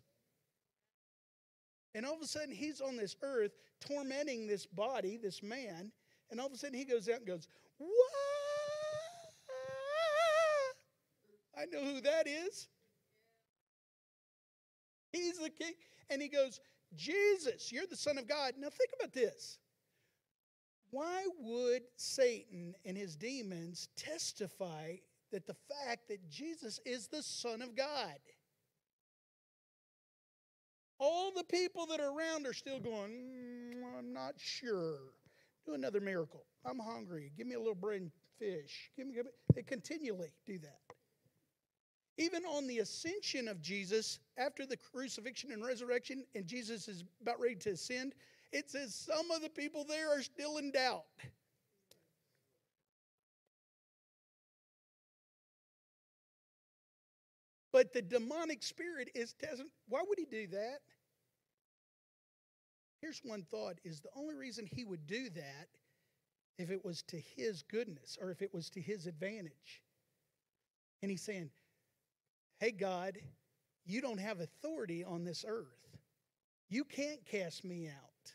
And 1.94 2.06
all 2.06 2.14
of 2.14 2.22
a 2.22 2.26
sudden, 2.26 2.52
he's 2.54 2.80
on 2.80 2.96
this 2.96 3.16
earth 3.20 3.52
tormenting 3.80 4.46
this 4.46 4.64
body, 4.64 5.18
this 5.20 5.42
man, 5.42 5.90
and 6.30 6.40
all 6.40 6.46
of 6.46 6.52
a 6.52 6.56
sudden 6.56 6.78
he 6.78 6.84
goes 6.84 7.08
out 7.08 7.18
and 7.18 7.26
goes, 7.26 7.48
What? 7.78 7.90
I 11.58 11.66
know 11.66 11.84
who 11.84 12.00
that 12.00 12.26
is. 12.26 12.68
He's 15.12 15.38
the 15.38 15.50
king. 15.50 15.72
And 16.08 16.20
he 16.20 16.28
goes, 16.28 16.60
Jesus, 16.96 17.70
you're 17.70 17.86
the 17.86 17.96
Son 17.96 18.18
of 18.18 18.28
God. 18.28 18.54
Now 18.58 18.68
think 18.68 18.90
about 18.98 19.12
this. 19.12 19.58
Why 20.90 21.24
would 21.38 21.82
Satan 21.96 22.74
and 22.84 22.96
his 22.96 23.14
demons 23.14 23.88
testify 23.96 24.96
that 25.30 25.46
the 25.46 25.54
fact 25.54 26.08
that 26.08 26.28
Jesus 26.28 26.80
is 26.84 27.06
the 27.06 27.22
Son 27.22 27.62
of 27.62 27.76
God? 27.76 28.18
All 30.98 31.30
the 31.30 31.44
people 31.44 31.86
that 31.86 32.00
are 32.00 32.10
around 32.10 32.46
are 32.46 32.52
still 32.52 32.80
going, 32.80 33.10
mm, 33.12 33.98
I'm 33.98 34.12
not 34.12 34.34
sure. 34.36 34.98
Do 35.64 35.74
another 35.74 36.00
miracle. 36.00 36.44
I'm 36.64 36.78
hungry. 36.78 37.32
Give 37.38 37.46
me 37.46 37.54
a 37.54 37.58
little 37.58 37.74
bread 37.74 38.02
and 38.02 38.10
fish. 38.38 38.90
Give 38.96 39.06
me, 39.06 39.14
give 39.14 39.26
me. 39.26 39.30
They 39.54 39.62
continually 39.62 40.32
do 40.46 40.58
that. 40.58 40.89
Even 42.20 42.44
on 42.44 42.66
the 42.66 42.80
ascension 42.80 43.48
of 43.48 43.62
Jesus, 43.62 44.18
after 44.36 44.66
the 44.66 44.76
crucifixion 44.76 45.52
and 45.52 45.64
resurrection, 45.64 46.22
and 46.34 46.46
Jesus 46.46 46.86
is 46.86 47.02
about 47.22 47.40
ready 47.40 47.54
to 47.54 47.70
ascend, 47.70 48.14
it 48.52 48.70
says 48.70 48.94
some 48.94 49.30
of 49.30 49.40
the 49.40 49.48
people 49.48 49.84
there 49.84 50.14
are 50.14 50.20
still 50.20 50.58
in 50.58 50.70
doubt. 50.70 51.04
But 57.72 57.94
the 57.94 58.02
demonic 58.02 58.62
spirit 58.62 59.08
is 59.14 59.32
doesn't 59.32 59.70
why 59.88 60.02
would 60.06 60.18
he 60.18 60.26
do 60.26 60.46
that? 60.48 60.80
Here's 63.00 63.22
one 63.24 63.46
thought 63.50 63.78
is 63.82 64.00
the 64.00 64.10
only 64.14 64.34
reason 64.34 64.66
he 64.66 64.84
would 64.84 65.06
do 65.06 65.30
that 65.30 65.68
if 66.58 66.70
it 66.70 66.84
was 66.84 67.00
to 67.04 67.16
his 67.16 67.62
goodness 67.62 68.18
or 68.20 68.30
if 68.30 68.42
it 68.42 68.52
was 68.52 68.68
to 68.70 68.80
his 68.82 69.06
advantage. 69.06 69.82
And 71.00 71.10
he's 71.10 71.22
saying, 71.22 71.48
Hey, 72.60 72.72
God, 72.72 73.16
you 73.86 74.02
don't 74.02 74.20
have 74.20 74.40
authority 74.40 75.02
on 75.02 75.24
this 75.24 75.46
earth. 75.48 75.96
You 76.68 76.84
can't 76.84 77.24
cast 77.24 77.64
me 77.64 77.88
out. 77.88 78.34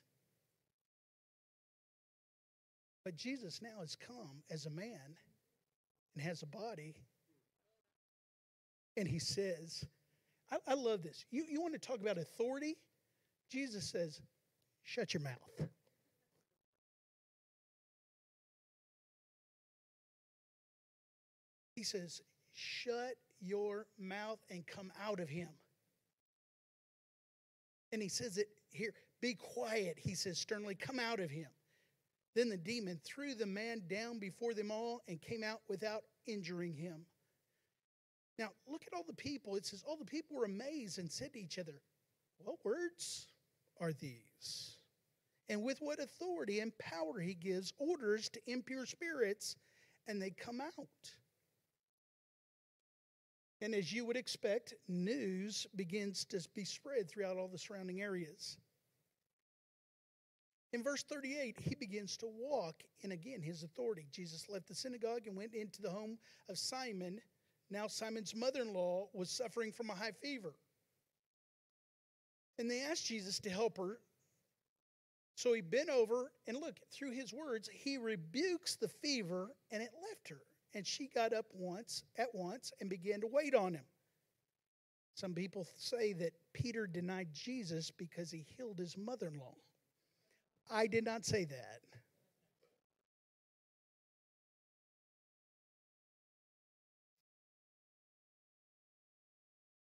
But 3.03 3.15
Jesus 3.15 3.61
now 3.61 3.81
has 3.81 3.95
come 3.95 4.41
as 4.49 4.65
a 4.65 4.71
man 4.71 5.15
and 6.15 6.23
has 6.23 6.41
a 6.41 6.47
body. 6.47 6.95
And 8.97 9.07
he 9.07 9.19
says, 9.19 9.85
I, 10.51 10.57
I 10.67 10.73
love 10.73 11.03
this. 11.03 11.23
You, 11.29 11.45
you 11.47 11.61
want 11.61 11.73
to 11.73 11.79
talk 11.79 12.01
about 12.01 12.17
authority? 12.17 12.77
Jesus 13.51 13.91
says, 13.91 14.19
shut 14.83 15.13
your 15.13 15.21
mouth. 15.21 15.69
He 21.75 21.83
says, 21.83 22.21
shut 22.53 23.13
your 23.39 23.87
mouth 23.97 24.39
and 24.49 24.65
come 24.65 24.91
out 25.01 25.19
of 25.19 25.29
him. 25.29 25.49
And 27.91 28.01
he 28.01 28.09
says 28.09 28.37
it 28.37 28.47
here 28.71 28.93
be 29.21 29.35
quiet, 29.35 29.97
he 29.97 30.13
says 30.13 30.37
sternly, 30.37 30.75
come 30.75 30.99
out 30.99 31.19
of 31.19 31.29
him. 31.29 31.47
Then 32.35 32.49
the 32.49 32.57
demon 32.57 32.99
threw 33.03 33.33
the 33.33 33.45
man 33.45 33.83
down 33.87 34.19
before 34.19 34.53
them 34.53 34.69
all 34.69 35.01
and 35.07 35.21
came 35.21 35.43
out 35.43 35.61
without 35.69 36.03
injuring 36.27 36.73
him. 36.73 37.05
Now, 38.37 38.49
look 38.67 38.83
at 38.85 38.93
all 38.93 39.05
the 39.07 39.13
people. 39.13 39.55
It 39.55 39.65
says, 39.65 39.83
All 39.87 39.95
the 39.95 40.05
people 40.05 40.35
were 40.35 40.45
amazed 40.45 40.99
and 40.99 41.09
said 41.09 41.33
to 41.33 41.39
each 41.39 41.57
other, 41.57 41.81
What 42.39 42.57
words 42.65 43.27
are 43.79 43.93
these? 43.93 44.77
And 45.47 45.63
with 45.63 45.79
what 45.79 45.99
authority 45.99 46.59
and 46.59 46.77
power 46.77 47.19
he 47.19 47.33
gives 47.33 47.71
orders 47.77 48.29
to 48.29 48.41
impure 48.47 48.85
spirits, 48.85 49.55
and 50.07 50.21
they 50.21 50.31
come 50.31 50.59
out. 50.59 50.87
And 53.65 53.73
as 53.73 53.91
you 53.91 54.05
would 54.05 54.15
expect, 54.15 54.75
news 54.87 55.65
begins 55.75 56.23
to 56.25 56.39
be 56.53 56.63
spread 56.63 57.09
throughout 57.09 57.35
all 57.35 57.47
the 57.47 57.57
surrounding 57.57 57.99
areas. 57.99 58.57
In 60.71 60.83
verse 60.83 61.01
38, 61.01 61.57
he 61.59 61.73
begins 61.73 62.15
to 62.17 62.27
walk 62.27 62.83
in 63.01 63.11
again 63.11 63.41
his 63.41 63.63
authority. 63.63 64.05
Jesus 64.11 64.47
left 64.49 64.67
the 64.67 64.75
synagogue 64.75 65.25
and 65.25 65.35
went 65.35 65.55
into 65.55 65.81
the 65.81 65.89
home 65.89 66.19
of 66.47 66.59
Simon. 66.59 67.19
Now, 67.71 67.87
Simon's 67.87 68.35
mother 68.35 68.61
in 68.61 68.71
law 68.71 69.07
was 69.13 69.31
suffering 69.31 69.71
from 69.71 69.89
a 69.89 69.95
high 69.95 70.13
fever. 70.21 70.53
And 72.59 72.69
they 72.69 72.81
asked 72.81 73.07
Jesus 73.07 73.39
to 73.39 73.49
help 73.49 73.79
her. 73.79 73.97
So 75.33 75.53
he 75.53 75.61
bent 75.61 75.89
over 75.89 76.31
and 76.45 76.55
look, 76.55 76.75
through 76.91 77.13
his 77.13 77.33
words, 77.33 77.67
he 77.73 77.97
rebukes 77.97 78.75
the 78.75 78.89
fever 78.89 79.55
and 79.71 79.81
it 79.81 79.89
left 80.07 80.29
her. 80.29 80.41
And 80.75 80.85
she 80.85 81.07
got 81.07 81.33
up 81.33 81.45
once 81.53 82.03
at 82.17 82.27
once 82.35 82.71
and 82.79 82.89
began 82.89 83.21
to 83.21 83.27
wait 83.27 83.55
on 83.55 83.73
him. 83.73 83.85
Some 85.15 85.33
people 85.33 85.65
say 85.77 86.11
that 86.13 86.33
Peter 86.53 86.85
denied 86.85 87.29
Jesus 87.33 87.89
because 87.89 88.29
he 88.29 88.45
healed 88.57 88.77
his 88.77 88.97
mother 88.97 89.27
in 89.27 89.39
law. 89.39 89.55
I 90.69 90.87
did 90.87 91.05
not 91.05 91.25
say 91.25 91.45
that. 91.45 91.81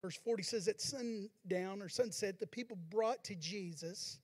Verse 0.04 0.18
40 0.18 0.44
says, 0.44 0.68
At 0.68 0.82
sundown 0.82 1.82
or 1.82 1.88
sunset, 1.88 2.40
the 2.40 2.48
people 2.48 2.78
brought 2.90 3.24
to 3.26 3.36
Jesus 3.36 4.20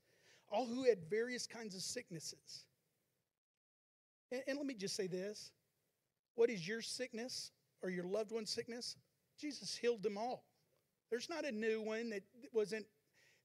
all 0.52 0.66
who 0.66 0.84
had 0.84 0.98
various 1.10 1.46
kinds 1.46 1.76
of 1.76 1.82
sicknesses. 1.82 2.66
And, 4.32 4.42
and, 4.48 4.58
let 4.58 4.66
me 4.66 4.74
just 4.74 4.96
say 4.96 5.08
this 5.08 5.52
what 6.38 6.50
is 6.50 6.68
your 6.68 6.82
sickness 6.82 7.52
or 7.82 7.90
your 7.90 8.06
loved 8.06 8.32
one's 8.32 8.52
sickness? 8.52 8.96
Jesus 9.40 9.76
healed 9.76 10.04
them 10.04 10.18
all. 10.18 10.46
There's 11.10 11.30
not 11.30 11.46
a 11.46 11.52
new 11.52 11.82
one 11.82 12.12
that 12.12 12.24
wasn't 12.54 12.86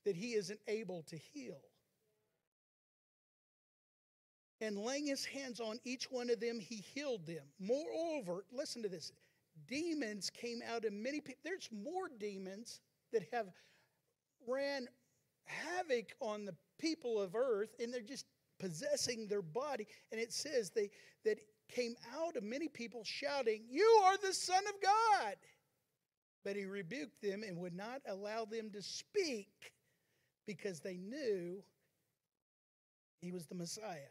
that 0.04 0.14
he 0.14 0.34
isn't 0.34 0.60
able 0.68 1.02
to 1.08 1.16
heal. 1.16 1.60
And 4.60 4.78
laying 4.78 5.06
his 5.06 5.24
hands 5.24 5.58
on 5.58 5.80
each 5.84 6.10
one 6.10 6.30
of 6.30 6.38
them, 6.38 6.60
he 6.60 6.76
healed 6.76 7.26
them. 7.26 7.44
Moreover, 7.58 8.44
listen 8.52 8.82
to 8.82 8.88
this 8.88 9.10
demons 9.68 10.30
came 10.30 10.60
out 10.70 10.84
of 10.84 10.92
many 10.92 11.20
people. 11.20 11.40
There's 11.44 11.68
more 11.72 12.08
demons 12.20 12.80
that 13.12 13.22
have 13.32 13.46
ran 14.46 14.86
havoc 15.44 16.12
on 16.20 16.44
the 16.44 16.54
people 16.78 17.20
of 17.20 17.34
earth, 17.34 17.74
and 17.80 17.92
they're 17.92 18.02
just 18.02 18.26
possessing 18.60 19.26
their 19.26 19.42
body. 19.42 19.86
And 20.10 20.20
it 20.20 20.32
says 20.32 20.70
they 20.70 20.90
that 21.24 21.38
came 21.74 21.94
out 22.14 22.36
of 22.36 22.42
many 22.42 22.68
people 22.68 23.02
shouting, 23.04 23.62
You 23.70 24.02
are 24.04 24.16
the 24.18 24.34
Son 24.34 24.62
of 24.68 24.74
God. 24.82 25.36
But 26.44 26.56
he 26.56 26.64
rebuked 26.64 27.22
them 27.22 27.42
and 27.46 27.58
would 27.58 27.74
not 27.74 28.02
allow 28.08 28.44
them 28.44 28.70
to 28.72 28.82
speak 28.82 29.72
because 30.46 30.80
they 30.80 30.96
knew 30.96 31.62
he 33.20 33.30
was 33.30 33.46
the 33.46 33.54
Messiah. 33.54 34.10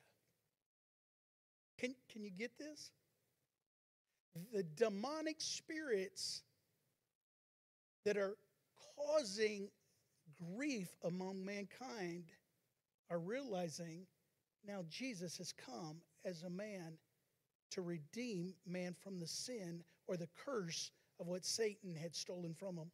Can, 1.78 1.94
can 2.12 2.24
you 2.24 2.32
get 2.32 2.58
this? 2.58 2.92
The 4.54 4.64
demonic 4.64 5.38
spirits 5.40 6.44
that 8.06 8.18
are 8.18 8.38
causing 8.96 9.68
grief 10.56 10.88
among 11.04 11.44
mankind 11.44 12.24
are 13.10 13.20
realizing 13.20 14.06
now 14.66 14.84
Jesus 14.90 15.38
has 15.38 15.52
come 15.52 15.98
as 16.24 16.44
a 16.44 16.50
man 16.50 16.98
to 17.72 17.82
redeem 17.82 18.54
man 18.68 18.96
from 19.02 19.20
the 19.20 19.28
sin 19.28 19.84
or 20.08 20.18
the 20.18 20.30
curse 20.46 20.92
of 21.20 21.28
what 21.28 21.46
Satan 21.46 21.96
had 21.96 22.16
stolen 22.16 22.54
from 22.54 22.78
him. 22.78 22.92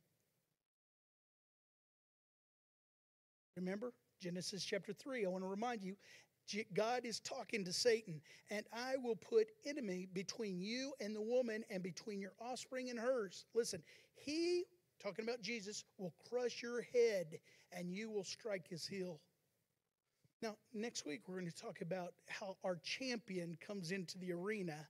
Remember 3.55 3.93
Genesis 4.21 4.63
chapter 4.63 4.93
3. 4.93 5.25
I 5.25 5.29
want 5.29 5.43
to 5.43 5.49
remind 5.49 5.83
you 5.83 5.95
God 6.73 7.05
is 7.05 7.19
talking 7.19 7.65
to 7.65 7.73
Satan, 7.73 8.21
and 8.49 8.65
I 8.71 8.95
will 9.03 9.15
put 9.15 9.47
enemy 9.65 10.07
between 10.13 10.61
you 10.61 10.93
and 11.01 11.15
the 11.15 11.21
woman 11.21 11.63
and 11.69 11.83
between 11.83 12.21
your 12.21 12.33
offspring 12.39 12.89
and 12.89 12.97
hers. 12.99 13.45
Listen, 13.53 13.81
he, 14.15 14.63
talking 15.01 15.25
about 15.25 15.41
Jesus, 15.41 15.83
will 15.97 16.13
crush 16.29 16.61
your 16.61 16.83
head 16.93 17.39
and 17.71 17.91
you 17.91 18.09
will 18.09 18.23
strike 18.23 18.67
his 18.69 18.87
heel. 18.87 19.19
Now, 20.41 20.55
next 20.73 21.05
week, 21.05 21.21
we're 21.27 21.39
going 21.39 21.51
to 21.51 21.61
talk 21.61 21.81
about 21.81 22.13
how 22.27 22.57
our 22.63 22.77
champion 22.83 23.57
comes 23.65 23.91
into 23.91 24.19
the 24.19 24.31
arena, 24.33 24.87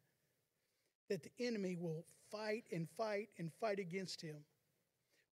that 1.09 1.23
the 1.23 1.31
enemy 1.39 1.77
will 1.79 2.05
fight 2.29 2.65
and 2.71 2.87
fight 2.97 3.29
and 3.37 3.51
fight 3.61 3.79
against 3.79 4.21
him. 4.21 4.35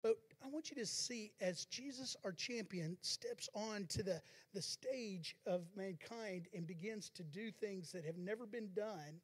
But 0.03 0.17
I 0.43 0.49
want 0.49 0.71
you 0.71 0.77
to 0.77 0.87
see 0.87 1.33
as 1.41 1.67
Jesus, 1.67 2.17
our 2.25 2.33
champion, 2.33 2.97
steps 3.03 3.49
on 3.55 3.87
to 3.89 4.03
the, 4.03 4.23
the 4.55 4.63
stage 4.63 5.37
of 5.47 5.67
mankind 5.77 6.47
and 6.55 6.67
begins 6.67 7.11
to 7.11 7.23
do 7.23 7.51
things 7.51 7.93
that 7.93 8.05
have 8.05 8.17
never 8.17 8.47
been 8.47 8.71
done, 8.75 9.21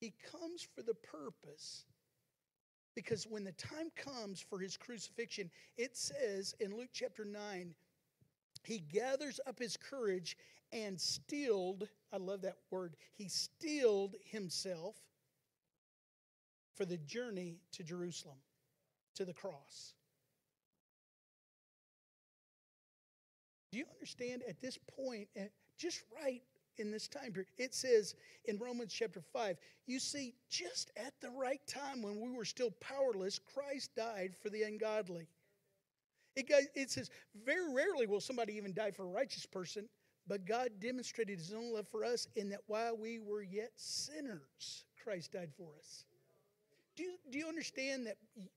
he 0.00 0.14
comes 0.30 0.66
for 0.74 0.82
the 0.82 0.94
purpose. 0.94 1.84
Because 2.94 3.26
when 3.26 3.44
the 3.44 3.52
time 3.52 3.90
comes 3.96 4.40
for 4.40 4.58
his 4.58 4.76
crucifixion, 4.76 5.50
it 5.76 5.96
says 5.96 6.54
in 6.60 6.76
Luke 6.76 6.90
chapter 6.92 7.24
9, 7.24 7.74
he 8.66 8.78
gathers 8.78 9.40
up 9.46 9.58
his 9.58 9.76
courage 9.76 10.36
and 10.72 11.00
stilled, 11.00 11.88
I 12.12 12.16
love 12.16 12.42
that 12.42 12.56
word, 12.70 12.96
he 13.14 13.28
stilled 13.28 14.16
himself 14.24 14.96
for 16.74 16.84
the 16.84 16.98
journey 16.98 17.60
to 17.72 17.84
Jerusalem, 17.84 18.38
to 19.14 19.24
the 19.24 19.32
cross. 19.32 19.94
Do 23.70 23.78
you 23.78 23.84
understand 23.94 24.42
at 24.48 24.60
this 24.60 24.78
point, 24.96 25.28
just 25.78 26.02
right 26.20 26.42
in 26.78 26.90
this 26.90 27.06
time 27.06 27.32
period, 27.32 27.48
it 27.56 27.74
says 27.74 28.14
in 28.46 28.58
Romans 28.58 28.92
chapter 28.92 29.20
5, 29.32 29.56
you 29.86 30.00
see, 30.00 30.34
just 30.48 30.90
at 30.96 31.12
the 31.20 31.30
right 31.30 31.60
time 31.68 32.02
when 32.02 32.20
we 32.20 32.36
were 32.36 32.44
still 32.44 32.72
powerless, 32.80 33.38
Christ 33.38 33.90
died 33.96 34.34
for 34.42 34.50
the 34.50 34.62
ungodly. 34.62 35.28
It, 36.36 36.50
it 36.74 36.90
says, 36.90 37.10
very 37.44 37.72
rarely 37.72 38.06
will 38.06 38.20
somebody 38.20 38.54
even 38.54 38.74
die 38.74 38.90
for 38.90 39.04
a 39.04 39.08
righteous 39.08 39.46
person, 39.46 39.88
but 40.26 40.46
God 40.46 40.70
demonstrated 40.80 41.38
his 41.38 41.52
own 41.52 41.72
love 41.72 41.86
for 41.88 42.04
us 42.04 42.26
in 42.34 42.48
that 42.50 42.60
while 42.66 42.96
we 42.96 43.18
were 43.18 43.42
yet 43.42 43.70
sinners, 43.76 44.84
Christ 45.02 45.32
died 45.32 45.52
for 45.56 45.68
us. 45.78 46.04
Do 46.96 47.02
you, 47.02 47.16
do 47.30 47.38
you 47.38 47.46
understand 47.48 48.06
that 48.06 48.16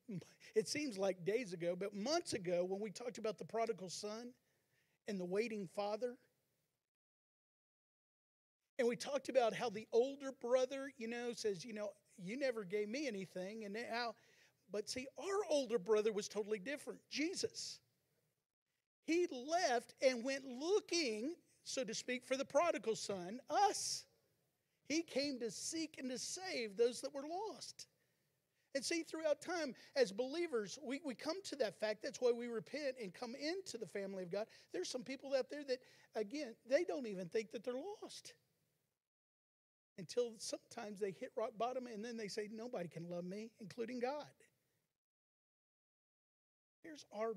it 0.56 0.68
seems 0.68 0.98
like 0.98 1.26
days 1.26 1.54
ago, 1.54 1.76
but 1.78 1.96
months 1.96 2.34
ago 2.34 2.64
when 2.64 2.80
we 2.80 2.92
talked 2.92 3.18
about 3.18 3.38
the 3.38 3.46
prodigal 3.46 3.90
son 3.90 4.32
and 5.08 5.20
the 5.20 5.26
waiting 5.26 5.68
father? 5.76 6.16
And 8.80 8.88
we 8.88 8.96
talked 8.96 9.30
about 9.30 9.56
how 9.56 9.70
the 9.70 9.88
older 9.92 10.32
brother, 10.40 10.92
you 10.98 11.08
know, 11.08 11.32
says, 11.34 11.66
you 11.66 11.74
know, 11.74 11.90
you 12.24 12.38
never 12.38 12.64
gave 12.64 12.90
me 12.90 13.08
anything, 13.08 13.66
and 13.66 13.76
how 13.92 14.16
but 14.72 14.90
see, 14.90 15.08
our 15.20 15.40
older 15.50 15.80
brother 15.80 16.14
was 16.14 16.28
totally 16.28 16.60
different 16.60 17.00
Jesus. 17.10 17.80
He 19.06 19.28
left 19.32 19.96
and 20.02 20.24
went 20.24 20.46
looking, 20.46 21.36
so 21.64 21.84
to 21.84 21.94
speak, 21.96 22.26
for 22.26 22.38
the 22.38 22.46
prodigal 22.46 22.96
son, 22.96 23.40
us. 23.50 24.06
He 24.90 25.02
came 25.04 25.40
to 25.40 25.52
seek 25.52 25.96
and 26.00 26.10
to 26.12 26.20
save 26.20 26.78
those 26.78 27.02
that 27.02 27.14
were 27.14 27.26
lost. 27.52 27.88
And 28.76 28.86
see, 28.86 29.04
throughout 29.04 29.42
time, 29.42 29.76
as 29.96 30.12
believers, 30.12 30.80
we, 30.84 31.02
we 31.06 31.16
come 31.16 31.38
to 31.46 31.56
that 31.58 31.80
fact. 31.80 32.04
That's 32.04 32.22
why 32.22 32.32
we 32.32 32.48
repent 32.48 32.98
and 33.02 33.14
come 33.14 33.36
into 33.36 33.78
the 33.78 33.88
family 33.88 34.24
of 34.24 34.32
God. 34.32 34.48
There's 34.74 34.90
some 34.90 35.04
people 35.04 35.34
out 35.38 35.50
there 35.50 35.64
that, 35.66 35.80
again, 36.16 36.56
they 36.70 36.84
don't 36.84 37.08
even 37.08 37.28
think 37.30 37.52
that 37.52 37.64
they're 37.64 37.76
lost. 38.04 38.34
until 39.98 40.34
sometimes 40.38 41.00
they 41.00 41.12
hit 41.12 41.32
rock 41.38 41.52
bottom 41.58 41.88
and 41.88 42.04
then 42.04 42.18
they 42.18 42.28
say, 42.28 42.50
Nobody 42.54 42.88
can 42.88 43.10
love 43.10 43.26
me, 43.26 43.50
including 43.60 44.00
God. 44.00 44.26
Here's 46.88 47.06
our 47.14 47.36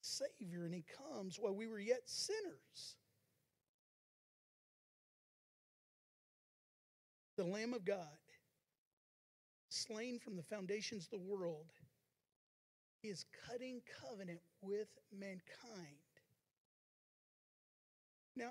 Savior, 0.00 0.64
and 0.64 0.74
He 0.74 0.84
comes 1.12 1.38
while 1.38 1.54
we 1.54 1.68
were 1.68 1.78
yet 1.78 2.00
sinners. 2.04 2.96
The 7.36 7.44
Lamb 7.44 7.74
of 7.74 7.84
God, 7.84 8.18
slain 9.68 10.18
from 10.18 10.34
the 10.34 10.42
foundations 10.42 11.04
of 11.04 11.10
the 11.10 11.24
world, 11.32 11.70
is 13.04 13.24
cutting 13.46 13.82
covenant 14.02 14.40
with 14.62 14.88
mankind. 15.16 15.42
Now, 18.34 18.50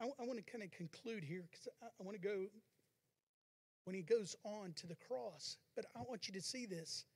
I, 0.00 0.04
I 0.04 0.24
want 0.24 0.38
to 0.38 0.52
kind 0.52 0.62
of 0.62 0.70
conclude 0.70 1.24
here 1.24 1.42
because 1.50 1.66
I, 1.82 1.86
I 1.86 2.04
want 2.04 2.14
to 2.20 2.22
go 2.22 2.46
when 3.84 3.96
he 3.96 4.02
goes 4.02 4.36
on 4.44 4.72
to 4.76 4.86
the 4.86 4.96
cross. 5.08 5.56
But 5.74 5.86
I 5.96 6.02
want 6.08 6.28
you 6.28 6.34
to 6.34 6.40
see 6.40 6.66
this. 6.66 7.06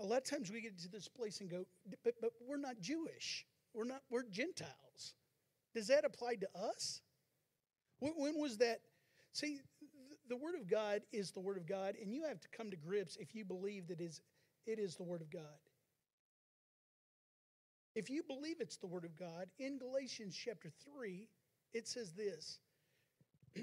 A 0.00 0.04
lot 0.04 0.18
of 0.18 0.24
times 0.24 0.50
we 0.50 0.62
get 0.62 0.78
to 0.78 0.88
this 0.88 1.08
place 1.08 1.40
and 1.40 1.50
go, 1.50 1.66
but, 2.02 2.14
but 2.20 2.30
we're 2.48 2.56
not 2.56 2.80
Jewish. 2.80 3.44
We're 3.74 3.84
not, 3.84 4.00
we're 4.10 4.22
Gentiles. 4.22 5.14
Does 5.74 5.88
that 5.88 6.04
apply 6.04 6.36
to 6.36 6.48
us? 6.58 7.02
When, 8.00 8.40
was 8.40 8.56
that? 8.58 8.80
See, 9.32 9.60
the 10.28 10.36
Word 10.36 10.54
of 10.54 10.68
God 10.68 11.02
is 11.12 11.30
the 11.32 11.40
Word 11.40 11.58
of 11.58 11.66
God, 11.66 11.96
and 12.00 12.12
you 12.12 12.24
have 12.24 12.40
to 12.40 12.48
come 12.48 12.70
to 12.70 12.76
grips 12.76 13.16
if 13.20 13.34
you 13.34 13.44
believe 13.44 13.88
that 13.88 14.00
is, 14.00 14.22
it 14.66 14.78
is 14.78 14.96
the 14.96 15.02
Word 15.02 15.20
of 15.20 15.30
God. 15.30 15.42
If 17.94 18.08
you 18.08 18.22
believe 18.22 18.56
it's 18.60 18.76
the 18.76 18.86
Word 18.86 19.04
of 19.04 19.18
God, 19.18 19.46
in 19.58 19.78
Galatians 19.78 20.34
chapter 20.36 20.70
3, 20.96 21.28
it 21.74 21.86
says 21.86 22.12
this 22.12 22.58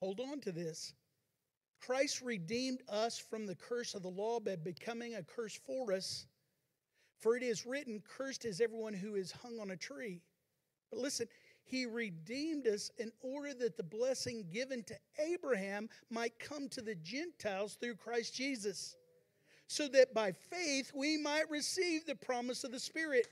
Hold 0.00 0.20
on 0.20 0.40
to 0.40 0.52
this. 0.52 0.94
Christ 1.80 2.20
redeemed 2.22 2.82
us 2.88 3.18
from 3.18 3.46
the 3.46 3.54
curse 3.54 3.94
of 3.94 4.02
the 4.02 4.08
law 4.08 4.40
by 4.40 4.56
becoming 4.56 5.14
a 5.14 5.22
curse 5.22 5.58
for 5.66 5.92
us. 5.92 6.26
For 7.18 7.36
it 7.36 7.42
is 7.42 7.66
written, 7.66 8.02
Cursed 8.06 8.44
is 8.44 8.60
everyone 8.60 8.94
who 8.94 9.14
is 9.14 9.32
hung 9.32 9.58
on 9.58 9.70
a 9.70 9.76
tree. 9.76 10.20
But 10.90 11.00
listen, 11.00 11.28
he 11.64 11.84
redeemed 11.84 12.66
us 12.66 12.90
in 12.98 13.12
order 13.20 13.52
that 13.54 13.76
the 13.76 13.82
blessing 13.82 14.46
given 14.50 14.82
to 14.84 14.94
Abraham 15.18 15.88
might 16.10 16.38
come 16.38 16.68
to 16.70 16.80
the 16.80 16.94
Gentiles 16.94 17.76
through 17.80 17.96
Christ 17.96 18.34
Jesus, 18.34 18.96
so 19.66 19.86
that 19.88 20.14
by 20.14 20.32
faith 20.32 20.92
we 20.94 21.18
might 21.18 21.50
receive 21.50 22.06
the 22.06 22.14
promise 22.14 22.64
of 22.64 22.72
the 22.72 22.80
Spirit. 22.80 23.26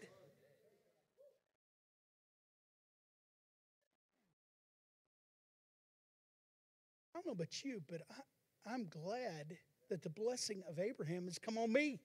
I 7.15 7.19
don't 7.19 7.27
know 7.27 7.33
about 7.33 7.65
you, 7.65 7.81
but 7.89 8.03
I, 8.11 8.21
I'm 8.67 8.87
glad 8.87 9.57
that 9.89 10.03
the 10.03 10.11
blessing 10.11 10.63
of 10.69 10.79
Abraham 10.79 11.25
has 11.25 11.39
come 11.39 11.57
on 11.57 11.73
me. 11.73 12.01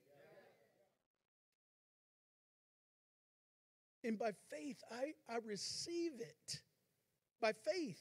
And 4.04 4.18
by 4.18 4.32
faith, 4.50 4.82
I, 4.92 5.14
I 5.32 5.38
receive 5.46 6.14
it. 6.20 6.62
By 7.40 7.54
faith. 7.54 8.00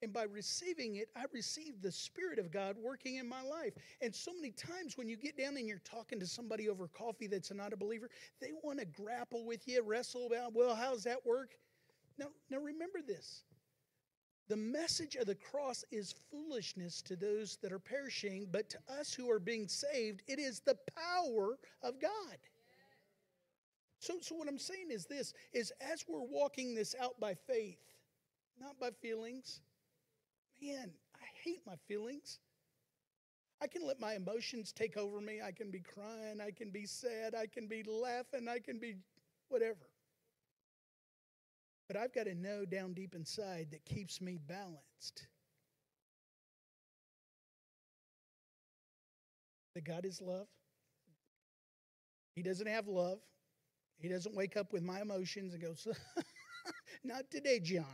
And 0.00 0.12
by 0.12 0.24
receiving 0.24 0.96
it, 0.96 1.08
I 1.16 1.24
receive 1.32 1.82
the 1.82 1.90
Spirit 1.90 2.38
of 2.38 2.52
God 2.52 2.76
working 2.80 3.16
in 3.16 3.28
my 3.28 3.42
life. 3.42 3.72
And 4.00 4.14
so 4.14 4.32
many 4.32 4.52
times 4.52 4.96
when 4.96 5.08
you 5.08 5.16
get 5.16 5.36
down 5.36 5.56
and 5.56 5.66
you're 5.66 5.82
talking 5.84 6.20
to 6.20 6.26
somebody 6.26 6.68
over 6.68 6.86
coffee 6.88 7.26
that's 7.26 7.52
not 7.52 7.72
a 7.72 7.76
believer, 7.76 8.08
they 8.40 8.52
want 8.62 8.78
to 8.78 8.86
grapple 8.86 9.44
with 9.44 9.66
you, 9.66 9.82
wrestle 9.82 10.26
about, 10.26 10.54
well, 10.54 10.76
how's 10.76 11.02
that 11.04 11.26
work? 11.26 11.50
Now, 12.16 12.26
now 12.48 12.58
remember 12.58 13.00
this. 13.04 13.42
The 14.48 14.56
message 14.56 15.16
of 15.16 15.26
the 15.26 15.34
cross 15.34 15.84
is 15.90 16.14
foolishness 16.30 17.02
to 17.02 17.16
those 17.16 17.58
that 17.62 17.72
are 17.72 17.78
perishing, 17.78 18.48
but 18.50 18.70
to 18.70 18.78
us 18.88 19.12
who 19.12 19.30
are 19.30 19.38
being 19.38 19.68
saved, 19.68 20.22
it 20.26 20.38
is 20.38 20.60
the 20.60 20.78
power 20.96 21.58
of 21.82 22.00
God. 22.00 22.38
So, 24.00 24.14
so 24.22 24.36
what 24.36 24.48
I'm 24.48 24.58
saying 24.58 24.90
is 24.90 25.04
this 25.04 25.34
is 25.52 25.72
as 25.80 26.04
we're 26.08 26.22
walking 26.22 26.74
this 26.74 26.94
out 26.98 27.20
by 27.20 27.34
faith, 27.34 27.80
not 28.58 28.78
by 28.80 28.90
feelings. 29.02 29.60
Man, 30.62 30.90
I 31.14 31.26
hate 31.44 31.60
my 31.66 31.74
feelings. 31.86 32.38
I 33.60 33.66
can 33.66 33.86
let 33.86 34.00
my 34.00 34.14
emotions 34.14 34.72
take 34.72 34.96
over 34.96 35.20
me. 35.20 35.40
I 35.44 35.50
can 35.50 35.70
be 35.70 35.80
crying, 35.80 36.40
I 36.40 36.52
can 36.52 36.70
be 36.70 36.86
sad, 36.86 37.34
I 37.34 37.46
can 37.46 37.66
be 37.66 37.82
laughing, 37.82 38.48
I 38.48 38.60
can 38.60 38.78
be 38.78 38.96
whatever. 39.48 39.87
But 41.88 41.96
I've 41.96 42.12
got 42.12 42.24
to 42.24 42.34
know 42.34 42.66
down 42.66 42.92
deep 42.92 43.14
inside 43.14 43.68
that 43.70 43.84
keeps 43.86 44.20
me 44.20 44.38
balanced. 44.46 45.26
That 49.74 49.84
God 49.84 50.04
is 50.04 50.20
love. 50.20 50.48
He 52.34 52.42
doesn't 52.42 52.66
have 52.66 52.86
love. 52.86 53.18
He 53.98 54.08
doesn't 54.08 54.36
wake 54.36 54.56
up 54.56 54.72
with 54.72 54.82
my 54.82 55.00
emotions 55.00 55.54
and 55.54 55.62
goes, 55.62 55.88
Not 57.04 57.30
today, 57.30 57.58
John. 57.58 57.86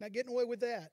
Not 0.00 0.12
getting 0.12 0.32
away 0.32 0.44
with 0.44 0.60
that. 0.60 0.92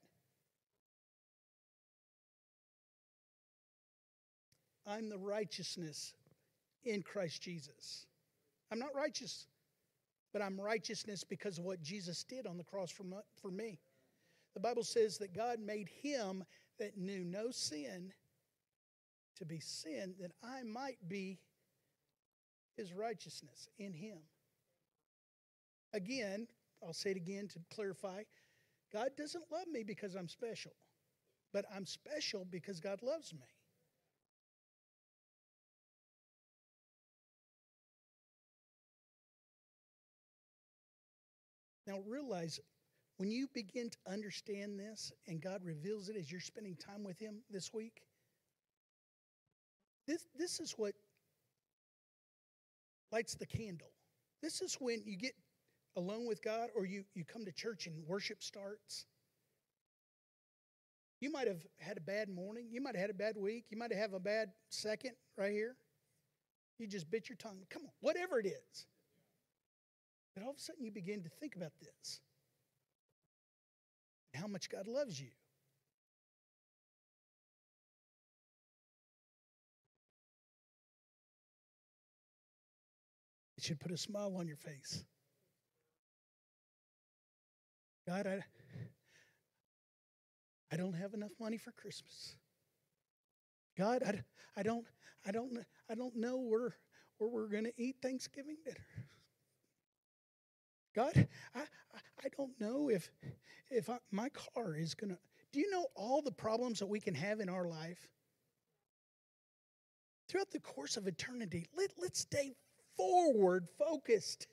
I'm 4.87 5.07
the 5.07 5.19
righteousness 5.19 6.13
in 6.83 7.03
Christ 7.03 7.43
Jesus. 7.43 8.07
I'm 8.71 8.79
not 8.79 8.95
righteous 8.95 9.45
but 10.31 10.41
I'm 10.41 10.59
righteousness 10.59 11.23
because 11.23 11.57
of 11.57 11.65
what 11.65 11.81
Jesus 11.81 12.23
did 12.23 12.45
on 12.45 12.57
the 12.57 12.63
cross 12.63 12.91
for, 12.91 13.03
my, 13.03 13.17
for 13.41 13.51
me. 13.51 13.79
The 14.53 14.59
Bible 14.59 14.83
says 14.83 15.17
that 15.19 15.35
God 15.35 15.59
made 15.59 15.89
him 16.01 16.43
that 16.79 16.97
knew 16.97 17.23
no 17.23 17.51
sin 17.51 18.13
to 19.37 19.45
be 19.45 19.59
sin 19.59 20.15
that 20.19 20.31
I 20.43 20.63
might 20.63 20.97
be 21.07 21.39
his 22.75 22.93
righteousness 22.93 23.67
in 23.77 23.93
him. 23.93 24.19
Again, 25.93 26.47
I'll 26.85 26.93
say 26.93 27.11
it 27.11 27.17
again 27.17 27.47
to 27.49 27.59
clarify 27.73 28.23
God 28.91 29.09
doesn't 29.17 29.51
love 29.51 29.67
me 29.71 29.83
because 29.83 30.15
I'm 30.15 30.27
special, 30.27 30.71
but 31.53 31.65
I'm 31.73 31.85
special 31.85 32.45
because 32.49 32.79
God 32.79 33.01
loves 33.03 33.33
me. 33.33 33.45
Now 41.89 42.01
realize 42.05 42.59
when 43.17 43.31
you 43.31 43.47
begin 43.51 43.89
to 43.89 43.97
understand 44.07 44.79
this 44.79 45.11
and 45.27 45.41
God 45.41 45.61
reveals 45.63 46.07
it 46.07 46.15
as 46.15 46.31
you're 46.31 46.39
spending 46.39 46.75
time 46.75 47.03
with 47.03 47.17
Him 47.17 47.39
this 47.49 47.73
week, 47.73 48.03
this, 50.07 50.27
this 50.37 50.59
is 50.59 50.75
what 50.77 50.93
lights 53.11 53.33
the 53.33 53.47
candle. 53.47 53.89
This 54.43 54.61
is 54.61 54.75
when 54.75 55.01
you 55.03 55.17
get 55.17 55.33
alone 55.95 56.27
with 56.27 56.43
God 56.43 56.69
or 56.75 56.85
you, 56.85 57.05
you 57.15 57.25
come 57.25 57.43
to 57.43 57.51
church 57.51 57.87
and 57.87 57.95
worship 58.07 58.43
starts. 58.43 59.07
You 61.21 61.31
might 61.31 61.47
have 61.47 61.65
had 61.79 61.97
a 61.97 62.01
bad 62.01 62.29
morning. 62.29 62.67
You 62.71 62.81
might 62.81 62.95
have 62.95 63.01
had 63.01 63.09
a 63.09 63.15
bad 63.15 63.35
week. 63.35 63.65
You 63.71 63.77
might 63.77 63.91
have 63.91 64.13
a 64.13 64.19
bad 64.19 64.51
second 64.69 65.13
right 65.35 65.51
here. 65.51 65.75
You 66.77 66.85
just 66.85 67.09
bit 67.09 67.29
your 67.29 67.35
tongue. 67.37 67.65
Come 67.71 67.81
on, 67.81 67.91
whatever 67.99 68.39
it 68.39 68.45
is. 68.45 68.85
But 70.33 70.43
all 70.43 70.51
of 70.51 70.57
a 70.57 70.59
sudden, 70.59 70.83
you 70.83 70.91
begin 70.91 71.23
to 71.23 71.29
think 71.29 71.55
about 71.55 71.73
this 71.79 72.21
how 74.39 74.47
much 74.47 74.69
God 74.69 74.87
loves 74.87 75.19
you. 75.19 75.27
It 83.57 83.63
should 83.63 83.79
put 83.79 83.91
a 83.91 83.97
smile 83.97 84.35
on 84.37 84.47
your 84.47 84.55
face. 84.55 85.03
God, 88.07 88.25
I, 88.25 88.39
I 90.71 90.77
don't 90.77 90.93
have 90.93 91.13
enough 91.13 91.31
money 91.41 91.57
for 91.57 91.71
Christmas. 91.73 92.37
God, 93.77 94.01
I, 94.05 94.23
I 94.57 94.63
don't, 94.63 94.85
I 95.27 95.31
don't, 95.31 95.51
I 95.89 95.95
don't 95.95 96.15
know 96.15 96.37
where, 96.37 96.75
where 97.17 97.29
we're 97.29 97.49
going 97.49 97.65
to 97.65 97.73
eat 97.77 97.97
Thanksgiving 98.01 98.55
dinner. 98.63 98.77
God, 100.99 101.27
I, 101.55 101.61
I 102.25 102.27
don't 102.35 102.59
know 102.59 102.89
if, 102.89 103.09
if 103.71 103.89
I, 103.89 103.99
my 104.11 104.27
car 104.29 104.75
is 104.75 104.93
going 104.93 105.11
to. 105.11 105.17
Do 105.53 105.61
you 105.61 105.71
know 105.71 105.85
all 105.95 106.21
the 106.21 106.31
problems 106.31 106.79
that 106.79 106.87
we 106.87 106.99
can 106.99 107.15
have 107.15 107.39
in 107.39 107.47
our 107.47 107.65
life? 107.65 108.09
Throughout 110.27 110.51
the 110.51 110.59
course 110.59 110.97
of 110.97 111.07
eternity, 111.07 111.67
let, 111.77 111.91
let's 111.97 112.19
stay 112.19 112.53
forward 112.97 113.69
focused. 113.77 114.47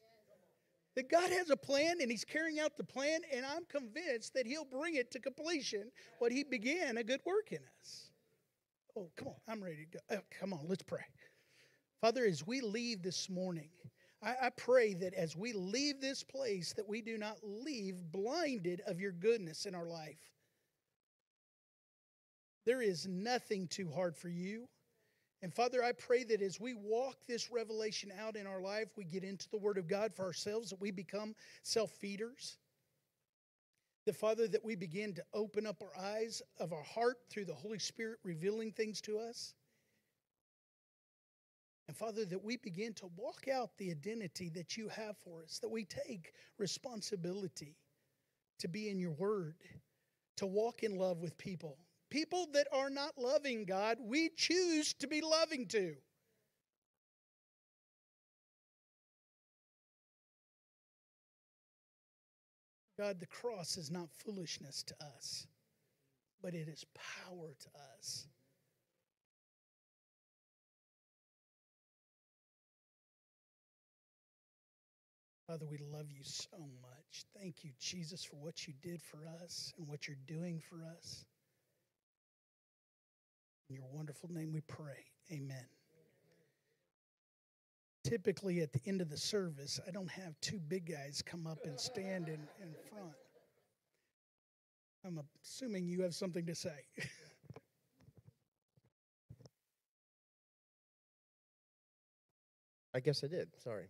That 0.95 1.11
God 1.11 1.31
has 1.31 1.51
a 1.51 1.57
plan 1.57 1.97
and 2.01 2.09
He's 2.09 2.25
carrying 2.25 2.61
out 2.61 2.77
the 2.77 2.85
plan, 2.85 3.23
and 3.35 3.45
I'm 3.45 3.65
convinced 3.69 4.33
that 4.35 4.47
He'll 4.47 4.65
bring 4.65 4.95
it 4.95 5.11
to 5.11 5.19
completion 5.19 5.91
what 6.21 6.31
He 6.31 6.45
began 6.45 6.97
a 6.97 7.03
good 7.03 7.21
work 7.27 7.51
in 7.51 7.59
us. 7.81 8.11
Oh, 8.97 9.11
come 9.17 9.29
on, 9.29 9.35
I'm 9.49 9.65
ready 9.65 9.85
to 9.91 9.99
go. 9.99 10.17
Oh, 10.17 10.23
come 10.39 10.53
on, 10.53 10.61
let's 10.69 10.85
pray. 10.85 11.05
Father, 12.01 12.25
as 12.25 12.47
we 12.47 12.61
leave 12.61 13.03
this 13.03 13.29
morning, 13.29 13.71
I, 14.23 14.35
I 14.43 14.51
pray 14.51 14.95
that 14.95 15.15
as 15.15 15.37
we 15.37 15.53
leave 15.53 16.01
this 16.01 16.23
place, 16.23 16.73
that 16.75 16.89
we 16.89 17.01
do 17.01 17.19
not 17.19 17.39
leave 17.43 18.11
blinded 18.11 18.83
of 18.87 19.01
your 19.01 19.13
goodness 19.13 19.67
in 19.67 19.75
our 19.75 19.87
life. 19.87 20.19
There 22.65 22.83
is 22.83 23.07
nothing 23.07 23.69
too 23.69 23.91
hard 23.91 24.17
for 24.17 24.29
you. 24.29 24.69
And 25.43 25.55
Father, 25.55 25.85
I 25.85 25.93
pray 25.93 26.25
that 26.25 26.43
as 26.43 26.59
we 26.59 26.75
walk 26.75 27.17
this 27.29 27.51
revelation 27.51 28.11
out 28.19 28.37
in 28.37 28.47
our 28.47 28.61
life, 28.61 28.89
we 28.97 29.05
get 29.05 29.23
into 29.23 29.49
the 29.51 29.59
Word 29.59 29.79
of 29.79 29.87
God 29.87 30.15
for 30.15 30.25
ourselves, 30.25 30.71
that 30.71 30.81
we 30.81 30.91
become 30.91 31.35
self 31.63 31.91
feeders. 31.93 32.59
The 34.07 34.13
Father, 34.13 34.49
that 34.49 34.65
we 34.65 34.77
begin 34.77 35.15
to 35.15 35.25
open 35.35 35.67
up 35.67 35.83
our 35.83 35.97
eyes 36.03 36.41
of 36.59 36.73
our 36.73 36.83
heart 36.83 37.19
through 37.29 37.45
the 37.45 37.55
Holy 37.55 37.79
Spirit 37.79 38.19
revealing 38.25 38.73
things 38.73 39.01
to 39.03 39.19
us. 39.19 39.55
And 41.89 41.97
Father, 41.97 42.25
that 42.25 42.43
we 42.43 42.57
begin 42.57 42.93
to 42.95 43.11
walk 43.17 43.47
out 43.49 43.71
the 43.79 43.91
identity 43.91 44.49
that 44.51 44.77
you 44.77 44.89
have 44.89 45.17
for 45.19 45.43
us, 45.43 45.59
that 45.61 45.69
we 45.69 45.85
take 45.85 46.33
responsibility 46.59 47.77
to 48.59 48.69
be 48.69 48.89
in 48.89 48.99
your 48.99 49.13
word, 49.13 49.55
to 50.37 50.47
walk 50.47 50.83
in 50.83 50.97
love 50.97 51.21
with 51.21 51.39
people. 51.39 51.79
People 52.11 52.49
that 52.53 52.67
are 52.73 52.91
not 52.91 53.17
loving 53.19 53.65
God, 53.65 53.99
we 54.01 54.31
choose 54.37 54.95
to 54.95 55.07
be 55.07 55.21
loving 55.21 55.67
to. 55.69 55.95
God, 62.99 63.21
the 63.21 63.27
cross 63.27 63.77
is 63.77 63.91
not 63.91 64.09
foolishness 64.11 64.83
to 64.85 64.95
us, 65.05 65.47
but 66.43 66.55
it 66.55 66.67
is 66.67 66.85
power 66.95 67.55
to 67.61 67.69
us. 67.99 68.27
Father, 75.47 75.65
we 75.71 75.79
love 75.93 76.11
you 76.11 76.25
so 76.25 76.59
much. 76.59 77.25
Thank 77.39 77.63
you, 77.63 77.71
Jesus, 77.79 78.25
for 78.25 78.35
what 78.37 78.67
you 78.67 78.75
did 78.83 79.01
for 79.01 79.19
us 79.45 79.73
and 79.79 79.87
what 79.87 80.09
you're 80.09 80.17
doing 80.27 80.61
for 80.61 80.83
us. 80.97 81.25
In 83.71 83.77
your 83.77 83.85
wonderful 83.93 84.29
name 84.33 84.53
we 84.53 84.61
pray. 84.63 85.05
Amen. 85.31 85.67
Typically, 88.03 88.61
at 88.61 88.73
the 88.73 88.81
end 88.87 89.01
of 89.01 89.09
the 89.09 89.17
service, 89.17 89.79
I 89.87 89.93
don't 89.93 90.11
have 90.11 90.35
two 90.41 90.59
big 90.59 90.91
guys 90.91 91.23
come 91.25 91.47
up 91.47 91.59
and 91.65 91.79
stand 91.79 92.29
in, 92.29 92.41
in 92.61 92.75
front. 92.91 93.15
I'm 95.05 95.21
assuming 95.45 95.87
you 95.87 96.03
have 96.03 96.15
something 96.15 96.47
to 96.47 96.55
say. 96.57 96.75
I 102.95 103.01
guess 103.01 103.23
I 103.23 103.29
did. 103.29 103.49
Sorry. 103.63 103.87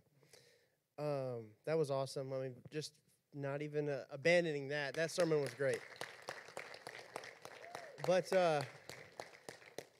Um, 0.99 1.45
that 1.65 1.77
was 1.77 1.91
awesome. 1.91 2.33
I 2.33 2.39
mean, 2.39 2.55
just 2.71 2.91
not 3.33 3.61
even 3.61 3.89
uh, 3.89 4.03
abandoning 4.11 4.69
that. 4.69 4.95
That 4.95 5.11
sermon 5.11 5.41
was 5.41 5.53
great. 5.53 5.79
But 8.05 8.31
uh, 8.33 8.61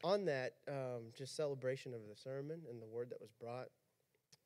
on 0.03 0.25
that, 0.25 0.53
um, 0.67 1.11
just 1.15 1.35
celebration 1.35 1.93
of 1.93 2.01
the 2.09 2.15
sermon 2.15 2.61
and 2.69 2.81
the 2.81 2.87
word 2.87 3.09
that 3.11 3.21
was 3.21 3.31
brought, 3.39 3.67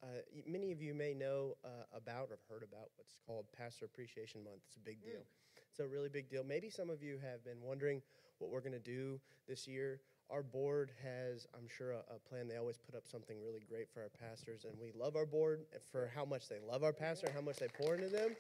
uh, 0.04 0.08
many 0.48 0.72
of 0.72 0.82
you 0.82 0.94
may 0.94 1.14
know 1.14 1.56
uh, 1.64 1.70
about 1.96 2.30
or 2.32 2.40
heard 2.50 2.64
about 2.64 2.90
what's 2.98 3.18
called 3.28 3.46
Pastor 3.58 3.86
Appreciation 3.86 4.44
Month. 4.44 4.62
It's 4.68 4.76
a 4.76 4.80
big 4.80 5.02
deal. 5.02 5.22
It's 5.70 5.80
a 5.80 5.88
really 5.88 6.10
big 6.10 6.30
deal. 6.30 6.44
Maybe 6.44 6.70
some 6.70 6.90
of 6.90 7.02
you 7.02 7.18
have 7.24 7.46
been 7.46 7.62
wondering 7.62 8.02
what 8.40 8.50
we're 8.50 8.62
going 8.62 8.74
to 8.74 8.80
do 8.80 9.20
this 9.48 9.68
year 9.68 10.02
our 10.32 10.44
board 10.44 10.92
has, 11.04 11.48
I'm 11.56 11.68
sure, 11.68 11.92
a, 11.92 12.04
a, 12.16 12.20
plan. 12.30 12.48
They 12.48 12.58
always 12.58 12.78
put 12.78 12.96
up 12.96 13.08
something 13.08 13.38
really 13.44 13.64
great 13.68 13.90
for 13.94 14.02
our 14.02 14.10
pastors, 14.10 14.66
and 14.66 14.74
we 14.80 14.92
love 14.98 15.16
our 15.16 15.26
board 15.26 15.66
for 15.92 16.10
how 16.16 16.26
much 16.26 16.48
they 16.48 16.58
love 16.66 16.84
our 16.84 16.94
pastor 16.94 17.28
and 17.28 17.36
how 17.36 17.42
much 17.42 17.58
they 17.58 17.68
pour 17.68 17.96
into 17.96 18.08
them. 18.08 18.36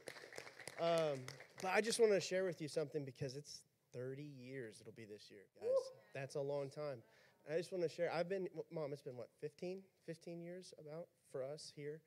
Um, 0.81 1.19
but 1.61 1.71
I 1.75 1.81
just 1.81 1.99
want 1.99 2.11
to 2.13 2.21
share 2.21 2.45
with 2.45 2.61
you 2.61 2.67
something 2.67 3.03
because 3.03 3.35
it's 3.35 3.61
30 3.93 4.23
years 4.23 4.77
it'll 4.79 4.93
be 4.93 5.05
this 5.05 5.29
year, 5.29 5.41
guys. 5.59 5.69
That's 6.13 6.35
a 6.35 6.41
long 6.41 6.69
time. 6.69 7.03
I 7.51 7.57
just 7.57 7.71
want 7.71 7.83
to 7.83 7.89
share. 7.89 8.11
I've 8.13 8.29
been, 8.29 8.47
mom, 8.71 8.93
it's 8.93 9.01
been 9.01 9.17
what, 9.17 9.29
15, 9.41 9.79
15 10.05 10.41
years 10.41 10.73
about 10.79 11.07
for 11.31 11.43
us 11.43 11.71
here. 11.75 12.01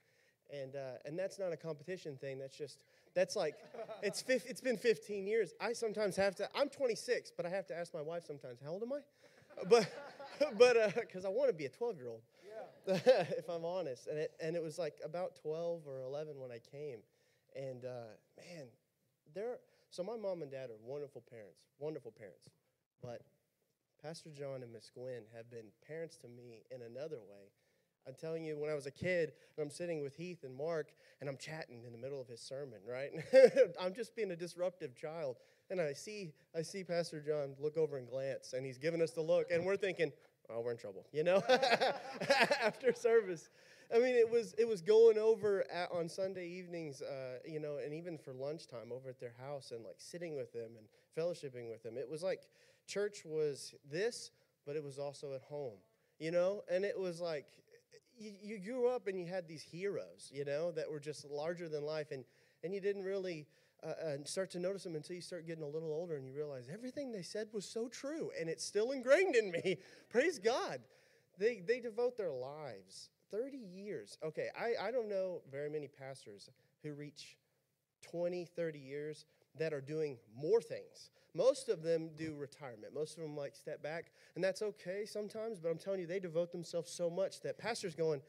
And, 0.53 0.77
uh, 0.77 0.99
and 1.05 1.19
that's 1.19 1.39
not 1.39 1.53
a 1.53 1.57
competition 1.57 2.17
thing. 2.17 2.39
That's 2.39 2.57
just, 2.57 2.79
that's 3.15 3.35
like, 3.35 3.55
it's, 4.03 4.23
it's 4.29 4.61
been 4.61 4.77
15 4.77 5.27
years. 5.27 5.53
I 5.61 5.73
sometimes 5.73 6.17
have 6.17 6.35
to, 6.37 6.49
I'm 6.55 6.69
26, 6.69 7.33
but 7.37 7.47
I 7.47 7.49
have 7.49 7.67
to 7.69 7.77
ask 7.77 7.95
my 7.95 8.03
wife 8.03 8.25
sometimes, 8.27 8.61
how 8.63 8.71
old 8.71 8.83
am 8.83 8.93
I? 8.93 9.01
But 9.69 9.91
but 10.59 10.95
because 10.95 11.25
uh, 11.25 11.29
I 11.29 11.31
want 11.31 11.49
to 11.49 11.55
be 11.55 11.67
a 11.67 11.69
12 11.69 11.97
year 11.97 12.09
old, 12.09 12.23
if 12.87 13.49
I'm 13.49 13.65
honest. 13.65 14.07
And 14.09 14.19
it 14.19 14.33
and 14.41 14.57
it 14.57 14.63
was 14.63 14.79
like 14.79 14.99
about 15.05 15.37
12 15.41 15.87
or 15.87 16.01
11 16.03 16.39
when 16.39 16.51
I 16.51 16.59
came, 16.59 16.99
and 17.57 17.85
uh, 17.85 18.15
man, 18.37 18.67
there. 19.35 19.59
So 19.91 20.03
my 20.03 20.17
mom 20.17 20.43
and 20.43 20.51
dad 20.51 20.71
are 20.71 20.79
wonderful 20.85 21.23
parents, 21.31 21.61
wonderful 21.79 22.11
parents, 22.11 22.49
but 23.01 23.23
Pastor 24.03 24.31
John 24.31 24.63
and 24.63 24.73
Miss 24.73 24.91
Gwen 24.91 25.23
have 25.35 25.51
been 25.51 25.67
parents 25.87 26.17
to 26.19 26.29
me 26.29 26.65
in 26.71 26.83
another 26.83 27.19
way. 27.19 27.53
I'm 28.07 28.15
telling 28.21 28.45
you, 28.45 28.59
when 28.59 28.69
I 28.69 28.75
was 28.75 28.85
a 28.85 28.91
kid, 28.91 29.33
I'm 29.59 29.71
sitting 29.71 30.03
with 30.03 30.17
Heath 30.17 30.45
and 30.45 30.55
Mark, 30.55 30.93
and 31.21 31.31
I'm 31.31 31.39
chatting 31.39 31.85
in 31.85 31.93
the 31.93 31.99
middle 31.99 32.21
of 32.21 32.29
his 32.29 32.41
sermon, 32.41 32.81
right? 32.87 33.11
I'm 33.81 33.95
just 33.95 34.15
being 34.15 34.31
a 34.31 34.37
disruptive 34.37 34.95
child. 34.95 35.37
And 35.71 35.81
I 35.81 35.93
see, 35.93 36.33
I 36.55 36.63
see 36.63 36.85
Pastor 36.85 37.21
John 37.21 37.55
look 37.59 37.77
over 37.77 37.97
and 37.97 38.09
glance, 38.09 38.53
and 38.53 38.65
he's 38.67 38.79
giving 38.79 39.01
us 39.01 39.13
the 39.13 39.23
look, 39.23 39.51
and 39.51 39.65
we're 39.65 39.77
thinking, 39.77 40.13
oh, 40.51 40.61
we're 40.61 40.73
in 40.73 40.77
trouble, 40.77 41.07
you 41.13 41.25
know, 41.25 41.43
after 42.63 42.93
service. 42.93 43.49
I 43.95 43.99
mean, 43.99 44.15
it 44.15 44.29
was 44.29 44.55
it 44.59 44.67
was 44.67 44.81
going 44.81 45.19
over 45.19 45.65
at, 45.71 45.91
on 45.93 46.09
Sunday 46.09 46.49
evenings, 46.49 47.03
uh, 47.03 47.39
you 47.47 47.61
know, 47.61 47.79
and 47.85 47.95
even 47.95 48.19
for 48.19 48.33
lunchtime 48.33 48.93
over 48.93 49.09
at 49.09 49.21
their 49.21 49.35
house, 49.39 49.73
and 49.73 49.85
like 49.85 49.97
sitting 49.99 50.37
with 50.37 50.53
them 50.53 50.71
and 50.77 50.87
fellowshipping 51.17 51.71
with 51.71 51.83
them. 51.83 51.97
It 51.97 52.09
was 52.09 52.23
like 52.23 52.43
church 52.87 53.23
was 53.25 53.75
this, 53.91 54.31
but 54.67 54.77
it 54.77 54.83
was 54.83 54.99
also 54.99 55.35
at 55.35 55.43
home, 55.43 55.79
you 56.19 56.31
know, 56.31 56.63
and 56.71 56.85
it 56.85 56.99
was 56.99 57.21
like 57.21 57.47
you, 58.17 58.33
you 58.43 58.59
grew 58.59 58.89
up 58.89 59.07
and 59.07 59.19
you 59.19 59.27
had 59.27 59.49
these 59.49 59.63
heroes, 59.63 60.31
you 60.33 60.45
know, 60.45 60.71
that 60.73 60.91
were 60.91 61.01
just 61.01 61.25
larger 61.31 61.69
than 61.69 61.85
life, 61.85 62.11
and 62.11 62.25
and 62.63 62.75
you 62.75 62.81
didn't 62.81 63.03
really 63.03 63.47
uh, 63.85 63.93
and 64.07 64.27
start 64.27 64.51
to 64.53 64.59
notice 64.59 64.85
them 64.85 64.97
until 64.97 65.17
you 65.17 65.23
start 65.23 65.47
getting 65.47 65.65
a 65.65 65.69
little 65.69 65.93
older 65.93 66.17
and 66.17 66.27
you 66.27 66.33
realize 66.33 66.69
everything 66.73 67.13
they 67.13 67.23
said 67.23 67.49
was 67.53 67.65
so 67.65 67.89
true 67.89 68.31
and 68.39 68.49
it's 68.49 68.65
still 68.65 68.93
ingrained 68.93 69.37
in 69.37 69.51
me. 69.51 69.79
Praise 70.11 70.39
God. 70.39 70.81
They, 71.39 71.63
they 71.67 71.81
devote 71.81 72.17
their 72.17 72.31
lives 72.31 73.11
30 73.31 73.59
years. 73.59 74.19
Okay, 74.25 74.49
I, 74.59 74.89
I 74.89 74.91
don't 74.91 75.09
know 75.09 75.43
very 75.51 75.69
many 75.69 75.89
pastors 75.89 76.49
who 76.83 76.95
reach 76.95 77.37
20, 78.03 78.45
30 78.45 78.79
years 78.79 79.27
that 79.59 79.73
are 79.73 79.81
doing 79.81 80.19
more 80.37 80.61
things. 80.61 81.11
Most 81.35 81.69
of 81.69 81.83
them 81.83 82.11
do 82.17 82.35
retirement. 82.37 82.95
Most 82.95 83.17
of 83.17 83.23
them 83.23 83.37
like 83.37 83.57
step 83.57 83.83
back, 83.83 84.13
and 84.35 84.45
that's 84.45 84.63
okay 84.63 85.05
sometimes, 85.05 85.59
but 85.59 85.69
I'm 85.69 85.79
telling 85.79 86.01
you, 86.01 86.07
they 86.07 86.21
devote 86.21 86.53
themselves 86.53 86.91
so 86.91 87.11
much 87.11 87.41
that 87.41 87.59
pastors 87.59 87.95
going, 87.95 88.21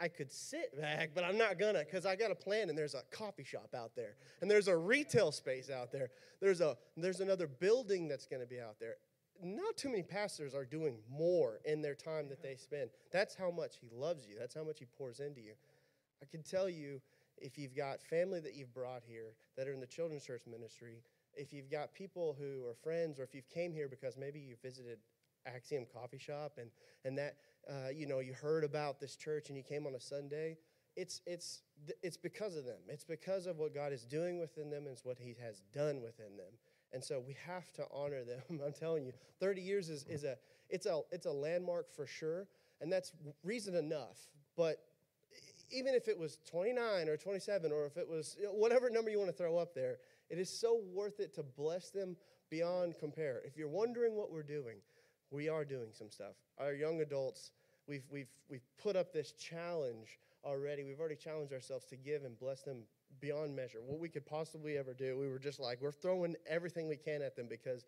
I 0.00 0.08
could 0.08 0.32
sit 0.32 0.78
back, 0.80 1.10
but 1.14 1.24
I'm 1.24 1.36
not 1.36 1.58
gonna 1.58 1.80
because 1.80 2.06
I 2.06 2.14
got 2.14 2.30
a 2.30 2.34
plan 2.34 2.68
and 2.68 2.78
there's 2.78 2.94
a 2.94 3.02
coffee 3.10 3.44
shop 3.44 3.74
out 3.76 3.96
there 3.96 4.14
and 4.40 4.50
there's 4.50 4.68
a 4.68 4.76
retail 4.76 5.32
space 5.32 5.70
out 5.70 5.90
there. 5.90 6.10
There's 6.40 6.60
a 6.60 6.76
there's 6.96 7.20
another 7.20 7.48
building 7.48 8.06
that's 8.06 8.26
gonna 8.26 8.46
be 8.46 8.60
out 8.60 8.78
there. 8.78 8.94
Not 9.42 9.76
too 9.76 9.88
many 9.88 10.02
pastors 10.02 10.54
are 10.54 10.64
doing 10.64 10.98
more 11.10 11.60
in 11.64 11.82
their 11.82 11.94
time 11.94 12.28
that 12.28 12.42
they 12.42 12.56
spend. 12.56 12.90
That's 13.12 13.34
how 13.34 13.50
much 13.50 13.76
he 13.80 13.88
loves 13.92 14.26
you. 14.26 14.36
That's 14.38 14.54
how 14.54 14.64
much 14.64 14.78
he 14.78 14.86
pours 14.86 15.20
into 15.20 15.40
you. 15.40 15.54
I 16.22 16.26
can 16.26 16.42
tell 16.42 16.68
you 16.68 17.00
if 17.36 17.56
you've 17.58 17.76
got 17.76 18.02
family 18.02 18.40
that 18.40 18.54
you've 18.54 18.74
brought 18.74 19.02
here 19.06 19.34
that 19.56 19.68
are 19.68 19.72
in 19.72 19.80
the 19.80 19.86
children's 19.86 20.24
church 20.24 20.42
ministry, 20.50 21.02
if 21.34 21.52
you've 21.52 21.70
got 21.70 21.94
people 21.94 22.36
who 22.38 22.66
are 22.66 22.74
friends, 22.74 23.18
or 23.18 23.22
if 23.22 23.34
you've 23.34 23.48
came 23.48 23.72
here 23.72 23.88
because 23.88 24.16
maybe 24.16 24.40
you 24.40 24.56
visited 24.62 24.98
Axiom 25.48 25.86
Coffee 25.92 26.18
Shop 26.18 26.58
and 26.58 26.70
and 27.04 27.16
that 27.18 27.36
uh, 27.68 27.90
you 27.94 28.06
know, 28.06 28.20
you 28.20 28.32
heard 28.32 28.64
about 28.64 28.98
this 29.00 29.16
church 29.16 29.48
and 29.48 29.56
you 29.56 29.62
came 29.62 29.86
on 29.86 29.94
a 29.94 30.00
Sunday, 30.00 30.56
it's, 30.96 31.20
it's, 31.26 31.62
it's 32.02 32.16
because 32.16 32.56
of 32.56 32.64
them. 32.64 32.80
It's 32.88 33.04
because 33.04 33.46
of 33.46 33.58
what 33.58 33.74
God 33.74 33.92
is 33.92 34.04
doing 34.04 34.38
within 34.38 34.70
them 34.70 34.84
and 34.84 34.92
it's 34.92 35.04
what 35.04 35.18
He 35.18 35.36
has 35.42 35.62
done 35.72 36.00
within 36.02 36.36
them. 36.36 36.52
And 36.92 37.04
so 37.04 37.22
we 37.24 37.36
have 37.46 37.70
to 37.74 37.84
honor 37.92 38.24
them. 38.24 38.60
I'm 38.66 38.72
telling 38.72 39.04
you, 39.04 39.12
30 39.40 39.60
years 39.60 39.90
is, 39.90 40.04
is 40.08 40.24
a, 40.24 40.36
it's 40.70 40.86
a, 40.86 41.00
it's 41.12 41.26
a 41.26 41.30
landmark 41.30 41.94
for 41.94 42.06
sure. 42.06 42.48
And 42.80 42.90
that's 42.90 43.12
reason 43.44 43.74
enough. 43.74 44.16
But 44.56 44.78
even 45.70 45.94
if 45.94 46.08
it 46.08 46.18
was 46.18 46.38
29 46.50 47.08
or 47.08 47.16
27 47.18 47.70
or 47.70 47.84
if 47.84 47.98
it 47.98 48.08
was 48.08 48.36
you 48.40 48.46
know, 48.46 48.52
whatever 48.52 48.88
number 48.88 49.10
you 49.10 49.18
want 49.18 49.30
to 49.30 49.36
throw 49.36 49.58
up 49.58 49.74
there, 49.74 49.98
it 50.30 50.38
is 50.38 50.48
so 50.48 50.80
worth 50.94 51.20
it 51.20 51.34
to 51.34 51.42
bless 51.42 51.90
them 51.90 52.16
beyond 52.50 52.94
compare. 52.98 53.42
If 53.44 53.58
you're 53.58 53.68
wondering 53.68 54.16
what 54.16 54.32
we're 54.32 54.42
doing, 54.42 54.78
we 55.30 55.48
are 55.48 55.64
doing 55.64 55.88
some 55.92 56.10
stuff. 56.10 56.34
Our 56.58 56.72
young 56.72 57.00
adults, 57.00 57.52
we've, 57.86 58.04
we've, 58.10 58.30
we've 58.48 58.66
put 58.82 58.96
up 58.96 59.12
this 59.12 59.32
challenge 59.32 60.18
already. 60.44 60.84
We've 60.84 61.00
already 61.00 61.16
challenged 61.16 61.52
ourselves 61.52 61.86
to 61.86 61.96
give 61.96 62.24
and 62.24 62.38
bless 62.38 62.62
them 62.62 62.78
beyond 63.20 63.54
measure. 63.54 63.78
What 63.84 63.98
we 63.98 64.08
could 64.08 64.26
possibly 64.26 64.78
ever 64.78 64.94
do, 64.94 65.18
we 65.18 65.28
were 65.28 65.38
just 65.38 65.60
like, 65.60 65.80
we're 65.80 65.92
throwing 65.92 66.36
everything 66.46 66.88
we 66.88 66.96
can 66.96 67.22
at 67.22 67.36
them 67.36 67.46
because 67.48 67.84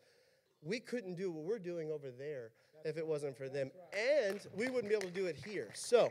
we 0.63 0.81
couldn't 0.81 1.17
do 1.17 1.31
what 1.31 1.45
we're 1.45 1.59
doing 1.59 1.91
over 1.91 2.11
there 2.11 2.51
if 2.85 2.97
it 2.97 3.07
wasn't 3.07 3.37
for 3.37 3.49
them. 3.49 3.71
And 3.93 4.41
we 4.57 4.69
wouldn't 4.69 4.89
be 4.89 4.95
able 4.95 5.09
to 5.09 5.15
do 5.15 5.27
it 5.27 5.37
here. 5.45 5.69
So, 5.75 6.11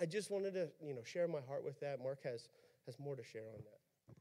I 0.00 0.06
just 0.06 0.30
wanted 0.30 0.54
to, 0.54 0.68
you 0.84 0.94
know, 0.94 1.02
share 1.04 1.28
my 1.28 1.40
heart 1.46 1.64
with 1.64 1.78
that. 1.80 2.02
Mark 2.02 2.22
has 2.24 2.48
has 2.86 2.98
more 2.98 3.16
to 3.16 3.22
share 3.24 3.42
on 3.42 3.58
that. 3.58 4.16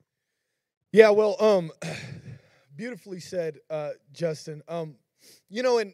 Yeah, 0.91 1.09
well, 1.09 1.35
um, 1.39 1.71
beautifully 2.75 3.19
said, 3.19 3.57
uh, 3.69 3.91
Justin. 4.13 4.61
Um, 4.67 4.95
you 5.49 5.63
know, 5.63 5.79
and 5.79 5.93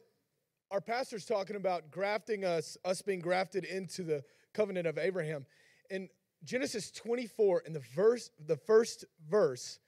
our 0.72 0.82
pastor's 0.82 1.26
talking 1.26 1.56
about 1.56 1.92
grafting 1.92 2.46
us, 2.46 2.78
us 2.86 3.02
being 3.02 3.20
grafted 3.20 3.66
into 3.66 4.04
the 4.04 4.24
covenant 4.54 4.88
of 4.88 4.98
Abraham. 4.98 5.46
In 5.90 6.10
Genesis 6.44 6.92
24, 6.92 7.64
in 7.66 7.74
the 7.74 7.82
verse, 7.96 8.30
the 8.46 8.56
first 8.56 9.06
verse, 9.30 9.80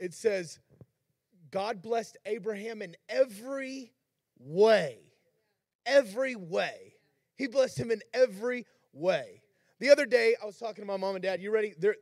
it 0.00 0.14
says, 0.14 0.58
God 1.50 1.82
blessed 1.82 2.16
Abraham 2.26 2.82
in 2.82 2.96
every 3.08 3.92
way. 4.38 4.98
Every 5.86 6.34
way. 6.34 6.94
He 7.36 7.46
blessed 7.46 7.78
him 7.78 7.90
in 7.90 8.02
every 8.12 8.66
way. 8.92 9.42
The 9.80 9.90
other 9.90 10.06
day, 10.06 10.34
I 10.42 10.44
was 10.44 10.58
talking 10.58 10.82
to 10.82 10.86
my 10.86 10.96
mom 10.96 11.14
and 11.14 11.22
dad. 11.22 11.40
You 11.40 11.52
ready? 11.52 11.72
They're, 11.78 11.96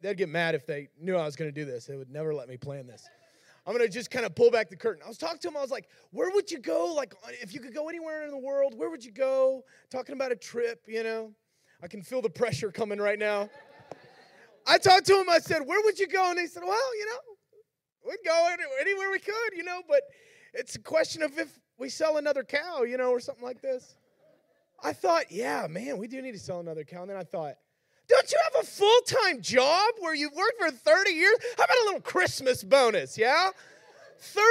they'd 0.00 0.16
get 0.16 0.28
mad 0.28 0.54
if 0.54 0.64
they 0.64 0.88
knew 1.00 1.16
I 1.16 1.24
was 1.24 1.34
going 1.34 1.52
to 1.52 1.54
do 1.54 1.64
this. 1.64 1.86
They 1.86 1.96
would 1.96 2.10
never 2.10 2.32
let 2.32 2.48
me 2.48 2.56
plan 2.56 2.86
this. 2.86 3.08
I'm 3.66 3.76
to 3.76 3.88
just 3.88 4.12
kind 4.12 4.24
of 4.24 4.34
pull 4.34 4.50
back 4.50 4.70
the 4.70 4.76
curtain. 4.76 5.02
I 5.04 5.08
was 5.08 5.18
talking 5.18 5.38
to 5.40 5.48
him. 5.48 5.56
I 5.56 5.60
was 5.60 5.72
like, 5.72 5.88
where 6.12 6.30
would 6.30 6.50
you 6.50 6.58
go? 6.60 6.94
Like, 6.94 7.14
if 7.42 7.52
you 7.52 7.58
could 7.58 7.74
go 7.74 7.88
anywhere 7.88 8.24
in 8.24 8.30
the 8.30 8.38
world, 8.38 8.74
where 8.76 8.90
would 8.90 9.04
you 9.04 9.10
go? 9.10 9.64
Talking 9.90 10.14
about 10.14 10.30
a 10.30 10.36
trip, 10.36 10.84
you 10.86 11.02
know. 11.02 11.32
I 11.82 11.88
can 11.88 12.00
feel 12.02 12.22
the 12.22 12.30
pressure 12.30 12.70
coming 12.70 12.98
right 12.98 13.18
now. 13.18 13.50
I 14.66 14.78
talked 14.78 15.06
to 15.06 15.20
him. 15.20 15.28
I 15.28 15.40
said, 15.40 15.66
where 15.66 15.82
would 15.84 15.98
you 15.98 16.06
go? 16.06 16.30
And 16.30 16.38
he 16.38 16.46
said, 16.46 16.62
well, 16.64 16.96
you 16.96 17.06
know, 17.06 17.18
we'd 18.08 18.18
go 18.24 18.48
anywhere 18.80 19.10
we 19.10 19.18
could, 19.18 19.56
you 19.56 19.64
know, 19.64 19.82
but 19.88 20.02
it's 20.54 20.76
a 20.76 20.80
question 20.80 21.22
of 21.22 21.36
if 21.38 21.58
we 21.76 21.88
sell 21.88 22.18
another 22.18 22.44
cow, 22.44 22.84
you 22.84 22.96
know, 22.96 23.10
or 23.10 23.20
something 23.20 23.44
like 23.44 23.60
this. 23.60 23.96
I 24.82 24.92
thought, 24.92 25.30
yeah, 25.30 25.66
man, 25.68 25.98
we 25.98 26.06
do 26.06 26.22
need 26.22 26.32
to 26.32 26.38
sell 26.38 26.60
another 26.60 26.84
cow. 26.84 27.02
And 27.02 27.10
then 27.10 27.16
I 27.16 27.24
thought, 27.24 27.56
don't 28.08 28.30
you 28.30 28.38
have 28.44 28.62
a 28.62 28.66
full 28.66 29.00
time 29.06 29.40
job 29.40 29.94
where 29.98 30.14
you've 30.14 30.34
worked 30.34 30.58
for 30.58 30.70
30 30.70 31.10
years? 31.10 31.36
How 31.56 31.64
about 31.64 31.76
a 31.76 31.84
little 31.86 32.00
Christmas 32.00 32.62
bonus, 32.62 33.18
yeah? 33.18 33.50
30 34.20 34.42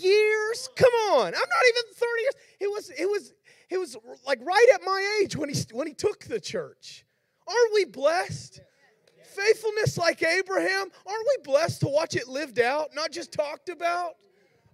years? 0.00 0.68
Come 0.76 0.92
on. 1.10 1.26
I'm 1.26 1.32
not 1.32 1.64
even 1.68 1.82
30 1.94 2.22
years. 2.22 2.34
It 2.60 2.70
was, 2.70 2.90
it 2.90 3.06
was, 3.06 3.32
it 3.70 3.78
was 3.78 3.96
like 4.26 4.40
right 4.42 4.68
at 4.74 4.82
my 4.84 5.20
age 5.20 5.36
when 5.36 5.48
he, 5.48 5.56
when 5.72 5.86
he 5.86 5.94
took 5.94 6.24
the 6.24 6.40
church. 6.40 7.04
Aren't 7.46 7.74
we 7.74 7.84
blessed? 7.84 8.60
Faithfulness 9.24 9.96
like 9.96 10.22
Abraham, 10.22 10.88
aren't 11.06 11.26
we 11.26 11.42
blessed 11.42 11.80
to 11.80 11.88
watch 11.88 12.16
it 12.16 12.28
lived 12.28 12.60
out, 12.60 12.90
not 12.94 13.10
just 13.10 13.32
talked 13.32 13.70
about? 13.70 14.12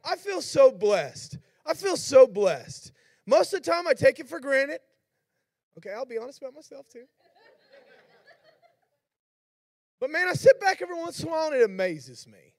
I 0.04 0.16
feel 0.16 0.42
so 0.42 0.72
blessed. 0.72 1.38
I 1.64 1.74
feel 1.74 1.96
so 1.96 2.26
blessed. 2.26 2.92
Most 3.26 3.52
of 3.52 3.62
the 3.62 3.70
time, 3.70 3.86
I 3.86 3.92
take 3.92 4.18
it 4.18 4.28
for 4.28 4.40
granted. 4.40 4.80
Okay, 5.76 5.90
I'll 5.92 6.06
be 6.06 6.18
honest 6.18 6.40
about 6.40 6.54
myself 6.54 6.88
too. 6.88 7.04
But 10.00 10.10
man, 10.10 10.28
I 10.28 10.34
sit 10.34 10.60
back 10.60 10.80
every 10.80 10.96
once 10.96 11.20
in 11.20 11.28
a 11.28 11.30
while 11.30 11.48
and 11.48 11.56
it 11.56 11.64
amazes 11.64 12.26
me. 12.26 12.54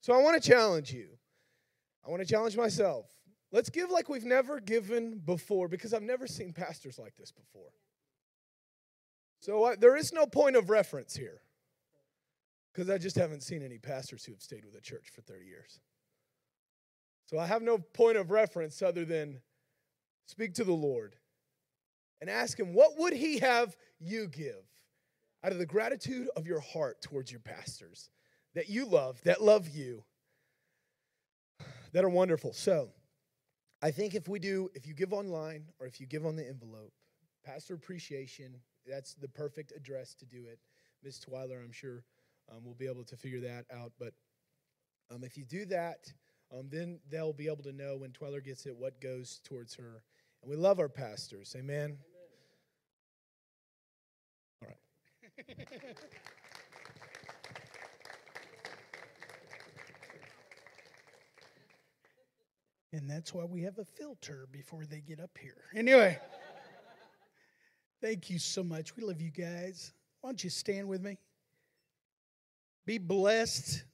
So 0.00 0.12
I 0.12 0.22
want 0.22 0.40
to 0.40 0.48
challenge 0.48 0.92
you. 0.92 1.08
I 2.06 2.10
want 2.10 2.22
to 2.22 2.28
challenge 2.28 2.56
myself. 2.56 3.06
Let's 3.50 3.70
give 3.70 3.90
like 3.90 4.08
we've 4.08 4.24
never 4.24 4.60
given 4.60 5.20
before 5.24 5.68
because 5.68 5.92
I've 5.92 6.02
never 6.02 6.26
seen 6.26 6.52
pastors 6.52 6.98
like 6.98 7.16
this 7.16 7.32
before. 7.32 7.72
So 9.40 9.64
I, 9.64 9.76
there 9.76 9.96
is 9.96 10.12
no 10.12 10.26
point 10.26 10.56
of 10.56 10.70
reference 10.70 11.16
here 11.16 11.40
because 12.72 12.90
I 12.90 12.98
just 12.98 13.16
haven't 13.16 13.42
seen 13.42 13.62
any 13.62 13.78
pastors 13.78 14.24
who 14.24 14.32
have 14.32 14.42
stayed 14.42 14.64
with 14.64 14.74
a 14.74 14.80
church 14.80 15.08
for 15.14 15.22
30 15.22 15.46
years. 15.46 15.80
So 17.26 17.38
I 17.38 17.46
have 17.46 17.62
no 17.62 17.78
point 17.78 18.16
of 18.16 18.30
reference 18.30 18.82
other 18.82 19.04
than 19.04 19.40
speak 20.26 20.54
to 20.54 20.64
the 20.64 20.72
Lord 20.72 21.16
and 22.20 22.28
ask 22.28 22.58
him, 22.58 22.72
what 22.72 22.98
would 22.98 23.12
he 23.12 23.38
have 23.38 23.76
you 23.98 24.28
give 24.28 24.64
out 25.44 25.52
of 25.52 25.58
the 25.58 25.66
gratitude 25.66 26.28
of 26.36 26.46
your 26.46 26.60
heart 26.60 27.00
towards 27.02 27.30
your 27.30 27.40
pastors 27.40 28.10
that 28.54 28.68
you 28.68 28.86
love, 28.86 29.20
that 29.22 29.42
love 29.42 29.68
you, 29.68 30.04
that 31.92 32.04
are 32.04 32.08
wonderful? 32.08 32.52
So, 32.52 32.90
I 33.80 33.92
think 33.92 34.14
if 34.14 34.26
we 34.28 34.40
do, 34.40 34.70
if 34.74 34.86
you 34.86 34.94
give 34.94 35.12
online 35.12 35.64
or 35.78 35.86
if 35.86 36.00
you 36.00 36.06
give 36.06 36.26
on 36.26 36.34
the 36.34 36.46
envelope, 36.46 36.92
pastor 37.44 37.74
appreciation, 37.74 38.54
that's 38.86 39.14
the 39.14 39.28
perfect 39.28 39.72
address 39.76 40.14
to 40.14 40.26
do 40.26 40.46
it. 40.50 40.58
Ms. 41.04 41.20
Twyler, 41.20 41.62
I'm 41.62 41.72
sure, 41.72 42.02
um, 42.50 42.64
will 42.64 42.74
be 42.74 42.88
able 42.88 43.04
to 43.04 43.16
figure 43.16 43.40
that 43.40 43.66
out. 43.72 43.92
But 43.98 44.14
um, 45.10 45.22
if 45.22 45.36
you 45.36 45.44
do 45.44 45.64
that, 45.66 46.12
um, 46.52 46.68
then 46.70 46.98
they'll 47.10 47.32
be 47.32 47.46
able 47.46 47.62
to 47.64 47.72
know 47.72 47.98
when 47.98 48.10
Twyler 48.10 48.44
gets 48.44 48.66
it 48.66 48.74
what 48.76 49.00
goes 49.00 49.40
towards 49.44 49.74
her. 49.76 50.02
And 50.42 50.50
we 50.50 50.56
love 50.56 50.80
our 50.80 50.88
pastors. 50.88 51.54
Amen. 51.56 51.98
All 52.00 52.17
And 62.92 63.08
that's 63.08 63.34
why 63.34 63.44
we 63.44 63.62
have 63.62 63.78
a 63.78 63.84
filter 63.84 64.48
before 64.50 64.84
they 64.86 65.00
get 65.00 65.20
up 65.20 65.36
here. 65.38 65.62
Anyway, 65.74 66.18
thank 68.00 68.30
you 68.30 68.38
so 68.38 68.64
much. 68.64 68.96
We 68.96 69.04
love 69.04 69.20
you 69.20 69.30
guys. 69.30 69.92
Why 70.20 70.30
don't 70.30 70.42
you 70.42 70.50
stand 70.50 70.88
with 70.88 71.02
me? 71.02 71.18
Be 72.86 72.98
blessed. 72.98 73.84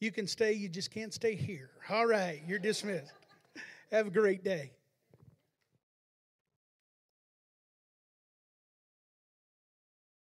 You 0.00 0.10
can 0.10 0.26
stay, 0.26 0.54
you 0.54 0.68
just 0.68 0.90
can't 0.90 1.14
stay 1.14 1.36
here. 1.36 1.70
All 1.88 2.06
right, 2.06 2.42
you're 2.46 2.58
dismissed. 2.58 3.12
Have 3.92 4.08
a 4.08 4.10
great 4.10 4.42
day. 4.42 4.72